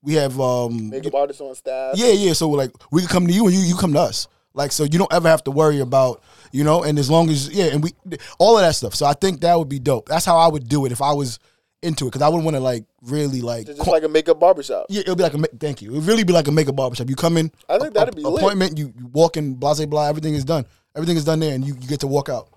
we 0.03 0.14
have 0.14 0.40
um 0.40 0.90
Makeup 0.90 1.14
artists 1.14 1.40
on 1.42 1.55
staff. 1.55 1.96
yeah 1.96 2.12
yeah. 2.12 2.33
So 2.33 2.48
like 2.51 2.70
we 2.90 3.03
can 3.03 3.09
come 3.09 3.27
to 3.27 3.33
you 3.33 3.46
and 3.46 3.55
you 3.55 3.61
you 3.61 3.77
come 3.77 3.92
to 3.92 4.01
us. 4.01 4.29
Like 4.59 4.73
so 4.73 4.83
you 4.85 4.99
don't 4.99 5.12
ever 5.12 5.29
have 5.29 5.42
to 5.44 5.51
worry 5.51 5.81
about 5.81 6.23
you 6.53 6.64
know. 6.64 6.83
And 6.83 6.99
as 6.99 7.09
long 7.09 7.31
as 7.31 7.49
yeah, 7.49 7.66
and 7.73 7.83
we 7.83 7.92
all 8.38 8.59
of 8.59 8.62
that 8.62 8.75
stuff. 8.75 8.94
So 8.94 9.07
I 9.07 9.14
think 9.14 9.40
that 9.42 9.57
would 9.59 9.68
be 9.68 9.79
dope. 9.79 10.09
That's 10.09 10.25
how 10.27 10.37
I 10.37 10.49
would 10.49 10.68
do 10.68 10.85
it 10.85 10.92
if 10.92 11.01
I 11.01 11.12
was 11.12 11.38
into 11.81 12.07
it 12.07 12.09
because 12.09 12.23
I 12.23 12.29
wouldn't 12.29 12.44
want 12.44 12.57
to 12.57 12.61
like 12.61 12.85
really 13.03 13.40
like. 13.40 13.66
Just 13.66 13.87
like 13.87 14.03
a 14.03 14.09
makeup 14.09 14.40
barbershop. 14.40 14.87
yeah, 14.88 15.03
it'll 15.03 15.14
be 15.14 15.23
like 15.23 15.35
a 15.35 15.38
ma- 15.38 15.47
thank 15.61 15.81
you. 15.81 15.94
It 15.94 16.01
really 16.01 16.25
be 16.25 16.33
like 16.33 16.49
a 16.49 16.53
makeup 16.53 16.75
barbershop. 16.75 17.09
You 17.09 17.14
come 17.14 17.37
in, 17.37 17.53
I 17.68 17.79
think 17.79 17.90
a- 17.92 17.94
that'd 17.94 18.14
a- 18.14 18.16
be 18.16 18.25
lit. 18.25 18.42
appointment. 18.42 18.77
You, 18.77 18.92
you 18.99 19.07
walk 19.12 19.37
in, 19.37 19.55
blah 19.55 19.75
blah 19.75 19.87
blah. 19.87 20.09
Everything 20.09 20.35
is 20.35 20.44
done. 20.44 20.66
Everything 20.97 21.16
is 21.16 21.25
done 21.25 21.38
there, 21.38 21.55
and 21.55 21.64
you, 21.64 21.75
you 21.81 21.87
get 21.87 22.01
to 22.01 22.09
walk 22.09 22.29
out. 22.29 22.49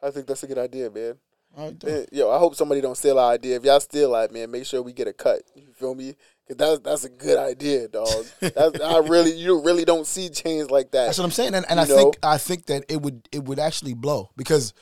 I 0.00 0.10
think 0.10 0.26
that's 0.26 0.42
a 0.44 0.46
good 0.46 0.58
idea, 0.58 0.88
man. 0.90 1.14
Dope. 1.56 1.84
Eh, 1.84 1.90
man, 1.90 2.06
Yo, 2.12 2.30
I 2.30 2.38
hope 2.38 2.54
somebody 2.54 2.80
don't 2.80 2.96
steal 2.96 3.18
our 3.18 3.32
idea. 3.32 3.56
If 3.56 3.64
y'all 3.64 3.80
steal 3.80 4.12
that, 4.12 4.32
man, 4.32 4.50
make 4.50 4.66
sure 4.66 4.82
we 4.82 4.92
get 4.92 5.06
a 5.08 5.12
cut. 5.12 5.42
You 5.54 5.72
feel 5.74 5.94
me? 5.94 6.14
Cause 6.48 6.56
that's 6.56 6.78
that's 6.80 7.04
a 7.04 7.08
good 7.08 7.38
idea, 7.38 7.86
dog. 7.88 8.26
That's 8.40 8.80
I 8.80 8.98
really 9.06 9.32
you 9.32 9.62
really 9.62 9.84
don't 9.84 10.06
see 10.06 10.28
chains 10.28 10.70
like 10.70 10.90
that. 10.90 11.06
That's 11.06 11.18
what 11.18 11.24
I'm 11.24 11.30
saying, 11.30 11.54
and, 11.54 11.64
and 11.68 11.78
I 11.78 11.84
think? 11.84 12.16
I 12.22 12.36
think 12.38 12.66
that 12.66 12.84
it 12.88 13.00
would 13.00 13.28
it 13.30 13.44
would 13.44 13.58
actually 13.60 13.94
blow 13.94 14.30
because 14.36 14.74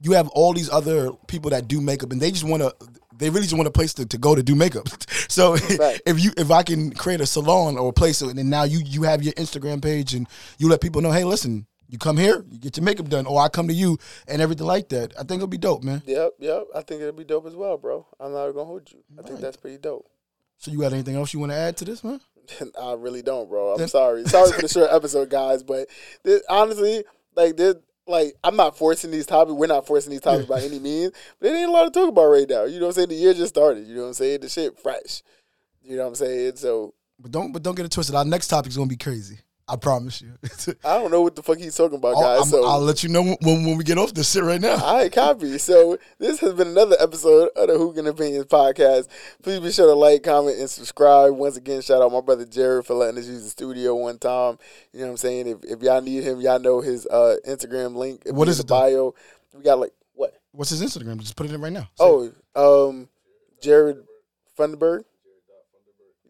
you 0.00 0.12
have 0.12 0.28
all 0.28 0.52
these 0.52 0.68
other 0.68 1.12
people 1.28 1.50
that 1.50 1.68
do 1.68 1.80
makeup, 1.80 2.10
and 2.12 2.20
they 2.20 2.30
just 2.30 2.44
want 2.44 2.62
to. 2.62 2.74
They 3.18 3.30
really 3.30 3.44
just 3.44 3.56
want 3.56 3.66
a 3.66 3.70
place 3.70 3.94
to, 3.94 4.04
to 4.04 4.18
go 4.18 4.34
to 4.34 4.42
do 4.42 4.54
makeup. 4.54 4.88
so 5.28 5.52
Right. 5.78 6.00
if 6.04 6.22
you 6.22 6.32
if 6.36 6.50
I 6.50 6.62
can 6.62 6.90
create 6.92 7.20
a 7.20 7.26
salon 7.26 7.78
or 7.78 7.90
a 7.90 7.92
place, 7.92 8.20
and 8.20 8.36
then 8.36 8.50
now 8.50 8.64
you 8.64 8.80
you 8.84 9.04
have 9.04 9.22
your 9.22 9.32
Instagram 9.34 9.80
page 9.80 10.12
and 10.12 10.26
you 10.58 10.68
let 10.68 10.80
people 10.80 11.00
know, 11.00 11.12
hey, 11.12 11.24
listen, 11.24 11.66
you 11.88 11.98
come 11.98 12.16
here, 12.16 12.44
you 12.50 12.58
get 12.58 12.76
your 12.76 12.84
makeup 12.84 13.08
done, 13.08 13.26
or 13.26 13.40
I 13.40 13.48
come 13.48 13.68
to 13.68 13.74
you 13.74 13.98
and 14.26 14.42
everything 14.42 14.66
like 14.66 14.88
that. 14.90 15.12
I 15.14 15.20
think 15.20 15.38
it'll 15.38 15.46
be 15.46 15.58
dope, 15.58 15.84
man. 15.84 16.02
Yep, 16.06 16.32
yep. 16.38 16.64
I 16.74 16.82
think 16.82 17.00
it'll 17.00 17.12
be 17.12 17.24
dope 17.24 17.46
as 17.46 17.54
well, 17.54 17.78
bro. 17.78 18.06
I'm 18.18 18.32
not 18.32 18.50
gonna 18.52 18.64
hold 18.64 18.90
you. 18.90 19.02
I 19.18 19.22
think 19.22 19.40
that's 19.40 19.56
pretty 19.56 19.78
dope. 19.78 20.08
So 20.58 20.70
you 20.70 20.80
got 20.80 20.92
anything 20.92 21.16
else 21.16 21.32
you 21.32 21.40
want 21.40 21.52
to 21.52 21.56
add 21.56 21.76
to 21.78 21.84
this, 21.84 22.02
man? 22.02 22.20
I 22.80 22.94
really 22.94 23.22
don't, 23.22 23.48
bro. 23.48 23.74
I'm 23.74 23.88
sorry. 23.88 24.24
Sorry 24.28 24.52
for 24.52 24.62
the 24.62 24.68
short 24.68 24.90
episode, 24.90 25.30
guys. 25.30 25.62
But 25.62 25.88
this, 26.22 26.42
honestly, 26.48 27.04
like 27.34 27.56
this, 27.56 27.74
like 28.06 28.34
I'm 28.42 28.56
not 28.56 28.78
forcing 28.78 29.10
these 29.10 29.26
topics. 29.26 29.54
We're 29.54 29.66
not 29.66 29.86
forcing 29.86 30.10
these 30.10 30.20
topics 30.20 30.46
by 30.46 30.60
any 30.62 30.78
means. 30.78 31.12
But 31.40 31.50
it 31.50 31.56
ain't 31.56 31.68
a 31.68 31.72
lot 31.72 31.84
to 31.84 31.90
talk 31.90 32.08
about 32.08 32.26
right 32.26 32.48
now. 32.48 32.64
You 32.64 32.78
know 32.78 32.86
what 32.86 32.90
I'm 32.90 32.94
saying? 32.94 33.08
The 33.08 33.14
year 33.16 33.34
just 33.34 33.54
started. 33.54 33.86
You 33.86 33.94
know 33.96 34.02
what 34.02 34.08
I'm 34.08 34.14
saying? 34.14 34.40
The 34.40 34.48
shit 34.48 34.78
fresh. 34.78 35.22
You 35.82 35.96
know 35.96 36.02
what 36.02 36.08
I'm 36.08 36.14
saying? 36.16 36.56
So 36.56 36.94
But 37.18 37.30
don't 37.30 37.52
but 37.52 37.62
don't 37.62 37.74
get 37.74 37.86
it 37.86 37.92
twisted. 37.92 38.14
Our 38.14 38.24
next 38.24 38.48
topic 38.48 38.70
is 38.70 38.76
gonna 38.76 38.88
be 38.88 38.96
crazy. 38.96 39.38
I 39.68 39.74
promise 39.74 40.22
you. 40.22 40.32
I 40.84 40.96
don't 40.98 41.10
know 41.10 41.22
what 41.22 41.34
the 41.34 41.42
fuck 41.42 41.58
he's 41.58 41.76
talking 41.76 41.98
about, 41.98 42.14
guys. 42.14 42.38
I'm- 42.38 42.44
so 42.48 42.64
I'll 42.64 42.80
let 42.80 43.02
you 43.02 43.08
know 43.08 43.22
when, 43.22 43.36
when 43.64 43.76
we 43.76 43.82
get 43.82 43.98
off 43.98 44.14
this 44.14 44.30
shit 44.30 44.44
right 44.44 44.60
now. 44.60 44.76
All 44.76 44.96
right, 44.98 45.10
copy. 45.12 45.58
So 45.58 45.98
this 46.20 46.38
has 46.38 46.54
been 46.54 46.68
another 46.68 46.96
episode 47.00 47.48
of 47.56 47.66
the 47.66 47.76
Hookah 47.76 47.98
and 47.98 48.08
Opinions 48.08 48.46
podcast. 48.46 49.08
Please 49.42 49.58
be 49.58 49.72
sure 49.72 49.88
to 49.88 49.94
like, 49.94 50.22
comment, 50.22 50.58
and 50.60 50.70
subscribe. 50.70 51.34
Once 51.34 51.56
again, 51.56 51.82
shout 51.82 52.00
out 52.00 52.12
my 52.12 52.20
brother 52.20 52.44
Jared 52.44 52.86
for 52.86 52.94
letting 52.94 53.18
us 53.18 53.26
use 53.26 53.42
the 53.42 53.50
studio 53.50 53.96
one 53.96 54.18
time. 54.18 54.56
You 54.92 55.00
know 55.00 55.06
what 55.06 55.10
I'm 55.12 55.16
saying? 55.16 55.48
If, 55.48 55.64
if 55.64 55.82
y'all 55.82 56.00
need 56.00 56.22
him, 56.22 56.40
y'all 56.40 56.60
know 56.60 56.80
his 56.80 57.04
uh, 57.06 57.36
Instagram 57.46 57.96
link. 57.96 58.22
It'll 58.24 58.38
What 58.38 58.48
is 58.48 58.60
it, 58.60 58.68
bio? 58.68 59.14
We 59.52 59.64
got 59.64 59.80
like 59.80 59.92
what? 60.14 60.34
What's 60.52 60.70
his 60.70 60.80
Instagram? 60.80 61.18
Just 61.18 61.34
put 61.34 61.46
it 61.46 61.52
in 61.52 61.60
right 61.60 61.72
now. 61.72 61.88
Oh, 61.98 62.30
um, 62.54 63.08
Jared 63.60 64.04
Funderburg. 64.56 65.04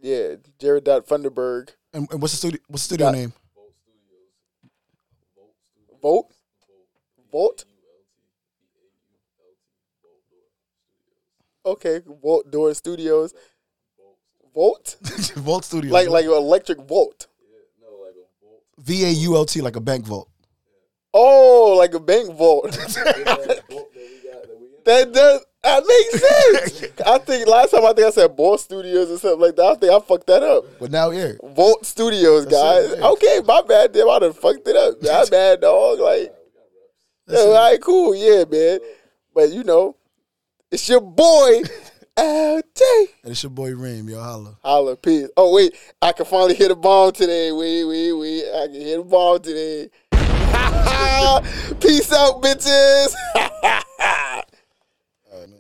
Yeah, 0.00 0.36
Jared 0.58 0.84
Funderburg. 0.84 1.70
And, 1.96 2.06
and 2.12 2.20
what's 2.20 2.34
the 2.34 2.38
studio? 2.38 2.60
What's 2.68 2.86
the 2.86 2.94
studio 2.94 3.10
name? 3.10 3.32
Volt. 6.02 6.32
Volt. 7.32 7.64
Okay, 11.64 12.00
Volt 12.22 12.50
Door 12.50 12.74
Studios. 12.74 13.32
Volt. 14.54 14.96
Vault 15.36 15.64
Studio. 15.64 15.92
like 15.92 16.08
like 16.08 16.26
electric 16.26 16.78
volt. 16.86 17.26
V 18.78 19.04
A 19.04 19.08
U 19.08 19.36
L 19.36 19.46
T, 19.46 19.62
like 19.62 19.76
a 19.76 19.80
bank 19.80 20.04
vault. 20.04 20.28
Oh, 21.12 21.74
like 21.78 21.94
a 21.94 22.00
bank 22.00 22.30
vault. 22.36 22.72
that 24.84 25.12
does. 25.12 25.44
That 25.66 25.82
makes 25.84 26.78
sense. 26.78 26.92
I 27.06 27.18
think 27.18 27.48
last 27.48 27.72
time 27.72 27.84
I 27.84 27.92
think 27.92 28.06
I 28.06 28.10
said 28.10 28.36
Bolt 28.36 28.60
Studios 28.60 29.10
or 29.10 29.18
something 29.18 29.40
like 29.40 29.56
that. 29.56 29.64
I 29.64 29.74
think 29.74 29.92
I 29.92 29.98
fucked 29.98 30.28
that 30.28 30.44
up. 30.44 30.64
But 30.78 30.92
now, 30.92 31.10
yeah, 31.10 31.32
Vault 31.42 31.84
Studios, 31.84 32.46
guys. 32.46 32.92
it, 32.92 32.98
yeah. 33.00 33.08
Okay, 33.08 33.40
my 33.44 33.62
bad. 33.66 33.92
Damn, 33.92 34.08
I 34.08 34.20
done 34.20 34.32
fucked 34.32 34.66
it 34.68 34.76
up. 34.76 34.94
My 35.02 35.24
bad, 35.28 35.62
dog. 35.62 35.98
Like, 35.98 36.32
yeah, 37.26 37.38
all 37.38 37.52
right, 37.54 37.80
cool. 37.82 38.14
Yeah, 38.14 38.44
man. 38.48 38.78
But 39.34 39.50
you 39.50 39.64
know, 39.64 39.96
it's 40.70 40.88
your 40.88 41.00
boy, 41.00 41.62
LJ. 42.16 42.80
and 43.24 43.32
it's 43.32 43.42
your 43.42 43.50
boy 43.50 43.74
Reem, 43.74 44.08
yo, 44.08 44.20
holla. 44.20 44.56
Holla, 44.62 44.96
peace. 44.96 45.28
Oh, 45.36 45.52
wait. 45.52 45.74
I 46.00 46.12
can 46.12 46.26
finally 46.26 46.54
hit 46.54 46.70
a 46.70 46.76
bomb 46.76 47.10
today. 47.10 47.50
Wait, 47.50 47.84
wait, 47.84 48.12
wait. 48.12 48.44
I 48.54 48.66
can 48.68 48.80
hit 48.80 49.00
a 49.00 49.02
bomb 49.02 49.40
today. 49.40 49.90
peace 51.80 52.12
out, 52.12 52.40
bitches. 52.40 53.14